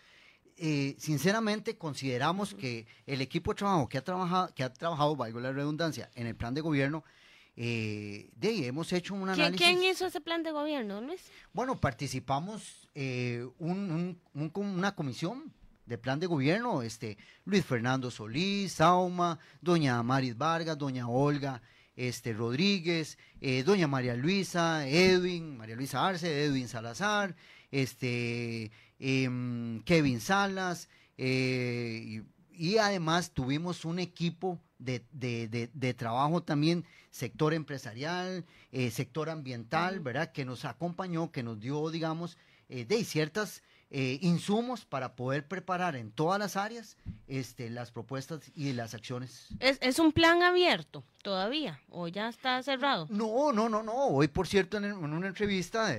eh, 0.65 0.95
sinceramente 0.97 1.77
consideramos 1.77 2.53
que 2.53 2.87
el 3.05 3.19
equipo 3.19 3.51
de 3.51 3.57
trabajo 3.57 3.89
que 3.89 3.97
ha 3.97 4.01
trabajado, 4.01 4.55
que 4.55 4.63
ha 4.63 4.71
trabajado, 4.71 5.13
valgo 5.13 5.41
la 5.41 5.51
redundancia, 5.51 6.09
en 6.15 6.25
el 6.25 6.37
plan 6.37 6.53
de 6.53 6.61
gobierno, 6.61 7.03
eh, 7.57 8.29
de 8.37 8.67
hemos 8.67 8.93
hecho 8.93 9.13
un 9.13 9.27
análisis. 9.27 9.57
¿Quién 9.57 9.83
hizo 9.83 10.05
ese 10.05 10.21
plan 10.21 10.41
de 10.41 10.51
gobierno, 10.51 11.01
Luis? 11.01 11.21
Bueno, 11.51 11.81
participamos 11.81 12.87
eh, 12.95 13.45
una 13.59 14.95
comisión 14.95 15.51
de 15.85 15.97
plan 15.97 16.21
de 16.21 16.27
gobierno, 16.27 16.81
este 16.81 17.17
Luis 17.43 17.65
Fernando 17.65 18.09
Solís, 18.09 18.71
Sauma, 18.71 19.39
doña 19.59 20.01
Maris 20.01 20.37
Vargas, 20.37 20.77
doña 20.77 21.09
Olga 21.09 21.61
este, 21.97 22.31
Rodríguez, 22.31 23.17
doña 23.65 23.87
María 23.89 24.15
Luisa, 24.15 24.87
Edwin, 24.87 25.57
María 25.57 25.75
Luisa 25.75 26.07
Arce, 26.07 26.45
Edwin 26.45 26.69
Salazar, 26.69 27.35
este, 27.69 28.71
Em, 29.05 29.81
Kevin 29.81 30.21
Salas, 30.21 30.87
eh, 31.17 32.23
y, 32.53 32.77
además 32.77 33.31
tuvimos 33.31 33.83
un 33.83 33.99
equipo 33.99 34.61
de, 34.79 35.93
trabajo 35.97 36.41
también, 36.41 36.85
sector 37.11 37.53
empresarial, 37.53 38.45
eh, 38.71 38.91
sector 38.91 39.29
ambiental, 39.29 39.99
¿verdad? 39.99 40.31
Que 40.31 40.45
nos 40.45 40.63
acompañó, 40.63 41.33
que 41.33 41.43
nos 41.43 41.59
dio, 41.59 41.89
digamos, 41.89 42.37
eh, 42.69 42.85
de 42.85 43.03
ciertas 43.03 43.61
insumos 44.21 44.85
para 44.85 45.15
poder 45.15 45.47
preparar 45.47 45.95
en 45.95 46.09
todas 46.09 46.39
las 46.39 46.55
áreas 46.57 46.97
este, 47.27 47.69
las 47.69 47.91
propuestas 47.91 48.41
y 48.55 48.73
las 48.73 48.95
acciones. 48.95 49.49
¿Es, 49.59 49.99
un 49.99 50.11
plan 50.11 50.41
abierto 50.41 51.03
todavía 51.21 51.79
o 51.89 52.07
ya 52.07 52.27
está 52.29 52.63
cerrado? 52.63 53.05
No, 53.11 53.53
no, 53.53 53.69
no, 53.69 53.83
no. 53.83 53.93
Hoy, 53.93 54.29
por 54.29 54.47
cierto, 54.47 54.77
en, 54.77 54.85
en 54.85 54.95
una 54.95 55.27
entrevista, 55.27 55.95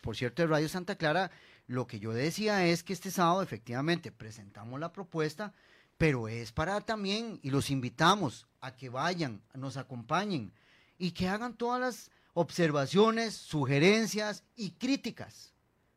por 0.00 0.16
cierto, 0.16 0.42
de 0.42 0.48
Radio 0.48 0.68
Santa 0.68 0.96
Clara, 0.96 1.30
lo 1.66 1.86
que 1.86 1.98
yo 1.98 2.12
decía 2.12 2.64
es 2.66 2.82
que 2.82 2.92
este 2.92 3.10
sábado 3.10 3.42
efectivamente 3.42 4.12
presentamos 4.12 4.78
la 4.78 4.92
propuesta, 4.92 5.52
pero 5.98 6.28
es 6.28 6.52
para 6.52 6.80
también, 6.80 7.40
y 7.42 7.50
los 7.50 7.70
invitamos 7.70 8.46
a 8.60 8.74
que 8.74 8.88
vayan, 8.88 9.42
nos 9.54 9.76
acompañen 9.76 10.52
y 10.98 11.12
que 11.12 11.28
hagan 11.28 11.54
todas 11.54 11.80
las 11.80 12.10
observaciones, 12.34 13.34
sugerencias 13.34 14.44
y 14.54 14.72
críticas, 14.72 15.54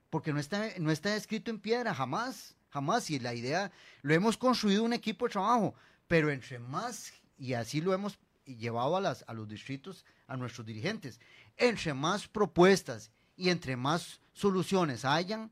porque 0.10 0.34
no 0.34 0.40
está, 0.40 0.70
no 0.80 0.90
está 0.90 1.16
escrito 1.16 1.52
en 1.52 1.60
piedra, 1.60 1.94
jamás, 1.94 2.56
jamás, 2.70 3.10
y 3.10 3.20
la 3.20 3.34
idea, 3.34 3.72
lo 4.02 4.14
hemos 4.14 4.38
construido 4.38 4.84
un 4.84 4.94
equipo 4.94 5.26
de 5.26 5.34
trabajo, 5.34 5.76
pero 6.08 6.32
entre 6.32 6.60
más, 6.60 7.14
y 7.38 7.54
así 7.54 7.82
lo 7.82 7.94
hemos 7.94 8.18
llevado 8.46 8.98
a, 8.98 9.02
las, 9.02 9.24
a 9.28 9.34
los 9.34 9.48
distritos, 9.48 10.06
a 10.28 10.38
nuestros 10.38 10.66
dirigentes, 10.66 11.20
entre 11.58 11.94
más 11.94 12.28
propuestas 12.28 13.12
y 13.36 13.50
entre 13.50 13.76
más 13.76 14.22
soluciones 14.34 15.06
hayan, 15.06 15.52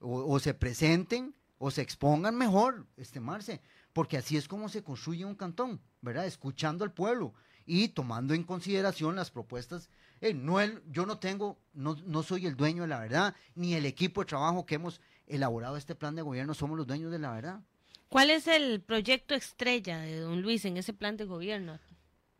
o, 0.00 0.38
se 0.38 0.54
presenten 0.54 1.34
o 1.58 1.70
se 1.70 1.82
expongan 1.82 2.36
mejor, 2.36 2.86
este 2.96 3.20
Marce, 3.20 3.60
porque 3.92 4.16
así 4.16 4.36
es 4.36 4.46
como 4.48 4.68
se 4.68 4.82
construye 4.82 5.24
un 5.24 5.34
cantón, 5.34 5.80
¿verdad? 6.00 6.26
Escuchando 6.26 6.84
al 6.84 6.92
pueblo 6.92 7.34
y 7.66 7.88
tomando 7.88 8.34
en 8.34 8.44
consideración 8.44 9.16
las 9.16 9.30
propuestas. 9.30 9.90
Eh, 10.20 10.34
no 10.34 10.58
yo 10.90 11.06
no 11.06 11.18
tengo, 11.18 11.58
no, 11.72 11.96
no 12.06 12.22
soy 12.22 12.46
el 12.46 12.56
dueño 12.56 12.82
de 12.82 12.88
la 12.88 13.00
verdad, 13.00 13.34
ni 13.54 13.74
el 13.74 13.86
equipo 13.86 14.22
de 14.22 14.26
trabajo 14.26 14.66
que 14.66 14.76
hemos 14.76 15.00
elaborado 15.26 15.76
este 15.76 15.94
plan 15.94 16.14
de 16.14 16.22
gobierno 16.22 16.54
somos 16.54 16.76
los 16.76 16.86
dueños 16.86 17.12
de 17.12 17.18
la 17.18 17.32
verdad. 17.32 17.60
¿Cuál 18.08 18.30
es 18.30 18.46
el 18.46 18.80
proyecto 18.80 19.34
estrella 19.34 19.98
de 20.00 20.20
don 20.20 20.40
Luis 20.40 20.64
en 20.64 20.78
ese 20.78 20.94
plan 20.94 21.16
de 21.16 21.24
gobierno? 21.24 21.78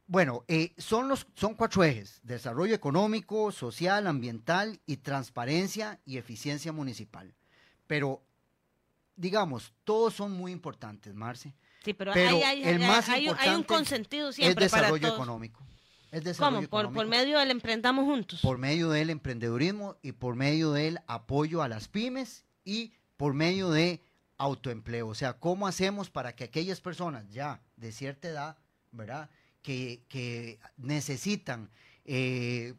Bueno, 0.06 0.44
eh, 0.48 0.72
son, 0.78 1.08
los, 1.08 1.26
son 1.34 1.54
cuatro 1.54 1.84
ejes, 1.84 2.20
desarrollo 2.22 2.74
económico, 2.74 3.52
social, 3.52 4.06
ambiental 4.06 4.80
y 4.86 4.96
transparencia 4.96 6.00
y 6.06 6.16
eficiencia 6.16 6.72
municipal. 6.72 7.34
Pero, 7.88 8.22
digamos, 9.16 9.72
todos 9.83 10.14
son 10.14 10.31
muy 10.31 10.53
importantes, 10.53 11.12
Marce. 11.12 11.53
Sí, 11.85 11.94
pero, 11.94 12.12
hay, 12.12 12.62
el 12.62 12.79
más 12.79 13.09
importante 13.09 13.57
un 13.57 13.62
consentido 13.64 14.31
siempre 14.31 14.66
es 14.66 14.72
desarrollo 14.72 15.09
económico. 15.09 15.61
¿Cómo? 16.38 16.62
Por, 16.68 16.92
por, 16.92 17.07
medio 17.07 17.38
del 17.38 17.51
Emprendamos 17.51 18.05
Juntos. 18.05 18.40
Por 18.40 18.59
medio 18.59 18.90
del 18.90 19.11
emprendedurismo 19.11 19.96
y 20.03 20.12
por 20.12 20.37
medio 20.37 20.72
del 20.72 21.01
apoyo 21.07 21.62
a 21.62 21.68
las 21.68 21.88
pymes 21.88 22.44
y 22.64 22.92
por 23.16 23.35
medio 23.35 23.70
de 23.70 24.03
autoempleo. 24.38 25.09
O 25.09 25.14
sea, 25.14 25.35
¿cómo 25.35 25.66
hacemos 25.66 26.11
para 26.11 26.35
que 26.35 26.44
aquellas 26.44 26.81
personas 26.81 27.29
ya 27.31 27.61
de 27.77 27.92
cierta 27.92 28.29
edad, 28.29 28.59
¿verdad? 28.90 29.29
Que, 29.62 30.05
que 30.09 30.61
necesitan 30.77 31.70
eh, 32.05 32.74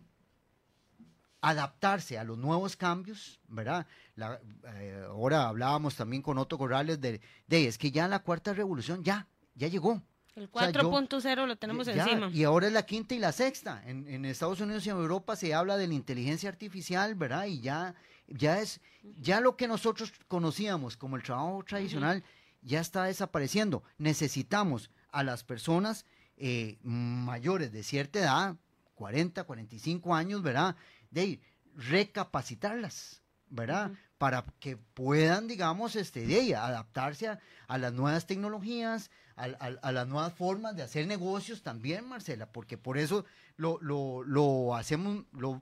adaptarse 1.41 2.17
a 2.17 2.23
los 2.23 2.37
nuevos 2.37 2.75
cambios, 2.75 3.39
¿verdad? 3.47 3.87
Eh, 4.17 5.05
ahora 5.07 5.47
hablábamos 5.47 5.95
también 5.95 6.21
con 6.21 6.37
Otto 6.37 6.57
Corrales 6.57 6.99
de, 6.99 7.21
de, 7.47 7.67
es 7.67 7.77
que 7.77 7.91
ya 7.91 8.07
la 8.07 8.19
cuarta 8.19 8.53
revolución 8.53 9.03
ya, 9.03 9.27
ya 9.55 9.67
llegó. 9.67 10.01
El 10.35 10.49
4.0 10.51 11.47
lo 11.47 11.57
tenemos 11.57 11.87
encima. 11.87 12.29
Y 12.31 12.43
ahora 12.43 12.67
es 12.67 12.73
la 12.73 12.83
quinta 12.83 13.13
y 13.13 13.19
la 13.19 13.31
sexta. 13.31 13.83
En, 13.85 14.07
en, 14.07 14.23
Estados 14.25 14.61
Unidos 14.61 14.85
y 14.85 14.89
en 14.89 14.97
Europa 14.97 15.35
se 15.35 15.53
habla 15.53 15.75
de 15.75 15.87
la 15.87 15.93
inteligencia 15.93 16.49
artificial, 16.49 17.15
¿verdad? 17.15 17.45
Y 17.45 17.59
ya, 17.59 17.95
ya 18.27 18.59
es, 18.59 18.79
ya 19.19 19.41
lo 19.41 19.57
que 19.57 19.67
nosotros 19.67 20.13
conocíamos 20.27 20.95
como 20.95 21.17
el 21.17 21.23
trabajo 21.23 21.63
tradicional 21.63 22.23
ya 22.61 22.79
está 22.79 23.05
desapareciendo. 23.05 23.83
Necesitamos 23.97 24.91
a 25.11 25.23
las 25.23 25.43
personas 25.43 26.05
eh, 26.37 26.77
mayores 26.83 27.71
de 27.71 27.83
cierta 27.83 28.19
edad, 28.19 28.55
40, 28.95 29.43
45 29.43 30.15
años, 30.15 30.41
¿verdad? 30.41 30.75
De 31.11 31.39
recapacitarlas, 31.75 33.21
¿verdad? 33.49 33.91
Para 34.17 34.45
que 34.59 34.77
puedan, 34.77 35.47
digamos, 35.47 35.95
este, 35.95 36.25
de 36.25 36.55
adaptarse 36.55 37.27
a, 37.67 37.77
las 37.77 37.93
nuevas 37.93 38.27
tecnologías, 38.27 39.11
a, 39.35 39.91
las 39.91 40.07
nuevas 40.07 40.33
formas 40.33 40.75
de 40.75 40.83
hacer 40.83 41.07
negocios 41.07 41.63
también, 41.63 42.07
Marcela, 42.07 42.51
porque 42.51 42.77
por 42.77 42.97
eso 42.97 43.25
lo, 43.55 43.79
lo, 43.81 44.75
hacemos, 44.75 45.25
lo, 45.31 45.61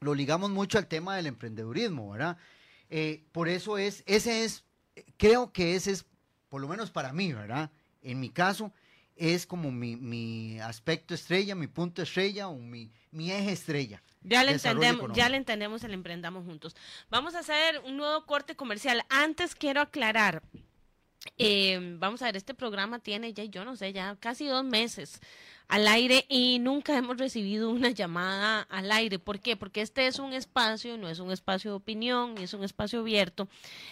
lo 0.00 0.14
ligamos 0.14 0.50
mucho 0.50 0.78
al 0.78 0.86
tema 0.86 1.16
del 1.16 1.26
emprendedurismo, 1.26 2.10
¿verdad? 2.10 2.38
Eh, 2.88 3.24
por 3.32 3.48
eso 3.48 3.76
es, 3.78 4.02
ese 4.06 4.44
es, 4.44 4.64
creo 5.16 5.52
que 5.52 5.74
ese 5.74 5.92
es, 5.92 6.06
por 6.48 6.60
lo 6.60 6.68
menos 6.68 6.90
para 6.90 7.12
mí, 7.12 7.32
¿verdad? 7.32 7.70
En 8.02 8.20
mi 8.20 8.30
caso, 8.30 8.72
es 9.16 9.46
como 9.46 9.70
mi, 9.70 9.96
mi 9.96 10.58
aspecto 10.60 11.14
estrella, 11.14 11.54
mi 11.54 11.66
punto 11.66 12.02
estrella 12.02 12.48
o 12.48 12.58
mi, 12.58 12.92
mi 13.10 13.30
eje 13.30 13.52
estrella. 13.52 14.02
Ya 14.24 14.42
le 14.42 14.52
entendemos, 14.52 15.12
ya 15.12 15.28
le 15.28 15.36
entendemos 15.36 15.84
el 15.84 15.92
emprendamos 15.92 16.44
juntos. 16.44 16.74
Vamos 17.10 17.34
a 17.34 17.40
hacer 17.40 17.80
un 17.84 17.98
nuevo 17.98 18.24
corte 18.24 18.56
comercial. 18.56 19.04
Antes 19.10 19.54
quiero 19.54 19.82
aclarar 19.82 20.42
Eh, 21.38 21.96
vamos 21.98 22.22
a 22.22 22.26
ver, 22.26 22.36
este 22.36 22.54
programa 22.54 22.98
tiene 22.98 23.32
ya, 23.32 23.44
yo 23.44 23.64
no 23.64 23.76
sé, 23.76 23.92
ya 23.92 24.16
casi 24.20 24.46
dos 24.46 24.64
meses 24.64 25.20
al 25.68 25.88
aire 25.88 26.26
y 26.28 26.58
nunca 26.58 26.96
hemos 26.96 27.16
recibido 27.16 27.70
una 27.70 27.90
llamada 27.90 28.62
al 28.62 28.92
aire. 28.92 29.18
¿Por 29.18 29.40
qué? 29.40 29.56
Porque 29.56 29.80
este 29.80 30.06
es 30.06 30.18
un 30.18 30.32
espacio, 30.32 30.98
no 30.98 31.08
es 31.08 31.18
un 31.18 31.32
espacio 31.32 31.70
de 31.70 31.76
opinión, 31.76 32.34
ni 32.34 32.44
es 32.44 32.54
un 32.54 32.64
espacio 32.64 33.00
abierto, 33.00 33.48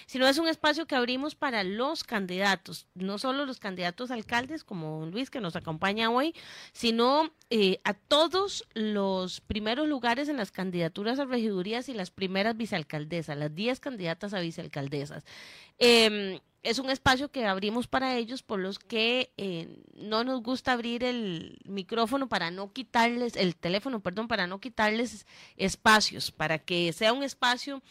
sino 0.07 0.26
es 0.28 0.39
un 0.39 0.49
espacio 0.49 0.87
que 0.87 0.95
abrimos 0.95 1.35
para 1.35 1.64
los 1.64 2.05
candidatos, 2.05 2.87
no 2.95 3.18
solo 3.18 3.47
los 3.47 3.59
candidatos 3.59 4.11
alcaldes 4.11 4.64
como 4.64 5.07
Luis 5.07 5.30
que 5.30 5.41
nos 5.41 5.57
acompaña 5.57 6.11
hoy, 6.11 6.35
sino 6.72 7.33
eh, 7.51 7.80
a 7.85 7.95
todos 7.95 8.66
los 8.74 9.41
primeros 9.41 9.89
lugares 9.89 10.28
en 10.28 10.37
las 10.37 10.51
candidaturas 10.51 11.18
a 11.18 11.24
regidurías 11.24 11.89
y 11.89 11.95
las 11.95 12.11
primeras 12.11 12.57
vicealcaldesas, 12.57 13.37
las 13.37 13.55
10 13.55 13.80
candidatas 13.80 14.35
a 14.35 14.41
vicealcaldesas. 14.41 15.24
Eh, 15.78 16.41
es 16.62 16.78
un 16.78 16.90
espacio 16.90 17.30
que 17.30 17.46
abrimos 17.46 17.88
para 17.88 18.16
ellos 18.16 18.42
por 18.42 18.60
los 18.60 18.78
que 18.78 19.32
eh, 19.36 19.68
no 19.94 20.22
nos 20.22 20.42
gusta 20.42 20.72
abrir 20.72 21.02
el 21.02 21.58
micrófono 21.64 22.28
para 22.28 22.50
no 22.50 22.72
quitarles, 22.72 23.36
el 23.36 23.56
teléfono, 23.56 24.00
perdón, 24.00 24.28
para 24.28 24.46
no 24.46 24.60
quitarles 24.60 25.26
espacios, 25.56 26.30
para 26.30 26.58
que 26.58 26.92
sea 26.92 27.12
un 27.12 27.24
espacio 27.24 27.82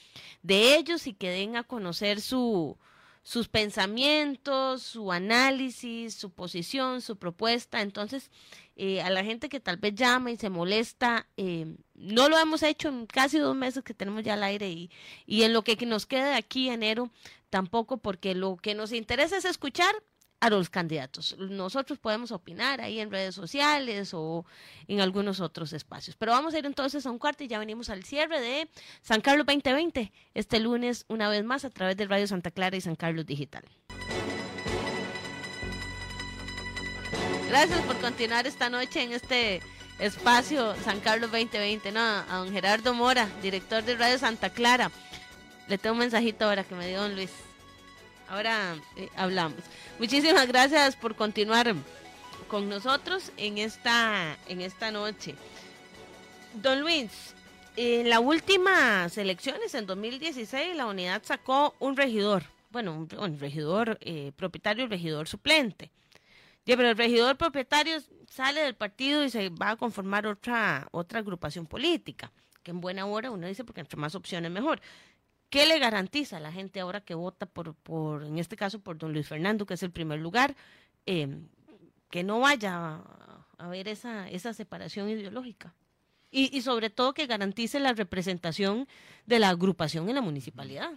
de 0.41 0.75
ellos 0.75 1.05
y 1.07 1.13
que 1.13 1.29
den 1.29 1.57
a 1.57 1.63
conocer 1.63 2.21
su, 2.21 2.77
sus 3.23 3.49
pensamientos, 3.49 4.83
su 4.83 5.11
análisis, 5.11 6.15
su 6.15 6.31
posición, 6.31 7.01
su 7.01 7.17
propuesta. 7.17 7.81
Entonces, 7.81 8.31
eh, 8.77 9.01
a 9.01 9.09
la 9.09 9.25
gente 9.25 9.49
que 9.49 9.59
tal 9.59 9.77
vez 9.77 9.95
llama 9.95 10.31
y 10.31 10.37
se 10.37 10.49
molesta, 10.49 11.27
eh, 11.35 11.75
no 11.93 12.29
lo 12.29 12.39
hemos 12.39 12.63
hecho 12.63 12.87
en 12.87 13.05
casi 13.05 13.37
dos 13.37 13.55
meses 13.55 13.83
que 13.83 13.93
tenemos 13.93 14.23
ya 14.23 14.35
al 14.35 14.43
aire 14.43 14.69
y, 14.69 14.89
y 15.25 15.43
en 15.43 15.51
lo 15.51 15.63
que 15.63 15.75
nos 15.85 16.05
queda 16.05 16.29
de 16.29 16.35
aquí 16.35 16.69
enero 16.69 17.11
tampoco 17.51 17.97
porque 17.97 18.33
lo 18.33 18.57
que 18.57 18.73
nos 18.73 18.91
interesa 18.91 19.37
es 19.37 19.45
escuchar 19.45 19.93
a 20.39 20.49
los 20.49 20.71
candidatos. 20.71 21.35
Nosotros 21.37 21.99
podemos 21.99 22.31
opinar 22.31 22.81
ahí 22.81 22.99
en 22.99 23.11
redes 23.11 23.35
sociales 23.35 24.11
o 24.15 24.43
en 24.87 24.99
algunos 24.99 25.39
otros 25.39 25.71
espacios. 25.71 26.15
Pero 26.15 26.31
vamos 26.31 26.55
a 26.55 26.59
ir 26.59 26.65
entonces 26.65 27.05
a 27.05 27.11
un 27.11 27.19
cuarto 27.19 27.43
y 27.43 27.47
ya 27.47 27.59
venimos 27.59 27.91
al 27.91 28.03
cierre 28.03 28.41
de 28.41 28.67
San 29.03 29.21
Carlos 29.21 29.45
2020, 29.45 30.11
este 30.33 30.59
lunes 30.59 31.05
una 31.09 31.29
vez 31.29 31.43
más 31.43 31.63
a 31.63 31.69
través 31.69 31.95
de 31.95 32.07
Radio 32.07 32.25
Santa 32.25 32.49
Clara 32.49 32.75
y 32.75 32.81
San 32.81 32.95
Carlos 32.95 33.27
Digital. 33.27 33.63
Gracias 37.47 37.81
por 37.81 37.97
continuar 37.97 38.47
esta 38.47 38.69
noche 38.69 39.03
en 39.03 39.11
este 39.11 39.61
espacio 39.99 40.73
San 40.83 41.01
Carlos 41.01 41.31
2020. 41.31 41.91
No, 41.91 41.99
a 41.99 42.37
don 42.37 42.51
Gerardo 42.51 42.95
Mora, 42.95 43.29
director 43.43 43.83
de 43.83 43.95
Radio 43.95 44.17
Santa 44.17 44.49
Clara. 44.49 44.89
Le 45.71 45.77
tengo 45.77 45.93
un 45.93 45.99
mensajito 45.99 46.43
ahora 46.43 46.65
que 46.65 46.75
me 46.75 46.85
dio 46.85 46.99
don 47.01 47.15
Luis. 47.15 47.31
Ahora 48.27 48.75
eh, 48.97 49.07
hablamos. 49.15 49.59
Muchísimas 49.99 50.45
gracias 50.45 50.97
por 50.97 51.15
continuar 51.15 51.73
con 52.49 52.67
nosotros 52.67 53.31
en 53.37 53.57
esta, 53.57 54.37
en 54.49 54.59
esta 54.59 54.91
noche. 54.91 55.33
Don 56.55 56.81
Luis, 56.81 57.33
en 57.77 58.09
las 58.09 58.19
últimas 58.19 59.17
elecciones, 59.17 59.73
en 59.73 59.85
2016, 59.85 60.75
la 60.75 60.87
unidad 60.87 61.21
sacó 61.23 61.73
un 61.79 61.95
regidor. 61.95 62.43
Bueno, 62.69 63.07
un, 63.17 63.39
regidor 63.39 63.97
eh, 64.01 64.33
propietario 64.35 64.83
y 64.83 64.87
regidor 64.89 65.29
suplente. 65.29 65.89
Pero 66.65 66.89
el 66.89 66.97
regidor 66.97 67.37
propietario 67.37 67.97
sale 68.29 68.59
del 68.59 68.75
partido 68.75 69.23
y 69.23 69.29
se 69.29 69.47
va 69.47 69.69
a 69.69 69.75
conformar 69.77 70.27
otra, 70.27 70.89
otra 70.91 71.19
agrupación 71.19 71.65
política, 71.65 72.29
que 72.61 72.71
en 72.71 72.81
buena 72.81 73.05
hora 73.05 73.31
uno 73.31 73.47
dice 73.47 73.63
porque 73.63 73.79
entre 73.79 73.97
más 73.97 74.15
opciones 74.15 74.51
mejor. 74.51 74.81
¿Qué 75.51 75.65
le 75.65 75.79
garantiza 75.79 76.37
a 76.37 76.39
la 76.39 76.53
gente 76.53 76.79
ahora 76.79 77.01
que 77.01 77.13
vota 77.13 77.45
por, 77.45 77.75
por 77.75 78.23
en 78.23 78.39
este 78.39 78.55
caso, 78.55 78.79
por 78.79 78.97
don 78.97 79.11
Luis 79.11 79.27
Fernando, 79.27 79.65
que 79.65 79.73
es 79.73 79.83
el 79.83 79.91
primer 79.91 80.17
lugar, 80.19 80.55
eh, 81.05 81.27
que 82.09 82.23
no 82.23 82.39
vaya 82.39 83.01
a, 83.57 83.67
ver 83.67 83.89
esa, 83.89 84.29
esa 84.29 84.53
separación 84.53 85.09
ideológica? 85.09 85.75
Y, 86.31 86.57
y, 86.57 86.61
sobre 86.61 86.89
todo 86.89 87.13
que 87.13 87.27
garantice 87.27 87.81
la 87.81 87.91
representación 87.91 88.87
de 89.25 89.39
la 89.39 89.49
agrupación 89.49 90.07
en 90.07 90.15
la 90.15 90.21
municipalidad. 90.21 90.93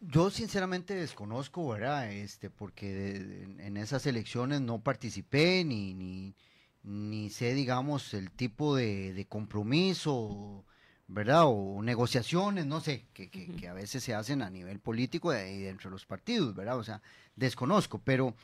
Yo 0.00 0.28
sinceramente 0.30 0.94
desconozco, 0.94 1.66
¿verdad? 1.66 2.12
Este, 2.12 2.50
porque 2.50 3.46
en, 3.58 3.78
esas 3.78 4.04
elecciones 4.04 4.60
no 4.60 4.82
participé 4.82 5.64
ni, 5.64 5.94
ni, 5.94 6.34
ni 6.82 7.30
sé, 7.30 7.54
digamos, 7.54 8.12
el 8.12 8.30
tipo 8.30 8.76
de 8.76 9.26
compromiso 9.30 10.66
¿verdad? 11.10 11.44
O 11.46 11.82
negociaciones, 11.82 12.66
no 12.66 12.80
sé, 12.80 13.06
que, 13.12 13.28
que, 13.30 13.48
que, 13.48 13.68
a 13.68 13.72
veces 13.72 14.02
se 14.02 14.14
hacen 14.14 14.42
a 14.42 14.50
nivel 14.50 14.78
político 14.78 15.34
y 15.34 15.66
entre 15.66 15.90
los 15.90 16.06
partidos, 16.06 16.54
¿verdad? 16.54 16.78
O 16.78 16.84
sea, 16.84 17.02
desconozco, 17.34 18.00
pero 18.04 18.34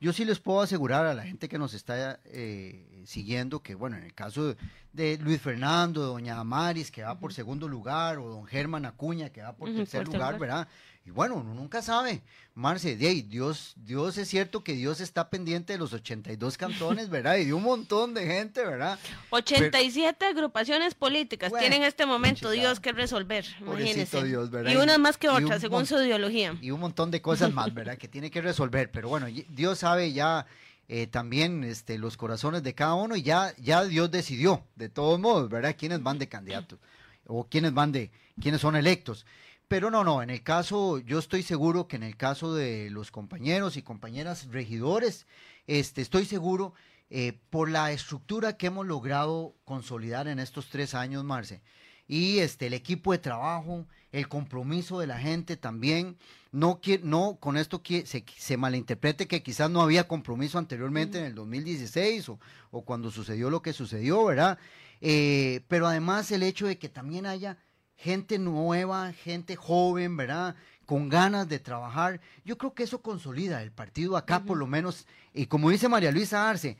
yo 0.00 0.12
sí 0.12 0.24
les 0.24 0.40
puedo 0.40 0.60
asegurar 0.60 1.06
a 1.06 1.14
la 1.14 1.22
gente 1.22 1.48
que 1.48 1.56
nos 1.56 1.72
está 1.72 2.18
eh, 2.24 3.02
siguiendo 3.06 3.62
que, 3.62 3.76
bueno, 3.76 3.96
en 3.96 4.02
el 4.02 4.12
caso 4.12 4.48
de, 4.48 4.56
de, 4.92 5.18
Luis 5.18 5.40
Fernando, 5.40 6.00
de 6.00 6.06
doña 6.08 6.40
Amaris, 6.40 6.90
que 6.90 7.04
va 7.04 7.18
por 7.18 7.32
segundo 7.32 7.68
lugar, 7.68 8.18
o 8.18 8.28
don 8.28 8.44
Germán 8.44 8.86
Acuña, 8.86 9.30
que 9.30 9.42
va 9.42 9.54
por 9.54 9.72
tercer 9.72 10.04
por 10.04 10.14
lugar, 10.14 10.38
¿verdad? 10.38 10.68
Y 11.06 11.10
bueno, 11.12 11.36
uno 11.36 11.54
nunca 11.54 11.82
sabe. 11.82 12.20
Marce, 12.56 12.96
de 12.96 13.06
ahí, 13.06 13.22
Dios, 13.22 13.74
Dios 13.76 14.18
es 14.18 14.28
cierto 14.28 14.64
que 14.64 14.72
Dios 14.72 15.00
está 15.00 15.30
pendiente 15.30 15.74
de 15.74 15.78
los 15.78 15.92
82 15.92 16.58
cantones, 16.58 17.08
¿verdad? 17.08 17.36
Y 17.36 17.44
de 17.44 17.54
un 17.54 17.62
montón 17.62 18.12
de 18.12 18.26
gente, 18.26 18.64
¿verdad? 18.64 18.98
87 19.30 20.16
Pero, 20.18 20.30
agrupaciones 20.32 20.94
políticas 20.94 21.50
bueno, 21.50 21.60
tienen 21.60 21.82
en 21.82 21.88
este 21.88 22.06
momento 22.06 22.50
chica, 22.52 22.60
Dios 22.60 22.80
que 22.80 22.90
resolver, 22.90 23.46
imagínense. 23.60 24.24
Dios, 24.24 24.50
¿verdad? 24.50 24.72
Y 24.72 24.76
unas 24.76 24.98
más 24.98 25.16
que 25.16 25.28
otras, 25.28 25.60
según 25.60 25.86
su 25.86 25.94
ideología. 25.94 26.56
Y 26.60 26.72
un 26.72 26.80
montón 26.80 27.12
de 27.12 27.22
cosas 27.22 27.52
más, 27.52 27.72
¿verdad? 27.72 27.96
que 27.98 28.08
tiene 28.08 28.30
que 28.30 28.40
resolver. 28.40 28.90
Pero 28.90 29.08
bueno, 29.08 29.26
Dios 29.50 29.78
sabe 29.78 30.12
ya 30.12 30.44
eh, 30.88 31.06
también 31.06 31.62
este, 31.62 31.98
los 31.98 32.16
corazones 32.16 32.64
de 32.64 32.74
cada 32.74 32.94
uno 32.94 33.14
y 33.14 33.22
ya, 33.22 33.54
ya 33.58 33.84
Dios 33.84 34.10
decidió, 34.10 34.64
de 34.74 34.88
todos 34.88 35.20
modos, 35.20 35.48
¿verdad? 35.48 35.76
Quiénes 35.78 36.02
van 36.02 36.18
de 36.18 36.28
candidatos 36.28 36.80
o 37.26 37.44
quiénes 37.44 37.74
van 37.74 37.92
de, 37.92 38.10
quiénes 38.40 38.60
son 38.60 38.74
electos. 38.74 39.24
Pero 39.68 39.90
no, 39.90 40.04
no, 40.04 40.22
en 40.22 40.30
el 40.30 40.44
caso, 40.44 40.98
yo 40.98 41.18
estoy 41.18 41.42
seguro 41.42 41.88
que 41.88 41.96
en 41.96 42.04
el 42.04 42.16
caso 42.16 42.54
de 42.54 42.88
los 42.90 43.10
compañeros 43.10 43.76
y 43.76 43.82
compañeras 43.82 44.46
regidores, 44.52 45.26
este, 45.66 46.02
estoy 46.02 46.24
seguro 46.24 46.72
eh, 47.10 47.40
por 47.50 47.68
la 47.68 47.90
estructura 47.90 48.56
que 48.56 48.68
hemos 48.68 48.86
logrado 48.86 49.56
consolidar 49.64 50.28
en 50.28 50.38
estos 50.38 50.68
tres 50.68 50.94
años, 50.94 51.24
Marce, 51.24 51.62
y 52.06 52.38
este, 52.38 52.68
el 52.68 52.74
equipo 52.74 53.10
de 53.10 53.18
trabajo, 53.18 53.86
el 54.12 54.28
compromiso 54.28 55.00
de 55.00 55.08
la 55.08 55.18
gente 55.18 55.56
también, 55.56 56.16
no, 56.52 56.80
no 57.02 57.36
con 57.40 57.56
esto 57.56 57.82
que 57.82 58.06
se, 58.06 58.24
se 58.38 58.56
malinterprete 58.56 59.26
que 59.26 59.42
quizás 59.42 59.68
no 59.68 59.82
había 59.82 60.06
compromiso 60.06 60.58
anteriormente 60.58 61.18
en 61.18 61.24
el 61.24 61.34
2016 61.34 62.28
o, 62.28 62.38
o, 62.70 62.84
cuando 62.84 63.10
sucedió 63.10 63.50
lo 63.50 63.62
que 63.62 63.72
sucedió, 63.72 64.24
¿verdad? 64.24 64.58
Eh, 65.00 65.62
pero 65.66 65.88
además 65.88 66.30
el 66.30 66.44
hecho 66.44 66.68
de 66.68 66.78
que 66.78 66.88
también 66.88 67.26
haya 67.26 67.58
gente 67.96 68.38
nueva, 68.38 69.12
gente 69.12 69.56
joven, 69.56 70.16
¿verdad? 70.16 70.54
Con 70.84 71.08
ganas 71.08 71.48
de 71.48 71.58
trabajar. 71.58 72.20
Yo 72.44 72.56
creo 72.58 72.74
que 72.74 72.84
eso 72.84 73.02
consolida 73.02 73.62
el 73.62 73.72
partido 73.72 74.16
acá, 74.16 74.38
uh 74.38 74.40
-huh. 74.40 74.46
por 74.46 74.58
lo 74.58 74.66
menos. 74.66 75.06
Y 75.34 75.46
como 75.46 75.70
dice 75.70 75.88
María 75.88 76.12
Luisa 76.12 76.48
Arce, 76.48 76.76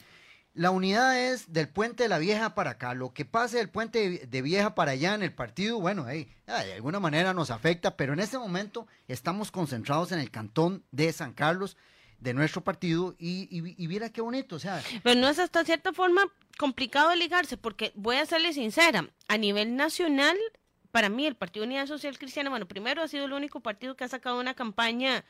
la 0.55 0.71
unidad 0.71 1.19
es 1.19 1.53
del 1.53 1.69
puente 1.69 2.05
de 2.05 2.09
la 2.09 2.19
vieja 2.19 2.55
para 2.55 2.71
acá. 2.73 2.95
Lo 2.95 3.13
que 3.13 3.25
pase 3.25 3.59
del 3.59 3.69
puente 3.69 4.27
de 4.27 4.43
vieja 4.43 4.75
para 4.75 4.93
allá 4.93 5.15
en 5.15 5.23
el 5.23 5.35
partido, 5.35 5.81
bueno, 5.81 6.07
hey, 6.09 6.29
de 6.47 6.75
alguna 6.75 7.01
manera 7.01 7.35
nos 7.35 7.51
afecta, 7.51 7.97
pero 7.97 8.15
en 8.15 8.21
este 8.21 8.39
momento 8.39 8.87
estamos 9.07 9.51
concentrados 9.51 10.13
en 10.13 10.19
el 10.19 10.31
cantón 10.31 10.83
de 10.93 11.13
San 11.13 11.35
Carlos 11.35 11.77
de 12.21 12.33
nuestro 12.33 12.65
partido 12.65 13.15
y, 13.19 13.49
y, 13.51 13.75
y 13.77 13.87
viera 13.87 14.09
qué 14.09 14.23
bonito, 14.23 14.57
o 14.57 14.59
sea. 14.59 14.83
Pero 15.03 15.21
no 15.21 15.29
es 15.29 15.39
hasta 15.39 15.63
cierta 15.65 15.93
forma 15.93 16.23
complicado 16.59 17.15
ligarse, 17.15 17.59
porque 17.59 17.93
voy 17.95 18.17
a 18.17 18.25
serle 18.25 18.55
sincera, 18.55 19.11
a 19.29 19.37
nivel 19.37 19.77
nacional 19.77 20.37
para 20.97 21.11
mí 21.11 21.27
el 21.27 21.37
Partido 21.37 21.67
Unidad 21.67 21.87
Social 21.87 22.19
Cristiana, 22.19 22.49
bueno, 22.49 22.65
primero 22.65 23.03
ha 23.03 23.09
sido 23.09 23.27
el 23.27 23.35
único 23.35 23.61
partido 23.61 23.97
que 23.97 24.05
ha 24.05 24.09
sacado 24.09 24.41
una 24.41 24.55
campaña 24.55 25.27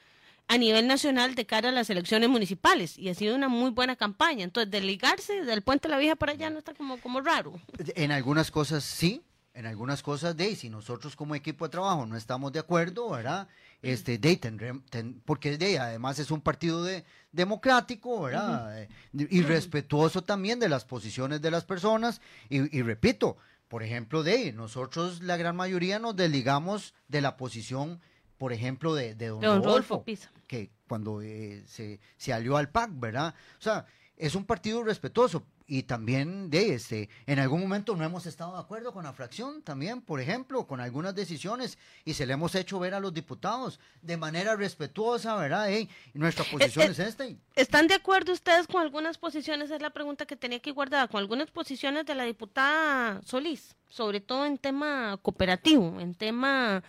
a 0.46 0.58
nivel 0.58 0.86
nacional 0.86 1.34
de 1.34 1.44
cara 1.44 1.70
a 1.70 1.72
las 1.72 1.90
elecciones 1.90 2.28
municipales 2.28 2.96
y 2.96 3.08
ha 3.08 3.14
sido 3.16 3.34
una 3.34 3.48
muy 3.48 3.70
buena 3.70 3.96
campaña. 3.96 4.44
Entonces, 4.44 4.70
desligarse 4.70 5.42
del 5.42 5.62
puente 5.62 5.88
de 5.88 5.94
la 5.94 5.98
vieja 5.98 6.14
para 6.14 6.30
allá 6.30 6.50
no 6.50 6.58
está 6.58 6.72
como, 6.72 6.98
como 6.98 7.20
raro. 7.20 7.60
En 7.96 8.12
algunas 8.12 8.52
cosas 8.52 8.84
sí, 8.84 9.24
en 9.54 9.66
algunas 9.66 10.04
cosas 10.04 10.36
de, 10.36 10.54
si 10.54 10.70
nosotros 10.70 11.16
como 11.16 11.34
equipo 11.34 11.64
de 11.64 11.72
trabajo 11.72 12.06
no 12.06 12.16
estamos 12.16 12.52
de 12.52 12.60
acuerdo, 12.60 13.10
¿verdad? 13.10 13.48
Este, 13.82 14.18
de, 14.18 14.36
tendré, 14.36 14.72
ten, 14.88 15.20
porque 15.24 15.58
de, 15.58 15.80
además 15.80 16.20
es 16.20 16.30
un 16.30 16.42
partido 16.42 16.84
de, 16.84 17.04
democrático, 17.32 18.22
¿verdad? 18.22 18.86
Uh 19.14 19.18
-huh. 19.18 19.28
Y 19.30 19.42
respetuoso 19.42 20.22
también 20.22 20.60
de 20.60 20.68
las 20.68 20.84
posiciones 20.84 21.42
de 21.42 21.50
las 21.50 21.64
personas. 21.64 22.20
Y, 22.50 22.78
y 22.78 22.82
repito, 22.82 23.36
por 23.68 23.82
ejemplo, 23.82 24.22
de 24.22 24.52
nosotros 24.52 25.22
la 25.22 25.36
gran 25.36 25.56
mayoría 25.56 25.98
nos 25.98 26.16
desligamos 26.16 26.94
de 27.08 27.20
la 27.20 27.36
posición, 27.36 28.00
por 28.38 28.52
ejemplo, 28.52 28.94
de, 28.94 29.14
de 29.14 29.28
don, 29.28 29.40
don 29.40 29.62
Rodolfo, 29.62 30.04
Rodolfo 30.06 30.30
que 30.46 30.70
cuando 30.88 31.20
eh, 31.22 31.62
se, 31.66 32.00
se 32.16 32.32
alió 32.32 32.56
al 32.56 32.70
PAC, 32.70 32.90
¿verdad? 32.94 33.34
O 33.58 33.62
sea, 33.62 33.86
es 34.16 34.34
un 34.34 34.44
partido 34.44 34.82
respetuoso 34.82 35.42
y 35.66 35.82
también 35.82 36.48
de 36.48 36.74
este, 36.74 37.08
en 37.26 37.38
algún 37.38 37.60
momento 37.60 37.96
no 37.96 38.04
hemos 38.04 38.24
estado 38.26 38.54
de 38.54 38.60
acuerdo 38.60 38.92
con 38.92 39.04
la 39.04 39.12
fracción 39.12 39.62
también, 39.62 40.00
por 40.00 40.20
ejemplo, 40.20 40.66
con 40.66 40.80
algunas 40.80 41.14
decisiones 41.14 41.76
y 42.04 42.14
se 42.14 42.24
le 42.24 42.32
hemos 42.32 42.54
hecho 42.54 42.78
ver 42.78 42.94
a 42.94 43.00
los 43.00 43.12
diputados 43.12 43.80
de 44.00 44.16
manera 44.16 44.56
respetuosa, 44.56 45.34
¿verdad? 45.36 45.68
y 45.70 45.88
nuestra 46.14 46.44
eh, 46.44 46.48
posición 46.50 46.90
es 46.92 46.98
esta. 46.98 47.26
¿Están 47.54 47.88
de 47.88 47.94
acuerdo 47.94 48.32
ustedes 48.32 48.66
con 48.66 48.80
algunas 48.80 49.18
posiciones? 49.18 49.70
Es 49.70 49.82
la 49.82 49.90
pregunta 49.90 50.24
que 50.24 50.36
tenía 50.36 50.60
que 50.60 50.70
guardar, 50.70 51.08
con 51.08 51.18
algunas 51.18 51.50
posiciones 51.50 52.06
de 52.06 52.14
la 52.14 52.24
diputada 52.24 53.20
Solís, 53.22 53.74
sobre 53.88 54.20
todo 54.20 54.46
en 54.46 54.56
tema 54.56 55.18
cooperativo, 55.20 56.00
en 56.00 56.14
tema 56.14 56.82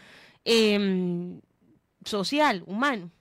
em, 0.46 1.42
social, 2.06 2.64
humano. 2.66 3.12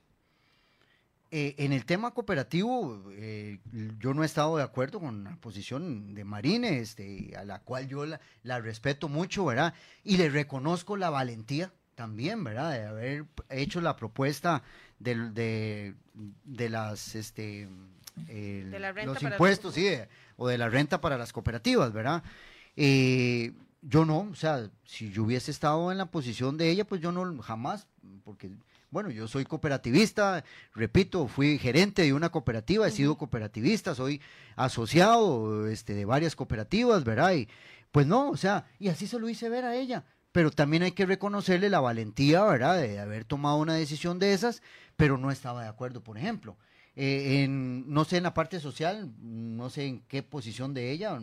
Eh, 1.32 1.56
en 1.58 1.72
el 1.72 1.84
tema 1.84 2.12
cooperativo, 2.12 3.02
eh, 3.10 3.58
yo 3.98 4.14
no 4.14 4.22
he 4.22 4.26
estado 4.26 4.56
de 4.56 4.62
acuerdo 4.62 5.00
con 5.00 5.24
la 5.24 5.34
posición 5.36 6.14
de 6.14 6.22
Marine, 6.24 6.78
este, 6.78 7.34
a 7.36 7.44
la 7.44 7.58
cual 7.58 7.88
yo 7.88 8.06
la, 8.06 8.60
respeto 8.60 9.08
mucho, 9.08 9.44
¿verdad? 9.44 9.74
Y 10.04 10.18
le 10.18 10.28
reconozco 10.28 10.96
la 10.96 11.10
valentía 11.10 11.72
también, 11.96 12.44
¿verdad? 12.44 12.72
De 12.72 12.86
haber 12.86 13.24
hecho 13.50 13.80
la 13.80 13.96
propuesta 13.96 14.62
de, 15.00 15.94
de, 16.44 16.68
las, 16.70 17.16
este, 17.16 17.68
los 19.04 19.22
impuestos, 19.22 19.74
sí, 19.74 19.88
o 20.36 20.46
de 20.46 20.58
la 20.58 20.68
renta 20.68 21.00
para 21.00 21.18
las 21.18 21.32
cooperativas, 21.32 21.92
¿verdad? 21.92 22.22
Eh, 22.76 23.52
yo 23.82 24.04
no, 24.04 24.28
o 24.30 24.34
sea, 24.34 24.70
si 24.84 25.10
yo 25.10 25.24
hubiese 25.24 25.50
estado 25.50 25.90
en 25.90 25.98
la 25.98 26.06
posición 26.06 26.56
de 26.56 26.70
ella, 26.70 26.84
pues 26.84 27.00
yo 27.00 27.10
no 27.10 27.42
jamás, 27.42 27.86
porque 28.24 28.50
bueno, 28.90 29.10
yo 29.10 29.28
soy 29.28 29.44
cooperativista, 29.44 30.44
repito, 30.74 31.26
fui 31.28 31.58
gerente 31.58 32.02
de 32.02 32.12
una 32.12 32.30
cooperativa, 32.30 32.86
he 32.86 32.90
sido 32.90 33.18
cooperativista, 33.18 33.94
soy 33.94 34.20
asociado 34.54 35.66
este, 35.68 35.94
de 35.94 36.04
varias 36.04 36.36
cooperativas, 36.36 37.04
¿verdad? 37.04 37.34
Y 37.34 37.48
pues 37.92 38.06
no, 38.06 38.30
o 38.30 38.36
sea, 38.36 38.66
y 38.78 38.88
así 38.88 39.06
se 39.06 39.18
lo 39.18 39.28
hice 39.28 39.48
ver 39.48 39.64
a 39.64 39.74
ella. 39.74 40.04
Pero 40.32 40.50
también 40.50 40.82
hay 40.82 40.92
que 40.92 41.06
reconocerle 41.06 41.70
la 41.70 41.80
valentía, 41.80 42.44
¿verdad?, 42.44 42.76
de 42.78 42.98
haber 42.98 43.24
tomado 43.24 43.56
una 43.56 43.74
decisión 43.74 44.18
de 44.18 44.34
esas, 44.34 44.62
pero 44.96 45.16
no 45.16 45.30
estaba 45.30 45.62
de 45.62 45.68
acuerdo, 45.68 46.02
por 46.02 46.18
ejemplo. 46.18 46.58
Eh, 46.98 47.44
en, 47.44 47.92
no 47.92 48.06
sé, 48.06 48.16
en 48.16 48.22
la 48.22 48.32
parte 48.32 48.58
social, 48.58 49.12
no 49.20 49.68
sé 49.68 49.84
en 49.84 50.00
qué 50.08 50.22
posición 50.22 50.72
de 50.72 50.90
ella. 50.92 51.20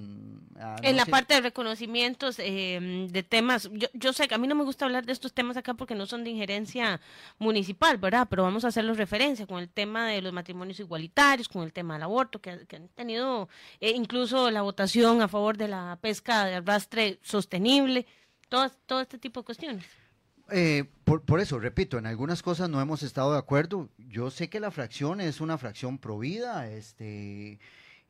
Ah, 0.60 0.76
en 0.84 0.96
la 0.96 1.08
parte 1.08 1.34
de 1.34 1.42
reconocimientos 1.42 2.36
eh, 2.38 3.08
de 3.10 3.24
temas, 3.24 3.68
yo, 3.74 3.88
yo 3.94 4.14
sé 4.14 4.28
que 4.28 4.36
a 4.36 4.38
mí 4.38 4.48
no 4.48 4.54
me 4.54 4.66
gusta 4.66 4.86
hablar 4.86 5.04
de 5.04 5.14
estos 5.14 5.34
temas 5.34 5.58
acá 5.58 5.74
porque 5.74 5.96
no 5.96 6.06
son 6.06 6.24
de 6.24 6.30
injerencia 6.30 7.02
municipal, 7.40 7.98
¿verdad? 7.98 8.28
Pero 8.30 8.44
vamos 8.44 8.66
a 8.66 8.68
hacerlos 8.68 8.98
referencia 8.98 9.48
con 9.48 9.58
el 9.58 9.68
tema 9.68 10.06
de 10.06 10.22
los 10.22 10.32
matrimonios 10.32 10.80
igualitarios, 10.80 11.50
con 11.50 11.64
el 11.64 11.74
tema 11.74 11.96
del 11.96 12.04
aborto, 12.04 12.40
que, 12.40 12.52
han 12.52 12.88
tenido 12.90 13.50
eh, 13.80 13.94
incluso 13.96 14.52
la 14.52 14.62
votación 14.62 15.24
a 15.24 15.28
favor 15.28 15.58
de 15.58 15.70
la 15.70 15.98
pesca 16.00 16.46
de 16.46 16.54
arrastre 16.54 17.18
sostenible, 17.24 18.06
todo, 18.48 18.70
todo 18.86 19.02
este 19.02 19.18
tipo 19.18 19.40
de 19.40 19.46
cuestiones. 19.46 20.03
Eh, 20.50 20.86
por, 21.04 21.40
eso, 21.40 21.60
repito, 21.60 21.98
en 21.98 22.06
algunas 22.06 22.42
cosas 22.42 22.70
no 22.70 22.82
hemos 22.82 23.04
estado 23.04 23.34
de 23.34 23.40
acuerdo. 23.40 23.90
Yo 24.10 24.30
sé 24.30 24.50
que 24.50 24.60
la 24.60 24.72
fracción 24.72 25.22
es 25.22 25.42
una 25.42 25.58
fracción 25.58 25.98
provida, 25.98 26.70
este, 26.70 27.60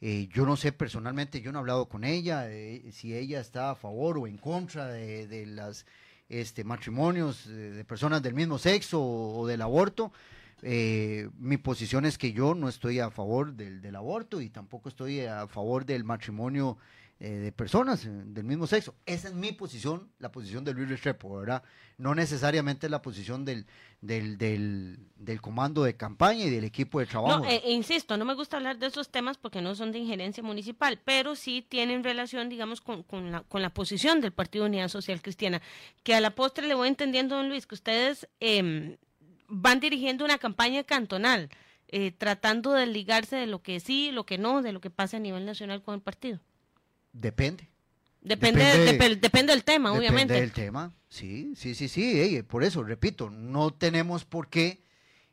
eh, 0.01 0.27
yo 0.33 0.45
no 0.45 0.55
sé 0.55 0.71
personalmente, 0.71 1.41
yo 1.41 1.51
no 1.51 1.59
he 1.59 1.61
hablado 1.61 1.87
con 1.87 2.03
ella, 2.03 2.49
eh, 2.49 2.91
si 2.91 3.15
ella 3.15 3.39
está 3.39 3.71
a 3.71 3.75
favor 3.75 4.17
o 4.17 4.27
en 4.27 4.37
contra 4.37 4.87
de, 4.87 5.27
de 5.27 5.45
las 5.45 5.85
este, 6.29 6.63
matrimonios 6.63 7.47
de, 7.47 7.83
personas 7.85 8.21
del 8.21 8.33
mismo 8.33 8.57
sexo 8.57 9.01
o, 9.01 9.47
del 9.47 9.61
aborto. 9.61 10.11
mi 10.61 11.57
posición 11.57 12.05
es 12.05 12.17
que 12.17 12.31
yo 12.31 12.55
no 12.55 12.69
estoy 12.69 12.99
a 12.99 13.11
favor 13.11 13.53
del 13.53 13.95
aborto 13.95 14.41
y 14.41 14.49
tampoco 14.49 14.89
estoy 14.89 15.21
a 15.21 15.47
favor 15.47 15.85
del 15.85 16.03
matrimonio 16.03 16.77
eh, 17.25 17.37
de 17.37 17.53
personas 17.53 18.03
eh, 18.03 18.09
del 18.11 18.43
mismo 18.43 18.67
sexo. 18.67 18.95
Esa 19.05 19.29
es 19.29 19.33
mi 19.33 19.53
posición, 19.53 20.11
la 20.19 20.29
posición 20.29 20.65
de 20.65 20.73
Luis 20.73 20.89
Restrepo, 20.89 21.37
¿verdad? 21.37 21.63
No 21.97 22.13
necesariamente 22.15 22.89
la 22.89 23.01
posición 23.01 23.45
del, 23.45 23.65
del, 24.01 24.37
del, 25.15 25.39
comando 25.39 25.85
de 25.85 25.95
campaña 25.95 26.43
y 26.43 26.49
del 26.49 26.65
equipo 26.65 26.99
de 26.99 27.05
trabajo. 27.05 27.39
No, 27.39 27.49
eh, 27.49 27.61
insisto, 27.67 28.17
no 28.17 28.25
me 28.25 28.33
gusta 28.33 28.57
hablar 28.57 28.77
de 28.77 28.87
esos 28.87 29.07
temas 29.07 29.37
porque 29.37 29.61
no 29.61 29.73
son 29.73 29.93
de 29.93 29.99
injerencia 29.99 30.43
municipal, 30.43 30.99
pero 31.05 31.37
sí 31.37 31.65
tienen 31.65 32.03
relación, 32.03 32.49
digamos, 32.49 32.81
con, 32.81 33.03
con, 33.03 33.31
la, 33.31 33.39
con 33.43 33.61
la 33.61 33.69
posición 33.69 34.19
del 34.19 34.33
Partido 34.33 34.65
Unidad 34.65 34.89
Social 34.89 35.21
Cristiana, 35.21 35.61
que 36.03 36.15
a 36.15 36.19
la 36.19 36.35
postre 36.35 36.67
le 36.67 36.75
voy 36.75 36.89
entendiendo, 36.89 37.37
don 37.37 37.47
Luis, 37.47 37.65
que 37.65 37.75
ustedes 37.75 38.27
em, 38.41 38.97
van 39.47 39.79
dirigiendo 39.79 40.25
una 40.25 40.39
campaña 40.39 40.83
cantonal, 40.83 41.49
tratando 42.17 42.73
de 42.73 42.85
ligarse 42.85 43.37
de 43.37 43.47
lo 43.47 43.61
que 43.61 43.79
sí, 43.79 44.11
lo 44.11 44.25
que 44.25 44.37
no, 44.37 44.61
de 44.61 44.73
lo 44.73 44.81
que 44.81 44.89
pasa 44.89 45.17
a 45.17 45.19
nivel 45.21 45.45
nacional 45.45 45.81
con 45.81 45.95
el 45.95 46.01
partido. 46.01 46.41
Depende. 47.13 47.69
Depende, 48.21 48.63
depende, 49.17 49.51
del 49.53 49.63
tema, 49.63 49.91
obviamente. 49.91 50.33
Depende 50.33 50.41
del 50.41 50.51
tema, 50.51 50.93
sí, 51.09 51.53
sí, 51.57 51.75
sí, 51.75 51.89
sí. 51.89 52.41
por 52.43 52.63
eso, 52.63 52.81
repito, 52.81 53.29
no 53.29 53.71
tenemos 53.71 54.23
por 54.23 54.47
qué 54.47 54.81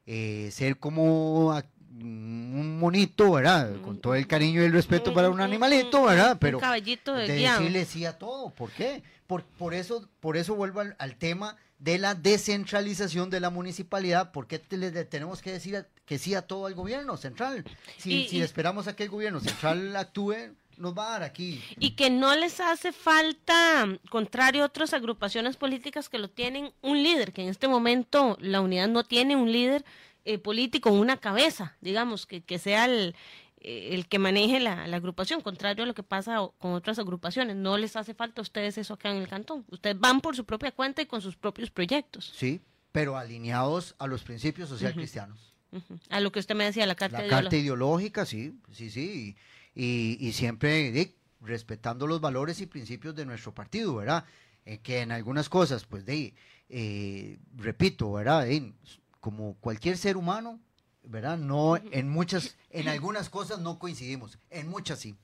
eh, 0.07 0.51
ser 0.53 0.79
como 0.79 1.57
un 2.03 2.79
monito, 2.79 3.33
¿verdad? 3.33 3.81
Con 3.83 4.01
todo 4.01 4.15
el 4.17 4.27
cariño 4.27 4.63
y 4.63 4.65
el 4.65 4.73
respeto 4.73 5.15
para 5.15 5.31
un 5.31 5.41
animalito, 5.41 6.05
¿verdad? 6.05 6.37
Pero 6.41 6.59
un 6.59 6.63
caballito 6.63 7.15
de, 7.15 7.29
decirle 7.29 7.85
sí 7.85 8.05
a 8.05 8.19
todo. 8.19 8.51
¿Por 8.51 8.71
qué? 8.71 9.03
Por, 9.27 9.45
por, 9.45 9.73
eso, 9.73 10.09
por 10.19 10.37
eso 10.37 10.57
vuelvo 10.57 10.81
al, 10.81 11.17
tema 11.17 11.57
de 11.79 11.99
la 11.99 12.17
descentralización 12.17 13.31
de 13.31 13.39
la 13.39 13.51
municipalidad. 13.51 14.33
¿Por 14.33 14.49
qué 14.49 14.61
le 14.71 14.91
tenemos 15.05 15.43
que 15.43 15.53
decir 15.53 15.87
que 16.05 16.19
sí 16.19 16.35
a 16.35 16.43
todo 16.43 16.67
el 16.67 16.75
gobierno 16.75 17.17
central? 17.17 17.65
Si, 17.99 18.27
si 18.29 18.41
esperamos 18.41 18.89
a 18.89 18.97
que 18.97 19.05
el 19.05 19.11
gobierno 19.11 19.39
central 19.41 19.95
actúe, 19.95 20.35
nos 20.81 20.97
va 20.97 21.09
a 21.09 21.11
dar 21.13 21.23
aquí. 21.23 21.63
Y 21.79 21.91
que 21.91 22.11
no 22.11 22.35
les 22.35 22.59
hace 22.59 22.93
falta, 22.93 23.87
contrario 24.09 24.63
a 24.63 24.67
otras 24.67 24.95
agrupaciones 24.95 25.57
políticas 25.57 26.09
que 26.09 26.19
lo 26.19 26.29
tienen, 26.29 26.73
un 26.81 27.03
líder, 27.03 27.33
que 27.33 27.43
en 27.43 27.49
este 27.49 27.69
momento 27.69 28.37
la 28.41 28.61
unidad 28.61 28.89
no 28.89 29.05
tiene 29.05 29.37
un 29.37 29.53
líder 29.53 29.85
eh, 30.25 30.39
político, 30.39 30.91
una 30.91 31.19
cabeza, 31.19 31.77
digamos, 31.81 32.27
que, 32.27 32.41
que 32.41 32.59
sea 32.59 32.87
el, 32.87 33.15
eh, 33.61 33.91
el 33.93 34.09
que 34.09 34.19
maneje 34.19 34.59
la, 34.59 34.87
la, 34.87 34.97
agrupación, 34.97 35.43
contrario 35.43 35.85
a 35.85 35.87
lo 35.87 35.95
que 35.95 36.03
pasa 36.03 36.39
con 36.59 36.73
otras 36.73 36.99
agrupaciones. 36.99 37.57
No 37.57 37.77
les 37.77 37.97
hace 37.97 38.15
falta 38.15 38.41
a 38.41 38.43
ustedes 38.43 38.79
eso 38.79 38.95
acá 38.95 39.11
en 39.11 39.19
el 39.19 39.29
cantón. 39.29 39.67
Ustedes 39.71 40.01
van 40.01 40.21
por 40.21 40.35
su 40.35 40.47
propia 40.47 40.73
cuenta 40.73 41.03
y 41.03 41.07
con 41.07 41.21
sus 41.21 41.37
propios 41.37 41.71
proyectos. 41.71 42.33
Sí, 42.35 42.63
pero 42.91 43.19
alineados 43.19 43.95
a 43.99 44.07
los 44.07 44.23
principios 44.23 44.71
social 44.71 44.95
cristianos. 44.95 45.55
A 46.09 46.19
lo 46.19 46.33
que 46.33 46.41
usted 46.41 46.57
me 46.57 46.65
decía, 46.65 46.85
la 46.85 46.97
carta, 46.97 47.23
la 47.23 47.29
carta 47.29 47.55
ideológica, 47.55 48.27
sí, 48.27 48.59
sí, 48.73 48.91
sí 48.91 49.37
y, 49.37 49.37
siempre 49.75 51.15
respetando 51.41 52.07
los 52.07 52.21
valores 52.21 52.61
y 52.61 52.67
principios 52.67 53.15
de 53.15 53.27
nuestro 53.27 53.55
partido, 53.55 53.95
¿verdad? 53.95 54.25
Eh, 54.65 54.79
que 54.79 55.01
en 55.01 55.13
algunas 55.13 55.49
cosas, 55.49 55.85
pues 55.85 56.05
de, 56.05 56.35
eh, 56.69 57.39
repito, 57.57 58.13
¿verdad? 58.13 58.47
como 59.21 59.55
cualquier 59.61 59.97
ser 59.97 60.17
humano, 60.17 60.61
¿verdad? 61.03 61.39
No, 61.39 61.77
en 61.77 62.09
muchas, 62.09 62.57
en 62.71 62.89
algunas 62.89 63.29
cosas 63.31 63.61
no 63.61 63.79
coincidimos, 63.79 64.39
en 64.51 64.69
muchas 64.69 65.01
sí. 65.01 65.17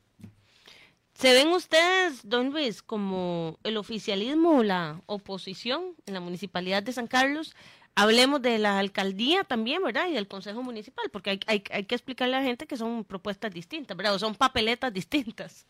¿Se 1.14 1.32
ven 1.32 1.48
ustedes, 1.48 2.28
don 2.28 2.50
Luis, 2.50 2.82
como 2.82 3.58
el 3.62 3.78
oficialismo 3.78 4.58
o 4.58 4.62
la 4.62 5.00
oposición 5.06 5.94
en 6.04 6.12
la 6.12 6.20
municipalidad 6.20 6.82
de 6.82 6.92
San 6.92 7.06
Carlos 7.06 7.54
Hablemos 7.96 8.42
de 8.42 8.58
la 8.58 8.78
alcaldía 8.78 9.42
también, 9.42 9.82
¿verdad? 9.82 10.06
Y 10.08 10.12
del 10.12 10.28
consejo 10.28 10.62
municipal, 10.62 11.06
porque 11.10 11.30
hay, 11.30 11.40
hay, 11.46 11.64
hay 11.72 11.84
que 11.84 11.94
explicarle 11.94 12.36
a 12.36 12.40
la 12.40 12.46
gente 12.46 12.66
que 12.66 12.76
son 12.76 13.04
propuestas 13.04 13.52
distintas, 13.52 13.96
¿verdad? 13.96 14.14
O 14.14 14.18
son 14.18 14.34
papeletas 14.34 14.92
distintas. 14.92 15.66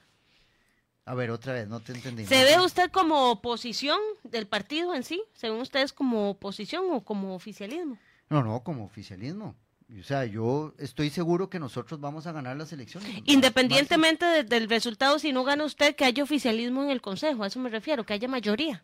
A 1.04 1.14
ver, 1.14 1.30
otra 1.30 1.52
vez, 1.52 1.68
no 1.68 1.78
te 1.78 1.92
entendí. 1.92 2.26
¿Se 2.26 2.42
ve 2.42 2.58
usted 2.58 2.90
como 2.90 3.30
oposición 3.30 3.98
del 4.24 4.48
partido 4.48 4.92
en 4.92 5.04
sí? 5.04 5.22
¿Se 5.34 5.48
ven 5.48 5.60
ustedes 5.60 5.92
como 5.92 6.30
oposición 6.30 6.86
o 6.90 7.04
como 7.04 7.36
oficialismo? 7.36 7.96
No, 8.28 8.42
no, 8.42 8.64
como 8.64 8.84
oficialismo. 8.84 9.54
O 9.88 10.02
sea, 10.02 10.24
yo 10.24 10.74
estoy 10.78 11.10
seguro 11.10 11.48
que 11.48 11.60
nosotros 11.60 12.00
vamos 12.00 12.26
a 12.26 12.32
ganar 12.32 12.56
las 12.56 12.72
elecciones. 12.72 13.08
Independientemente 13.24 14.42
del 14.42 14.68
resultado, 14.68 15.20
si 15.20 15.32
no 15.32 15.44
gana 15.44 15.62
usted, 15.62 15.94
que 15.94 16.04
haya 16.04 16.24
oficialismo 16.24 16.82
en 16.82 16.90
el 16.90 17.00
Consejo, 17.00 17.44
a 17.44 17.46
eso 17.46 17.60
me 17.60 17.70
refiero, 17.70 18.04
que 18.04 18.14
haya 18.14 18.26
mayoría. 18.26 18.82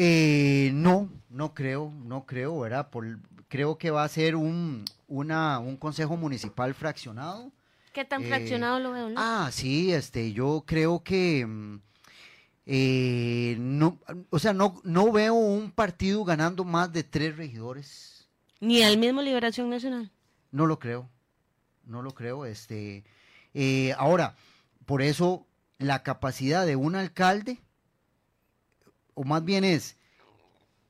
Eh, 0.00 0.70
no, 0.74 1.10
no 1.28 1.54
creo, 1.54 1.92
no 2.04 2.24
creo, 2.24 2.60
¿verdad? 2.60 2.88
Por, 2.88 3.18
creo 3.48 3.78
que 3.78 3.90
va 3.90 4.04
a 4.04 4.08
ser 4.08 4.36
un, 4.36 4.84
una, 5.08 5.58
un 5.58 5.76
consejo 5.76 6.16
municipal 6.16 6.72
fraccionado. 6.72 7.50
¿Qué 7.92 8.04
tan 8.04 8.22
fraccionado 8.22 8.78
lo 8.78 8.92
veo? 8.92 9.12
Ah, 9.16 9.50
sí, 9.50 9.92
este, 9.92 10.32
yo 10.32 10.62
creo 10.64 11.02
que, 11.02 11.44
mm, 11.44 11.80
eh, 12.66 13.56
no, 13.58 13.98
o 14.30 14.38
sea, 14.38 14.52
no, 14.52 14.80
no 14.84 15.10
veo 15.10 15.34
un 15.34 15.72
partido 15.72 16.24
ganando 16.24 16.62
más 16.62 16.92
de 16.92 17.02
tres 17.02 17.36
regidores. 17.36 18.28
¿Ni 18.60 18.84
al 18.84 18.98
mismo 18.98 19.20
Liberación 19.20 19.68
Nacional? 19.68 20.12
No 20.52 20.66
lo 20.66 20.78
creo, 20.78 21.08
no 21.84 22.02
lo 22.02 22.12
creo, 22.12 22.46
este, 22.46 23.02
eh, 23.52 23.92
ahora, 23.98 24.36
por 24.86 25.02
eso 25.02 25.44
la 25.78 26.04
capacidad 26.04 26.66
de 26.66 26.76
un 26.76 26.94
alcalde 26.94 27.58
o 29.18 29.24
más 29.24 29.44
bien 29.44 29.64
es, 29.64 29.96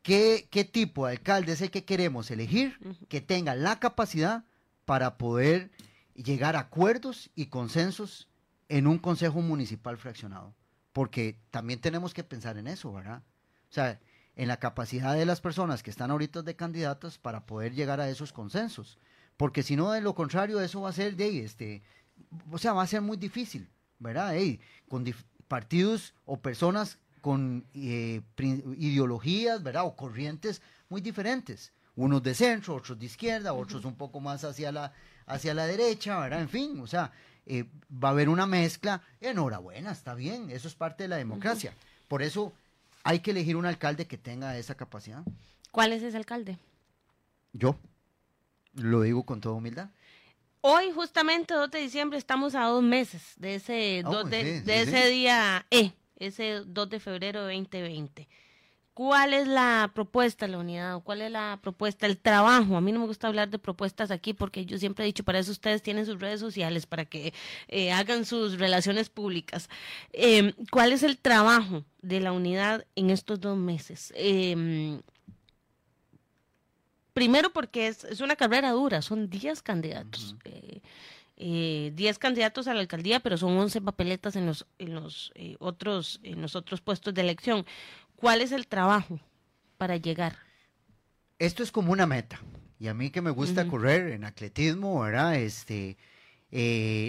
¿qué, 0.03 0.49
qué 0.51 0.62
tipo 0.62 1.07
de 1.07 1.12
alcalde 1.12 1.53
es 1.53 1.62
el 1.62 1.70
que 1.70 1.87
queremos 1.87 2.31
elegir 2.31 2.79
que 3.09 3.22
tenga 3.22 3.55
la 3.55 3.81
capacidad 3.81 4.45
para 4.85 5.16
poder 5.16 5.70
llegar 6.14 6.55
a 6.55 6.61
acuerdos 6.61 7.31
y 7.35 7.47
consensos 7.47 8.29
en 8.68 8.87
un 8.87 8.99
consejo 8.99 9.41
municipal 9.41 9.97
fraccionado, 9.97 10.55
porque 10.93 11.41
también 11.51 11.81
tenemos 11.81 12.12
que 12.12 12.22
pensar 12.22 12.59
en 12.59 12.66
eso, 12.66 12.93
¿verdad? 12.93 13.22
O 13.70 13.72
sea, 13.72 13.99
en 14.37 14.49
la 14.49 14.59
capacidad 14.59 15.14
de 15.14 15.24
las 15.24 15.41
personas 15.41 15.83
que 15.83 15.91
están 15.91 16.11
ahorita 16.11 16.43
de 16.43 16.55
candidatos 16.55 17.16
para 17.16 17.47
poder 17.47 17.72
llegar 17.72 17.99
a 17.99 18.11
esos 18.11 18.35
consensos, 18.35 18.99
porque 19.39 19.62
si 19.62 19.74
no, 19.74 19.91
de 19.93 20.03
lo 20.03 20.14
contrario, 20.14 20.61
eso 20.61 20.83
va 20.83 20.91
a 20.91 20.93
ser 20.93 21.16
de 21.16 21.45
este, 21.47 21.83
o 22.51 22.59
sea, 22.59 22.74
va 22.74 22.83
a 22.83 22.87
ser 22.87 23.01
muy 23.01 23.16
difícil, 23.16 23.70
¿verdad? 23.99 24.35
con 24.87 25.07
partidos 25.49 26.12
o 26.26 26.39
personas 26.43 26.99
con 27.21 27.64
eh, 27.75 28.23
ideologías, 28.77 29.62
¿verdad? 29.62 29.85
O 29.85 29.97
corrientes 29.97 30.62
muy 30.89 31.01
diferentes. 31.01 31.73
Unos 31.97 32.23
de 32.23 32.35
centro, 32.35 32.77
otros 32.77 32.99
de 32.99 33.07
izquierda, 33.07 33.53
otros 33.53 33.85
un 33.85 33.97
poco 33.97 34.21
más 34.21 34.45
hacia 34.45 34.71
la, 34.71 34.93
hacia 35.27 35.55
la 35.55 35.66
derecha, 35.66 36.19
¿verdad? 36.21 36.41
En 36.41 36.49
fin, 36.49 36.81
o 36.81 36.87
sea, 36.87 37.11
eh, 37.47 37.64
va 37.93 38.09
a 38.09 38.12
haber 38.12 38.29
una 38.29 38.47
mezcla. 38.47 39.03
Enhorabuena, 39.21 39.91
está 39.93 40.14
bien, 40.14 40.51
eso 40.51 40.69
es 40.69 40.75
parte 40.75 41.05
de 41.05 41.09
la 41.09 41.16
democracia. 41.16 41.73
Por 42.07 42.23
eso 42.23 42.53
hay 43.03 43.21
que 43.21 43.33
elegir 43.33 43.57
un 43.57 43.66
alcalde 43.66 44.07
que 44.07 44.19
tenga 44.19 44.57
esa 44.57 44.75
capacidad. 44.77 45.23
¿Cuál 45.71 45.93
es 45.93 46.03
ese 46.03 46.16
alcalde? 46.16 46.59
Yo. 47.53 47.77
Lo 48.75 49.03
digo 49.03 49.25
con 49.25 49.41
toda 49.41 49.57
humildad. 49.57 49.89
Hoy, 50.61 50.91
justamente 50.93 51.55
2 51.55 51.71
de 51.71 51.81
diciembre, 51.81 52.19
estamos 52.19 52.55
a 52.55 52.64
dos 52.64 52.83
meses 52.83 53.23
de 53.37 53.57
ese, 53.57 54.03
ah, 54.05 54.25
de, 54.25 54.62
ese 54.66 55.09
día 55.09 55.64
E, 55.71 55.93
ese 56.19 56.62
2 56.66 56.89
de 56.91 57.01
febrero 57.01 57.45
de 57.47 57.55
2020. 57.55 58.29
¿Cuál 58.95 59.33
es 59.33 59.47
la 59.47 59.93
propuesta 59.95 60.47
de 60.47 60.53
la 60.53 60.59
unidad? 60.59 61.01
¿Cuál 61.05 61.23
es 61.23 61.31
la 61.31 61.61
propuesta? 61.62 62.07
El 62.07 62.19
trabajo. 62.19 62.77
A 62.77 62.81
mí 62.81 62.91
no 62.91 62.99
me 62.99 63.07
gusta 63.07 63.29
hablar 63.29 63.49
de 63.49 63.59
propuestas 63.61 64.11
aquí 64.11 64.35
porque 64.35 64.66
yo 64.66 64.77
siempre 64.77 65.05
he 65.05 65.07
dicho, 65.07 65.23
para 65.23 65.39
eso 65.39 65.53
ustedes 65.53 65.83
tienen 65.83 66.05
sus 66.05 66.19
redes 66.19 66.41
sociales, 66.41 66.85
para 66.85 67.05
que 67.05 67.33
eh, 67.69 67.93
hagan 67.93 68.25
sus 68.25 68.59
relaciones 68.59 69.09
públicas. 69.09 69.69
Em, 70.12 70.53
¿Cuál 70.73 70.93
es 70.93 71.05
el 71.05 71.16
trabajo 71.16 71.85
de 72.03 72.19
la 72.19 72.33
unidad 72.33 72.87
en 72.97 73.11
estos 73.11 73.41
dos 73.41 73.57
meses? 73.57 74.12
Eh, 74.16 75.01
Primero 77.19 77.51
porque 77.51 77.89
es, 77.89 78.05
es 78.05 78.21
una 78.21 78.37
carrera 78.37 78.71
dura, 78.71 79.03
son 79.03 79.29
10 79.29 79.61
candidatos. 79.62 80.37
10 80.45 80.83
eh, 81.41 81.95
eh, 81.97 82.14
candidatos 82.18 82.66
a 82.66 82.74
la 82.74 82.80
alcaldía, 82.80 83.20
pero 83.20 83.39
son 83.39 83.57
11 83.57 83.80
papeletas 83.80 84.34
en 84.34 84.47
los, 84.47 84.66
en 84.78 84.95
los, 84.95 85.30
eh, 85.36 85.55
otros, 85.61 86.18
en 86.24 86.43
los 86.43 86.57
otros 86.57 86.80
puestos 86.80 87.14
de 87.14 87.20
elección. 87.20 87.64
¿Cuál 88.16 88.41
es 88.41 88.51
el 88.51 88.66
trabajo 88.66 89.20
para 89.76 89.97
llegar? 89.97 90.36
Esto 91.39 91.62
es 91.62 91.70
como 91.70 91.93
una 91.93 92.07
meta. 92.07 92.41
Y 92.80 92.89
a 92.89 92.95
mí 92.95 93.11
que 93.11 93.22
me 93.22 93.30
gusta 93.30 93.68
correr 93.68 94.09
en 94.09 94.24
atletismo, 94.24 95.01
¿verdad? 95.01 95.36
Este, 95.36 95.97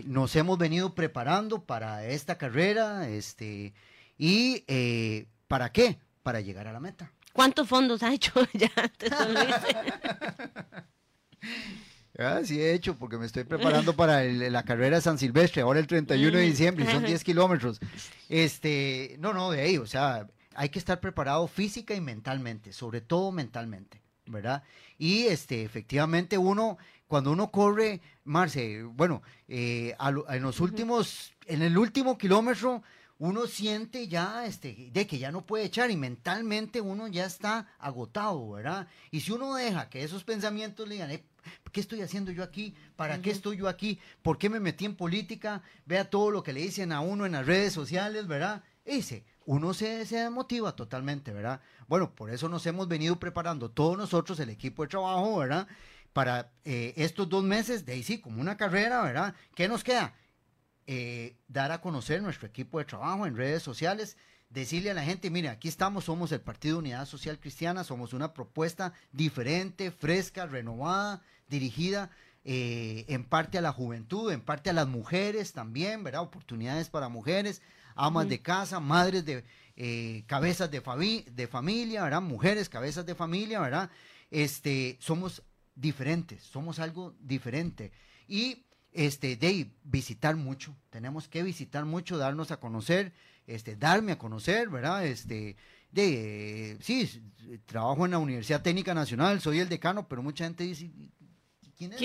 nos 0.06 0.36
hemos 0.36 0.60
venido 0.60 0.94
preparando 0.94 1.64
para 1.64 2.06
esta 2.06 2.38
carrera, 2.38 3.10
este, 3.10 3.74
y 4.18 4.64
¿para 5.48 5.72
qué? 5.72 5.98
Para 6.22 6.42
llegar 6.42 6.68
a 6.68 6.74
la 6.74 6.80
meta. 6.80 7.12
¿Cuántos 7.34 7.68
fondos 7.68 8.04
ha 8.04 8.14
hecho 8.14 8.34
ya 8.54 8.72
antes, 8.76 9.12
Ah, 12.20 12.42
sí 12.44 12.62
he 12.62 12.74
hecho, 12.74 12.98
porque 12.98 13.18
me 13.18 13.26
estoy 13.26 13.46
preparando 13.46 13.96
para 13.96 14.24
la 14.24 14.64
carrera 14.64 14.98
de 14.98 15.02
San 15.02 15.18
Silvestre, 15.18 15.62
ahora 15.62 15.80
el 15.80 15.88
31 15.88 16.38
de 16.38 16.44
diciembre, 16.44 16.86
y 16.86 16.92
son 16.92 17.06
10 17.06 17.24
kilómetros. 17.24 17.80
Este, 18.28 19.16
no, 19.20 19.34
no, 19.34 19.52
de 19.52 19.62
ahí, 19.62 19.78
o 19.78 19.86
sea, 19.86 20.28
hay 20.54 20.68
que 20.68 20.80
estar 20.80 21.00
preparado 21.00 21.48
física 21.48 21.94
y 21.94 22.02
mentalmente, 22.02 22.74
sobre 22.74 23.00
todo 23.00 23.32
mentalmente, 23.32 24.02
¿verdad? 24.26 24.64
Y 24.98 25.28
este, 25.28 25.64
efectivamente 25.64 26.38
uno, 26.38 26.78
cuando 27.08 27.32
uno 27.32 27.52
corre, 27.52 28.02
Marce, 28.26 28.84
bueno, 28.84 29.22
eh, 29.48 29.96
en 30.30 30.44
los 30.44 30.60
últimos, 30.60 31.34
en 31.46 31.62
el 31.62 31.78
último 31.78 32.18
kilómetro, 32.18 32.84
uno 33.20 33.48
siente 33.48 34.08
ya 34.08 34.46
este, 34.46 34.90
de 34.92 35.06
que 35.06 35.20
ya 35.20 35.32
no 35.32 35.46
puede 35.46 35.66
echar 35.66 35.92
y 35.92 35.98
mentalmente 35.98 36.80
uno 36.80 37.08
ya 37.10 37.26
está 37.26 37.68
agotado, 37.78 38.52
¿verdad? 38.52 38.88
Y 39.12 39.20
si 39.20 39.34
uno 39.34 39.56
deja 39.56 39.90
que 39.90 40.04
esos 40.04 40.24
pensamientos 40.24 40.88
le 40.88 40.96
digan, 40.96 41.12
eh, 41.12 41.26
¿qué 41.74 41.82
estoy 41.82 42.02
haciendo 42.02 42.32
yo 42.32 42.44
aquí? 42.44 42.74
¿Para 42.96 43.22
qué 43.22 43.32
estoy 43.32 43.58
yo 43.58 43.68
aquí? 43.68 44.00
¿Por 44.22 44.38
qué 44.38 44.50
me 44.50 44.62
metí 44.62 44.86
en 44.86 44.96
política? 44.96 45.62
Vea 45.86 46.10
todo 46.10 46.32
lo 46.32 46.44
que 46.44 46.54
le 46.54 46.62
dicen 46.62 46.94
a 46.94 47.02
uno 47.02 47.26
en 47.26 47.34
las 47.34 47.46
redes 47.46 47.74
sociales, 47.74 48.26
¿verdad? 48.26 48.64
Dice, 48.86 49.26
uno 49.46 49.74
se, 49.74 50.06
se 50.06 50.20
desmotiva 50.20 50.72
totalmente, 50.78 51.34
¿verdad? 51.34 51.60
Bueno, 51.90 52.16
por 52.16 52.30
eso 52.30 52.48
nos 52.48 52.66
hemos 52.68 52.88
venido 52.88 53.20
preparando 53.20 53.70
todos 53.70 53.98
nosotros, 53.98 54.40
el 54.40 54.50
equipo 54.50 54.84
de 54.84 54.90
trabajo, 54.90 55.40
¿verdad? 55.40 55.68
Para 56.14 56.54
eh, 56.64 56.94
estos 56.96 57.28
dos 57.28 57.44
meses, 57.44 57.86
de 57.86 57.94
ahí 57.94 58.04
sí, 58.04 58.20
como 58.20 58.40
una 58.40 58.56
carrera, 58.56 59.04
¿verdad? 59.04 59.36
¿Qué 59.56 59.68
nos 59.68 59.84
queda? 59.84 60.14
Eh, 60.92 61.38
dar 61.48 61.72
a 61.72 61.82
conocer 61.82 62.20
nuestro 62.20 62.48
equipo 62.48 62.80
de 62.80 62.86
trabajo 62.86 63.28
en 63.28 63.38
redes 63.38 63.62
sociales, 63.62 64.18
decirle 64.50 64.90
a 64.90 64.96
la 64.96 65.04
gente, 65.04 65.30
mire, 65.30 65.50
aquí 65.50 65.68
estamos, 65.68 66.06
somos 66.06 66.32
el 66.32 66.42
Partido 66.42 66.80
Unidad 66.80 67.06
Social 67.06 67.40
Cristiana, 67.40 67.84
somos 67.84 68.12
una 68.12 68.34
propuesta 68.34 68.94
diferente, 69.12 69.92
fresca, 69.92 70.48
renovada, 70.48 71.22
dirigida 71.48 72.10
eh, 72.44 73.06
en 73.08 73.24
parte 73.24 73.60
a 73.60 73.62
la 73.62 73.72
juventud, 73.72 74.32
en 74.32 74.42
parte 74.42 74.72
a 74.72 74.74
las 74.74 74.88
mujeres 74.88 75.54
también, 75.54 76.04
¿verdad? 76.04 76.24
Oportunidades 76.24 76.90
para 76.90 77.08
mujeres, 77.08 77.62
amas 77.94 78.28
de 78.28 78.42
casa, 78.42 78.80
madres 78.80 79.24
de 79.26 79.44
eh, 79.76 80.24
cabezas 80.26 80.72
de, 80.72 80.82
de 81.32 81.48
familia, 81.48 82.02
¿verdad? 82.02 82.22
Mujeres, 82.24 82.68
cabezas 82.68 83.06
de 83.06 83.14
familia, 83.14 83.60
¿verdad? 83.60 83.92
Este, 84.32 84.98
somos 85.00 85.44
diferentes, 85.76 86.42
somos 86.42 86.80
algo 86.80 87.14
diferente. 87.20 87.92
Y 88.28 88.66
este, 88.92 89.36
de 89.36 89.70
visitar 89.84 90.36
mucho, 90.36 90.76
tenemos 90.90 91.28
que 91.28 91.44
visitar 91.44 91.86
mucho, 91.86 92.18
darnos 92.18 92.52
a 92.52 92.60
conocer, 92.60 93.14
este, 93.48 93.76
darme 93.76 94.14
a 94.14 94.18
conocer, 94.18 94.70
¿verdad? 94.70 95.06
Este, 95.06 95.56
de, 95.92 96.78
sí, 96.82 97.22
trabajo 97.66 98.06
en 98.06 98.12
la 98.12 98.20
Universidad 98.20 98.62
Técnica 98.62 98.94
Nacional, 98.94 99.42
soy 99.42 99.60
el 99.60 99.70
decano, 99.70 100.08
pero 100.08 100.24
mucha 100.24 100.46
gente 100.46 100.64
dice, 100.64 100.90
¿quién 101.78 101.94
es, 101.94 102.02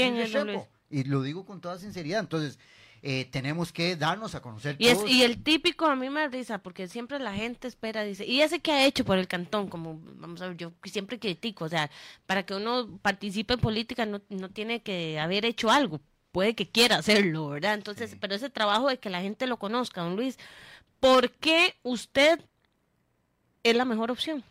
Y 0.91 1.05
lo 1.05 1.23
digo 1.23 1.45
con 1.45 1.61
toda 1.61 1.79
sinceridad, 1.79 2.21
entonces, 2.21 2.59
eh, 3.07 3.27
tenemos 3.27 3.71
que 3.71 3.97
darnos 3.97 4.35
a 4.35 4.41
conocer. 4.41 4.77
Y, 4.79 4.89
y 5.07 5.23
el 5.25 5.43
típico 5.43 5.85
a 5.85 5.95
mí 5.95 6.09
me 6.09 6.27
risa, 6.29 6.59
porque 6.59 6.89
siempre 6.89 7.19
la 7.19 7.35
gente 7.35 7.69
espera, 7.69 8.03
dice, 8.03 8.25
¿y 8.25 8.41
ese 8.41 8.61
que 8.61 8.73
ha 8.73 8.87
hecho 8.87 9.05
por 9.05 9.19
el 9.19 9.29
cantón? 9.29 9.69
Como, 9.69 10.01
vamos 10.17 10.41
a 10.41 10.49
ver, 10.49 10.57
yo 10.57 10.73
siempre 10.85 11.19
critico, 11.19 11.67
o 11.67 11.69
sea, 11.69 11.91
para 12.25 12.47
que 12.47 12.55
uno 12.55 12.99
participe 13.03 13.53
en 13.53 13.61
política 13.61 14.07
no, 14.07 14.23
no 14.31 14.49
tiene 14.51 14.83
que 14.83 15.21
haber 15.21 15.45
hecho 15.45 15.71
algo, 15.71 16.01
puede 16.35 16.57
que 16.57 16.69
quiera 16.69 16.97
hacerlo, 16.97 17.51
¿verdad? 17.51 17.75
Entonces, 17.75 18.17
pero 18.21 18.35
ese 18.35 18.51
trabajo 18.51 18.89
de 18.89 18.99
que 18.99 19.09
la 19.09 19.23
gente 19.23 19.47
lo 19.47 19.57
conozca, 19.57 20.03
don 20.03 20.17
Luis, 20.17 20.37
¿por 20.99 21.31
qué 21.31 21.77
usted 21.85 22.41
es 23.63 23.77
la 23.77 23.85
mejor 23.85 24.11
opción? 24.11 24.43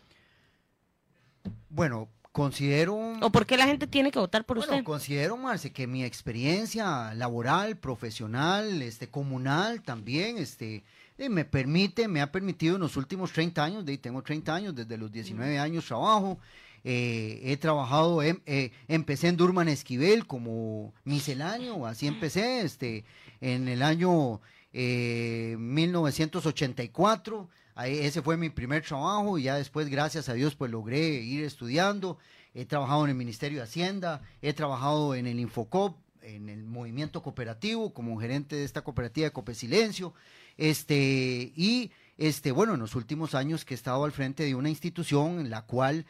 Bueno, 1.68 2.08
considero... 2.32 2.96
¿O 3.22 3.30
por 3.34 3.46
qué 3.46 3.58
la 3.58 3.66
gente 3.66 3.86
tiene 3.86 4.12
que 4.12 4.20
votar 4.20 4.46
por 4.46 4.60
bueno, 4.60 4.72
usted? 4.72 4.86
Considero, 4.86 5.36
Marce, 5.36 5.74
que 5.74 5.86
mi 5.86 6.06
experiencia 6.06 7.14
laboral, 7.16 7.76
profesional, 7.76 8.82
este, 8.82 9.10
comunal 9.10 9.82
también, 9.82 10.38
este, 10.38 10.86
eh, 11.18 11.28
me 11.28 11.44
permite, 11.44 12.08
me 12.08 12.22
ha 12.22 12.32
permitido 12.32 12.76
en 12.76 12.82
los 12.82 12.96
últimos 12.96 13.34
30 13.34 13.62
años, 13.62 13.86
de, 13.86 13.98
tengo 13.98 14.24
30 14.24 14.56
años, 14.56 14.74
desde 14.74 14.98
los 14.98 15.12
19 15.12 15.60
años 15.60 15.86
trabajo, 15.86 16.40
eh, 16.84 17.40
he 17.44 17.58
trabajado, 17.58 18.22
eh, 18.22 18.72
empecé 18.88 19.30
en 19.30 19.38
Durman 19.38 19.70
Esquivel 19.70 20.28
como 20.28 20.94
misceláneo, 21.06 21.86
así 21.86 22.08
empecé, 22.08 22.62
este, 22.62 23.06
en 23.40 23.70
el 23.70 23.82
año 23.82 24.42
1984, 24.74 27.50
eh, 27.86 28.06
ese 28.06 28.22
fue 28.22 28.38
mi 28.38 28.50
primer 28.50 28.84
trabajo 28.84 29.38
y 29.38 29.44
ya 29.44 29.56
después, 29.56 29.88
gracias 29.88 30.30
a 30.30 30.34
Dios, 30.34 30.56
pues 30.56 30.72
logré 30.72 31.22
ir 31.22 31.44
estudiando. 31.44 32.18
He 32.54 32.66
trabajado 32.66 33.06
en 33.06 33.12
el 33.12 33.16
Ministerio 33.16 33.60
de 33.60 33.64
Hacienda, 33.64 34.22
he 34.42 34.54
trabajado 34.54 35.16
en 35.16 35.26
el 35.26 35.40
Infocop, 35.40 35.98
en 36.22 36.50
el 36.50 36.66
movimiento 36.66 37.22
cooperativo, 37.22 37.94
como 37.94 38.20
gerente 38.20 38.56
de 38.56 38.64
esta 38.64 38.82
cooperativa 38.82 39.26
de 39.26 39.32
Copesilencio, 39.32 40.14
este, 40.58 41.52
y 41.56 41.92
este, 42.18 42.52
bueno, 42.52 42.76
en 42.76 42.80
los 42.80 42.96
últimos 42.96 43.36
años 43.36 43.66
que 43.66 43.74
he 43.74 43.78
estado 43.78 44.06
al 44.06 44.12
frente 44.12 44.44
de 44.44 44.56
una 44.56 44.70
institución 44.70 45.40
en 45.40 45.50
la 45.50 45.64
cual 45.64 46.06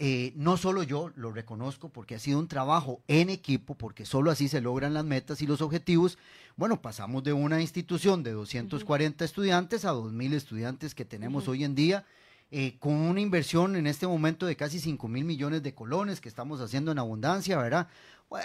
eh, 0.00 0.32
no 0.36 0.56
solo 0.56 0.84
yo 0.84 1.10
lo 1.16 1.32
reconozco 1.32 1.88
porque 1.88 2.14
ha 2.14 2.20
sido 2.20 2.38
un 2.38 2.46
trabajo 2.46 3.02
en 3.08 3.30
equipo, 3.30 3.74
porque 3.74 4.06
solo 4.06 4.30
así 4.30 4.46
se 4.46 4.60
logran 4.60 4.94
las 4.94 5.04
metas 5.04 5.42
y 5.42 5.46
los 5.46 5.60
objetivos. 5.60 6.18
Bueno, 6.56 6.80
pasamos 6.80 7.24
de 7.24 7.32
una 7.32 7.60
institución 7.60 8.22
de 8.22 8.30
240 8.30 9.24
estudiantes 9.24 9.84
a 9.84 9.92
2.000 9.92 10.34
estudiantes 10.34 10.94
que 10.94 11.04
tenemos 11.04 11.48
hoy 11.48 11.64
en 11.64 11.74
día, 11.74 12.06
eh, 12.52 12.76
con 12.78 12.92
una 12.94 13.20
inversión 13.20 13.74
en 13.74 13.88
este 13.88 14.06
momento 14.06 14.46
de 14.46 14.56
casi 14.56 14.78
5 14.78 15.08
mil 15.08 15.24
millones 15.24 15.62
de 15.62 15.74
colones 15.74 16.20
que 16.20 16.28
estamos 16.28 16.60
haciendo 16.60 16.92
en 16.92 16.98
abundancia, 16.98 17.58
¿verdad? 17.58 17.88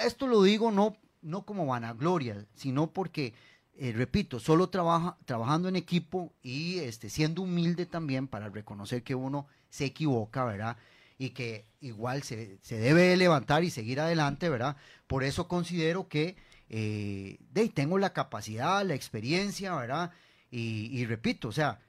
esto 0.04 0.28
lo 0.28 0.42
digo 0.44 0.72
no, 0.72 0.98
no 1.22 1.46
como 1.46 1.68
vanagloria, 1.68 2.46
sino 2.56 2.92
porque, 2.92 3.34
eh, 3.76 3.94
repito, 3.96 4.40
solo 4.40 4.70
trabaja, 4.70 5.18
trabajando 5.26 5.70
en 5.70 5.76
equipo 5.76 6.34
y 6.42 6.80
este, 6.80 7.10
siendo 7.10 7.44
humilde 7.44 7.86
también 7.86 8.28
para 8.28 8.50
reconocer 8.50 9.04
que 9.04 9.16
uno 9.16 9.46
se 9.70 9.86
equivoca, 9.86 10.44
¿verdad? 10.46 10.78
Y 11.18 11.32
que 11.32 11.66
igual 11.80 12.24
se, 12.24 12.60
debe 12.70 13.16
levantar 13.18 13.64
y 13.64 13.70
seguir 13.70 14.00
adelante, 14.00 14.50
¿verdad? 14.50 14.78
Por 15.08 15.24
eso 15.24 15.48
considero 15.48 16.08
que 16.08 16.36
eh, 16.70 17.38
de, 17.52 17.70
tengo 17.70 17.98
la 17.98 18.14
capacidad, 18.14 18.86
la 18.86 18.96
experiencia, 18.96 19.76
¿verdad? 19.76 20.12
Y, 20.50 21.04
repito, 21.06 21.48
o 21.48 21.52
sea, 21.52 21.80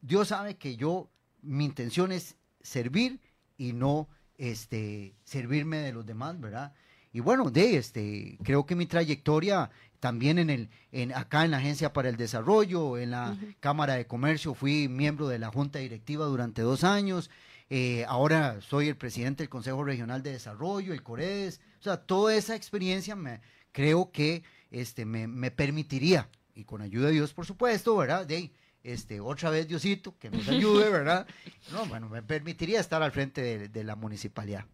Dios 0.00 0.28
sabe 0.28 0.56
que 0.56 0.76
yo, 0.76 1.10
mi 1.42 1.64
intención 1.64 2.12
es 2.12 2.36
servir 2.60 3.18
y 3.58 3.72
no 3.72 4.08
este, 4.38 5.16
servirme 5.24 5.78
de 5.78 5.92
los 5.92 6.06
demás, 6.06 6.40
¿verdad? 6.40 6.74
Y 7.12 7.20
bueno, 7.20 7.50
de 7.50 7.76
este, 7.76 8.38
creo 8.44 8.66
que 8.66 8.76
mi 8.76 8.86
trayectoria 8.86 9.70
también 10.02 10.38
en 10.40 10.50
el, 10.50 10.68
en, 10.90 11.14
acá 11.14 11.44
en 11.44 11.52
la 11.52 11.58
Agencia 11.58 11.92
para 11.92 12.08
el 12.08 12.16
Desarrollo, 12.16 12.98
en 12.98 13.12
la 13.12 13.36
Cámara 13.60 13.94
de 13.94 14.06
Comercio, 14.08 14.52
fui 14.52 14.88
miembro 14.88 15.28
de 15.28 15.38
la 15.38 15.48
Junta 15.48 15.78
Directiva 15.78 16.26
durante 16.26 16.62
dos 16.62 16.82
años. 16.82 17.30
Eh, 17.74 18.04
ahora 18.06 18.60
soy 18.60 18.88
el 18.88 18.98
presidente 18.98 19.44
del 19.44 19.48
Consejo 19.48 19.82
Regional 19.82 20.22
de 20.22 20.32
Desarrollo, 20.32 20.92
el 20.92 21.02
CORES. 21.02 21.58
O 21.80 21.82
sea, 21.82 21.96
toda 21.96 22.34
esa 22.34 22.54
experiencia 22.54 23.16
me, 23.16 23.40
creo 23.72 24.12
que 24.12 24.42
este, 24.70 25.06
me, 25.06 25.50
permitiría, 25.50 26.28
y 26.54 26.64
con 26.64 26.82
ayuda 26.82 27.06
de 27.06 27.14
Dios, 27.14 27.32
por 27.32 27.46
supuesto, 27.46 27.96
¿verdad? 27.96 28.26
De 28.26 28.52
este, 28.84 29.20
otra 29.20 29.48
vez 29.48 29.68
Diosito, 29.68 30.18
que 30.18 30.28
nos 30.28 30.46
ayude, 30.48 30.90
¿verdad? 30.90 31.26
No, 31.72 31.86
bueno, 31.86 32.10
me 32.10 32.22
permitiría 32.22 32.78
estar 32.78 33.02
al 33.02 33.10
frente 33.10 33.66
de, 33.70 33.84
la 33.84 33.96
municipalidad. 33.96 34.66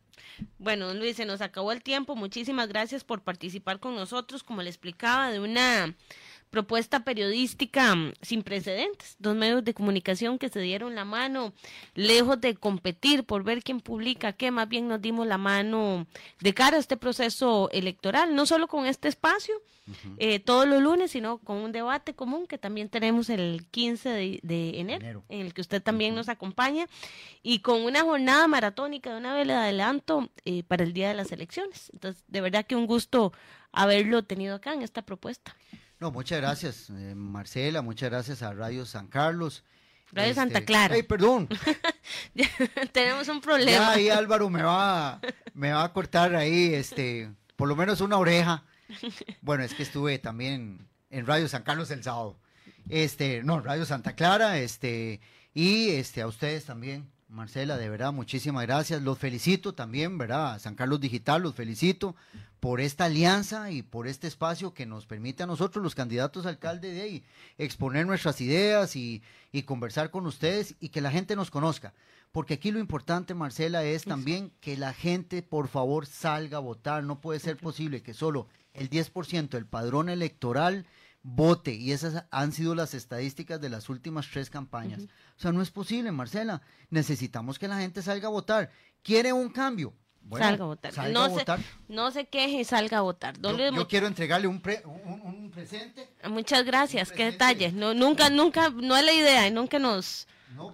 Bueno, 0.58 0.92
Luis, 0.92 1.14
se 1.14 1.24
nos 1.24 1.40
acabó 1.40 1.70
el 1.70 1.84
tiempo. 1.84 2.16
Muchísimas 2.16 2.66
gracias 2.66 3.04
por 3.04 3.22
participar 3.22 3.78
con 3.78 3.94
nosotros, 3.94 4.42
como 4.42 4.60
le 4.62 4.70
explicaba, 4.70 5.30
de 5.30 5.38
una 5.38 5.94
propuesta 6.50 7.04
periodística 7.04 7.94
mm, 7.94 8.12
sin 8.22 8.42
precedentes, 8.42 9.16
dos 9.18 9.36
medios 9.36 9.64
de 9.64 9.74
comunicación 9.74 10.38
que 10.38 10.48
se 10.48 10.60
dieron 10.60 10.94
la 10.94 11.04
mano, 11.04 11.52
lejos 11.94 12.40
de 12.40 12.54
competir 12.54 13.24
por 13.24 13.44
ver 13.44 13.62
quién 13.62 13.80
publica 13.80 14.32
qué, 14.32 14.50
más 14.50 14.68
bien 14.68 14.88
nos 14.88 15.00
dimos 15.00 15.26
la 15.26 15.38
mano 15.38 16.06
de 16.40 16.54
cara 16.54 16.76
a 16.76 16.80
este 16.80 16.96
proceso 16.96 17.68
electoral, 17.72 18.34
no 18.34 18.46
solo 18.46 18.68
con 18.68 18.86
este 18.86 19.08
espacio 19.08 19.54
eh, 20.18 20.38
todos 20.38 20.66
los 20.68 20.82
lunes, 20.82 21.10
sino 21.10 21.38
con 21.38 21.56
un 21.56 21.72
debate 21.72 22.14
común 22.14 22.46
que 22.46 22.58
también 22.58 22.88
tenemos 22.88 23.30
el 23.30 23.66
15 23.70 24.40
de, 24.42 24.80
enero, 24.80 25.24
en 25.28 25.40
el 25.40 25.54
que 25.54 25.60
usted 25.60 25.82
también 25.82 26.14
nos 26.14 26.28
acompaña, 26.28 26.86
y 27.42 27.60
con 27.60 27.82
una 27.82 28.02
jornada 28.02 28.46
maratónica 28.48 29.10
de 29.10 29.18
una 29.18 29.34
vez 29.34 29.46
de 29.46 29.54
adelanto 29.54 30.30
eh, 30.44 30.62
para 30.62 30.84
el 30.84 30.92
día 30.92 31.08
de 31.08 31.14
las 31.14 31.32
elecciones. 31.32 31.90
Entonces, 31.92 32.22
de 32.28 32.40
verdad 32.40 32.66
que 32.66 32.76
un 32.76 32.86
gusto 32.86 33.32
haberlo 33.72 34.24
tenido 34.24 34.56
acá 34.56 34.74
en 34.74 34.82
esta 34.82 35.02
propuesta. 35.02 35.56
No, 36.00 36.12
muchas 36.12 36.40
gracias, 36.40 36.90
eh, 36.90 37.14
Marcela, 37.16 37.82
muchas 37.82 38.10
gracias 38.10 38.42
a 38.42 38.52
Radio 38.52 38.86
San 38.86 39.08
Carlos. 39.08 39.64
Radio 40.12 40.34
Santa 40.34 40.58
este, 40.58 40.64
Clara. 40.66 40.94
Ay, 40.94 41.02
perdón. 41.02 41.48
Tenemos 42.92 43.28
un 43.28 43.40
problema. 43.40 43.70
Ya 43.72 43.90
ahí 43.90 44.08
Álvaro 44.08 44.48
me 44.48 44.62
va, 44.62 45.20
me 45.54 45.72
va 45.72 45.84
a 45.84 45.92
cortar 45.92 46.34
ahí, 46.34 46.72
este, 46.72 47.30
por 47.56 47.68
lo 47.68 47.76
menos 47.76 48.00
una 48.00 48.16
oreja. 48.16 48.64
Bueno, 49.42 49.64
es 49.64 49.74
que 49.74 49.82
estuve 49.82 50.18
también 50.18 50.88
en 51.10 51.26
Radio 51.26 51.48
San 51.48 51.62
Carlos 51.62 51.90
el 51.90 52.02
sábado. 52.02 52.38
Este, 52.88 53.42
no, 53.42 53.60
Radio 53.60 53.84
Santa 53.84 54.14
Clara, 54.14 54.58
este, 54.58 55.20
y 55.52 55.90
este, 55.90 56.22
a 56.22 56.26
ustedes 56.26 56.64
también, 56.64 57.10
Marcela, 57.28 57.76
de 57.76 57.90
verdad, 57.90 58.10
muchísimas 58.12 58.64
gracias. 58.64 59.02
Los 59.02 59.18
felicito 59.18 59.74
también, 59.74 60.16
¿verdad? 60.16 60.58
San 60.58 60.74
Carlos 60.74 60.98
Digital, 60.98 61.42
los 61.42 61.54
felicito 61.54 62.16
por 62.58 62.80
esta 62.80 63.04
alianza 63.04 63.70
y 63.70 63.82
por 63.82 64.08
este 64.08 64.26
espacio 64.26 64.72
que 64.72 64.86
nos 64.86 65.04
permite 65.04 65.42
a 65.42 65.46
nosotros, 65.46 65.82
los 65.82 65.94
candidatos 65.94 66.46
a 66.46 66.48
alcalde, 66.48 66.90
de 66.90 67.02
ahí, 67.02 67.24
exponer 67.58 68.06
nuestras 68.06 68.40
ideas 68.40 68.96
y, 68.96 69.22
conversar 69.66 70.10
con 70.10 70.26
ustedes 70.26 70.74
y 70.80 70.88
que 70.88 71.02
la 71.02 71.10
gente 71.10 71.36
nos 71.36 71.50
conozca. 71.50 71.92
Porque 72.32 72.54
aquí 72.54 72.70
lo 72.70 72.78
importante, 72.78 73.34
Marcela, 73.34 73.84
es 73.84 74.04
también 74.04 74.50
que 74.60 74.78
la 74.78 74.94
gente, 74.94 75.42
por 75.42 75.68
favor, 75.68 76.06
salga 76.06 76.58
a 76.58 76.60
votar. 76.60 77.04
No 77.04 77.20
puede 77.20 77.40
ser 77.40 77.58
posible 77.58 78.02
que 78.02 78.14
solo 78.14 78.48
el 78.72 78.88
10% 78.88 79.50
del 79.50 79.66
padrón 79.66 80.08
electoral 80.08 80.86
vote. 81.34 81.74
Y 81.74 81.92
esas 81.92 82.24
han 82.30 82.52
sido 82.52 82.74
las 82.74 82.94
estadísticas 82.94 83.60
de 83.60 83.68
las 83.68 83.88
últimas 83.88 84.28
tres 84.30 84.50
campañas. 84.50 85.02
O 85.36 85.40
sea, 85.40 85.52
no 85.52 85.62
es 85.62 85.70
posible, 85.70 86.10
Marcela. 86.12 86.62
Necesitamos 86.90 87.58
que 87.58 87.68
la 87.68 87.78
gente 87.78 88.02
salga 88.02 88.28
a 88.28 88.30
votar. 88.30 88.70
¿Quiere 89.02 89.32
un 89.32 89.50
cambio? 89.50 89.94
salga 90.36 90.64
a 90.64 90.66
votar. 90.66 91.10
no, 91.10 91.38
se, 91.38 91.44
no 91.88 92.10
se 92.10 92.26
queje 92.26 92.64
salga 92.64 92.98
a 92.98 93.02
votar. 93.02 93.38
Yo, 93.40 93.88
quiero 93.88 94.06
entregarle 94.06 94.46
un, 94.46 94.62
un, 95.24 95.50
presente. 95.50 96.08
Muchas 96.28 96.64
gracias, 96.64 97.12
qué 97.12 97.26
detalle. 97.26 97.72
No, 97.72 97.94
nunca, 97.94 98.28
nunca, 98.28 98.70
no 98.70 98.96
es 98.96 99.04
la 99.04 99.12
idea 99.12 99.46
y 99.46 99.50
nunca 99.50 99.78
nos, 99.78 100.26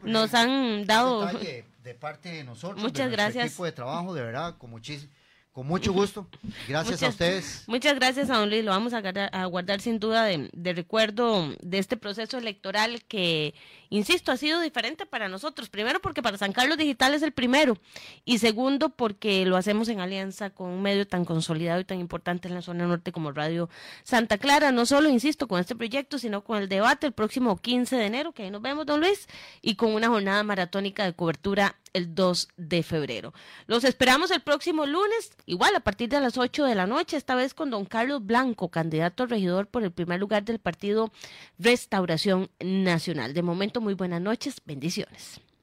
nos 0.02 0.34
han 0.34 0.86
dado. 0.86 1.26
de 1.28 1.94
parte 1.94 2.30
de 2.30 2.44
nosotros, 2.44 2.82
Muchas 2.82 3.10
de 3.10 3.12
gracias. 3.12 3.46
equipo 3.46 3.64
de 3.64 3.72
trabajo, 3.72 4.14
de 4.14 4.22
verdad, 4.22 4.56
con 4.58 4.70
muchísimo 4.70 5.12
con 5.54 5.68
mucho 5.68 5.92
gusto. 5.92 6.26
Gracias 6.68 7.00
a 7.04 7.08
ustedes. 7.08 7.62
Muchas 7.68 7.94
gracias 7.94 8.28
a 8.28 8.38
don 8.38 8.50
Luis. 8.50 8.64
Lo 8.64 8.72
vamos 8.72 8.92
a 8.92 9.46
guardar, 9.46 9.80
sin 9.80 10.00
duda 10.00 10.24
de, 10.24 10.50
de, 10.52 10.72
recuerdo 10.72 11.54
de 11.62 11.78
este 11.78 11.96
proceso 11.96 12.38
electoral 12.38 13.04
que, 13.04 13.54
insisto, 13.96 14.32
ha 14.32 14.36
sido 14.36 14.60
diferente 14.60 15.06
para 15.06 15.28
nosotros. 15.28 15.68
Primero 15.68 16.00
porque 16.00 16.22
para 16.22 16.38
San 16.38 16.52
Carlos 16.52 16.78
Digital 16.78 17.14
es 17.14 17.22
el 17.22 17.32
primero. 17.32 17.78
Y 18.24 18.38
segundo 18.38 18.90
porque 18.90 19.46
lo 19.46 19.56
hacemos 19.56 19.88
en 19.88 20.00
alianza 20.00 20.50
con 20.50 20.68
un 20.70 20.82
medio 20.82 21.06
tan 21.06 21.24
consolidado 21.24 21.80
y 21.80 21.84
tan 21.84 22.00
importante 22.00 22.48
en 22.48 22.54
la 22.54 22.62
zona 22.62 22.86
norte 22.86 23.12
como 23.12 23.32
Radio 23.32 23.68
Santa 24.02 24.38
Clara. 24.38 24.72
No 24.72 24.86
solo, 24.86 25.08
insisto, 25.08 25.48
con 25.48 25.60
este 25.60 25.74
proyecto, 25.74 26.18
sino 26.18 26.42
con 26.42 26.58
el 26.58 26.68
debate 26.68 27.06
el 27.06 27.12
próximo 27.12 27.56
15 27.56 27.96
de 27.96 28.06
enero, 28.06 28.32
que 28.32 28.44
ahí 28.44 28.50
nos 28.50 28.62
vemos, 28.62 28.86
don 28.86 29.00
Luis, 29.00 29.28
y 29.62 29.76
con 29.76 29.94
una 29.94 30.08
jornada 30.08 30.42
maratónica 30.42 31.04
de 31.04 31.14
cobertura 31.14 31.76
el 31.94 32.14
2 32.14 32.48
de 32.56 32.82
febrero. 32.82 33.32
Los 33.66 33.84
esperamos 33.84 34.30
el 34.30 34.42
próximo 34.42 34.84
lunes, 34.84 35.32
igual 35.46 35.74
a 35.76 35.80
partir 35.80 36.08
de 36.10 36.20
las 36.20 36.36
8 36.36 36.64
de 36.64 36.74
la 36.74 36.86
noche, 36.86 37.16
esta 37.16 37.36
vez 37.36 37.54
con 37.54 37.70
don 37.70 37.86
Carlos 37.86 38.26
Blanco, 38.26 38.68
candidato 38.68 39.22
a 39.22 39.26
regidor 39.26 39.68
por 39.68 39.84
el 39.84 39.92
primer 39.92 40.20
lugar 40.20 40.44
del 40.44 40.58
partido 40.58 41.12
Restauración 41.58 42.50
Nacional. 42.60 43.32
De 43.32 43.42
momento, 43.42 43.80
muy 43.84 43.94
buenas 43.94 44.20
noches, 44.20 44.60
bendiciones. 44.64 45.40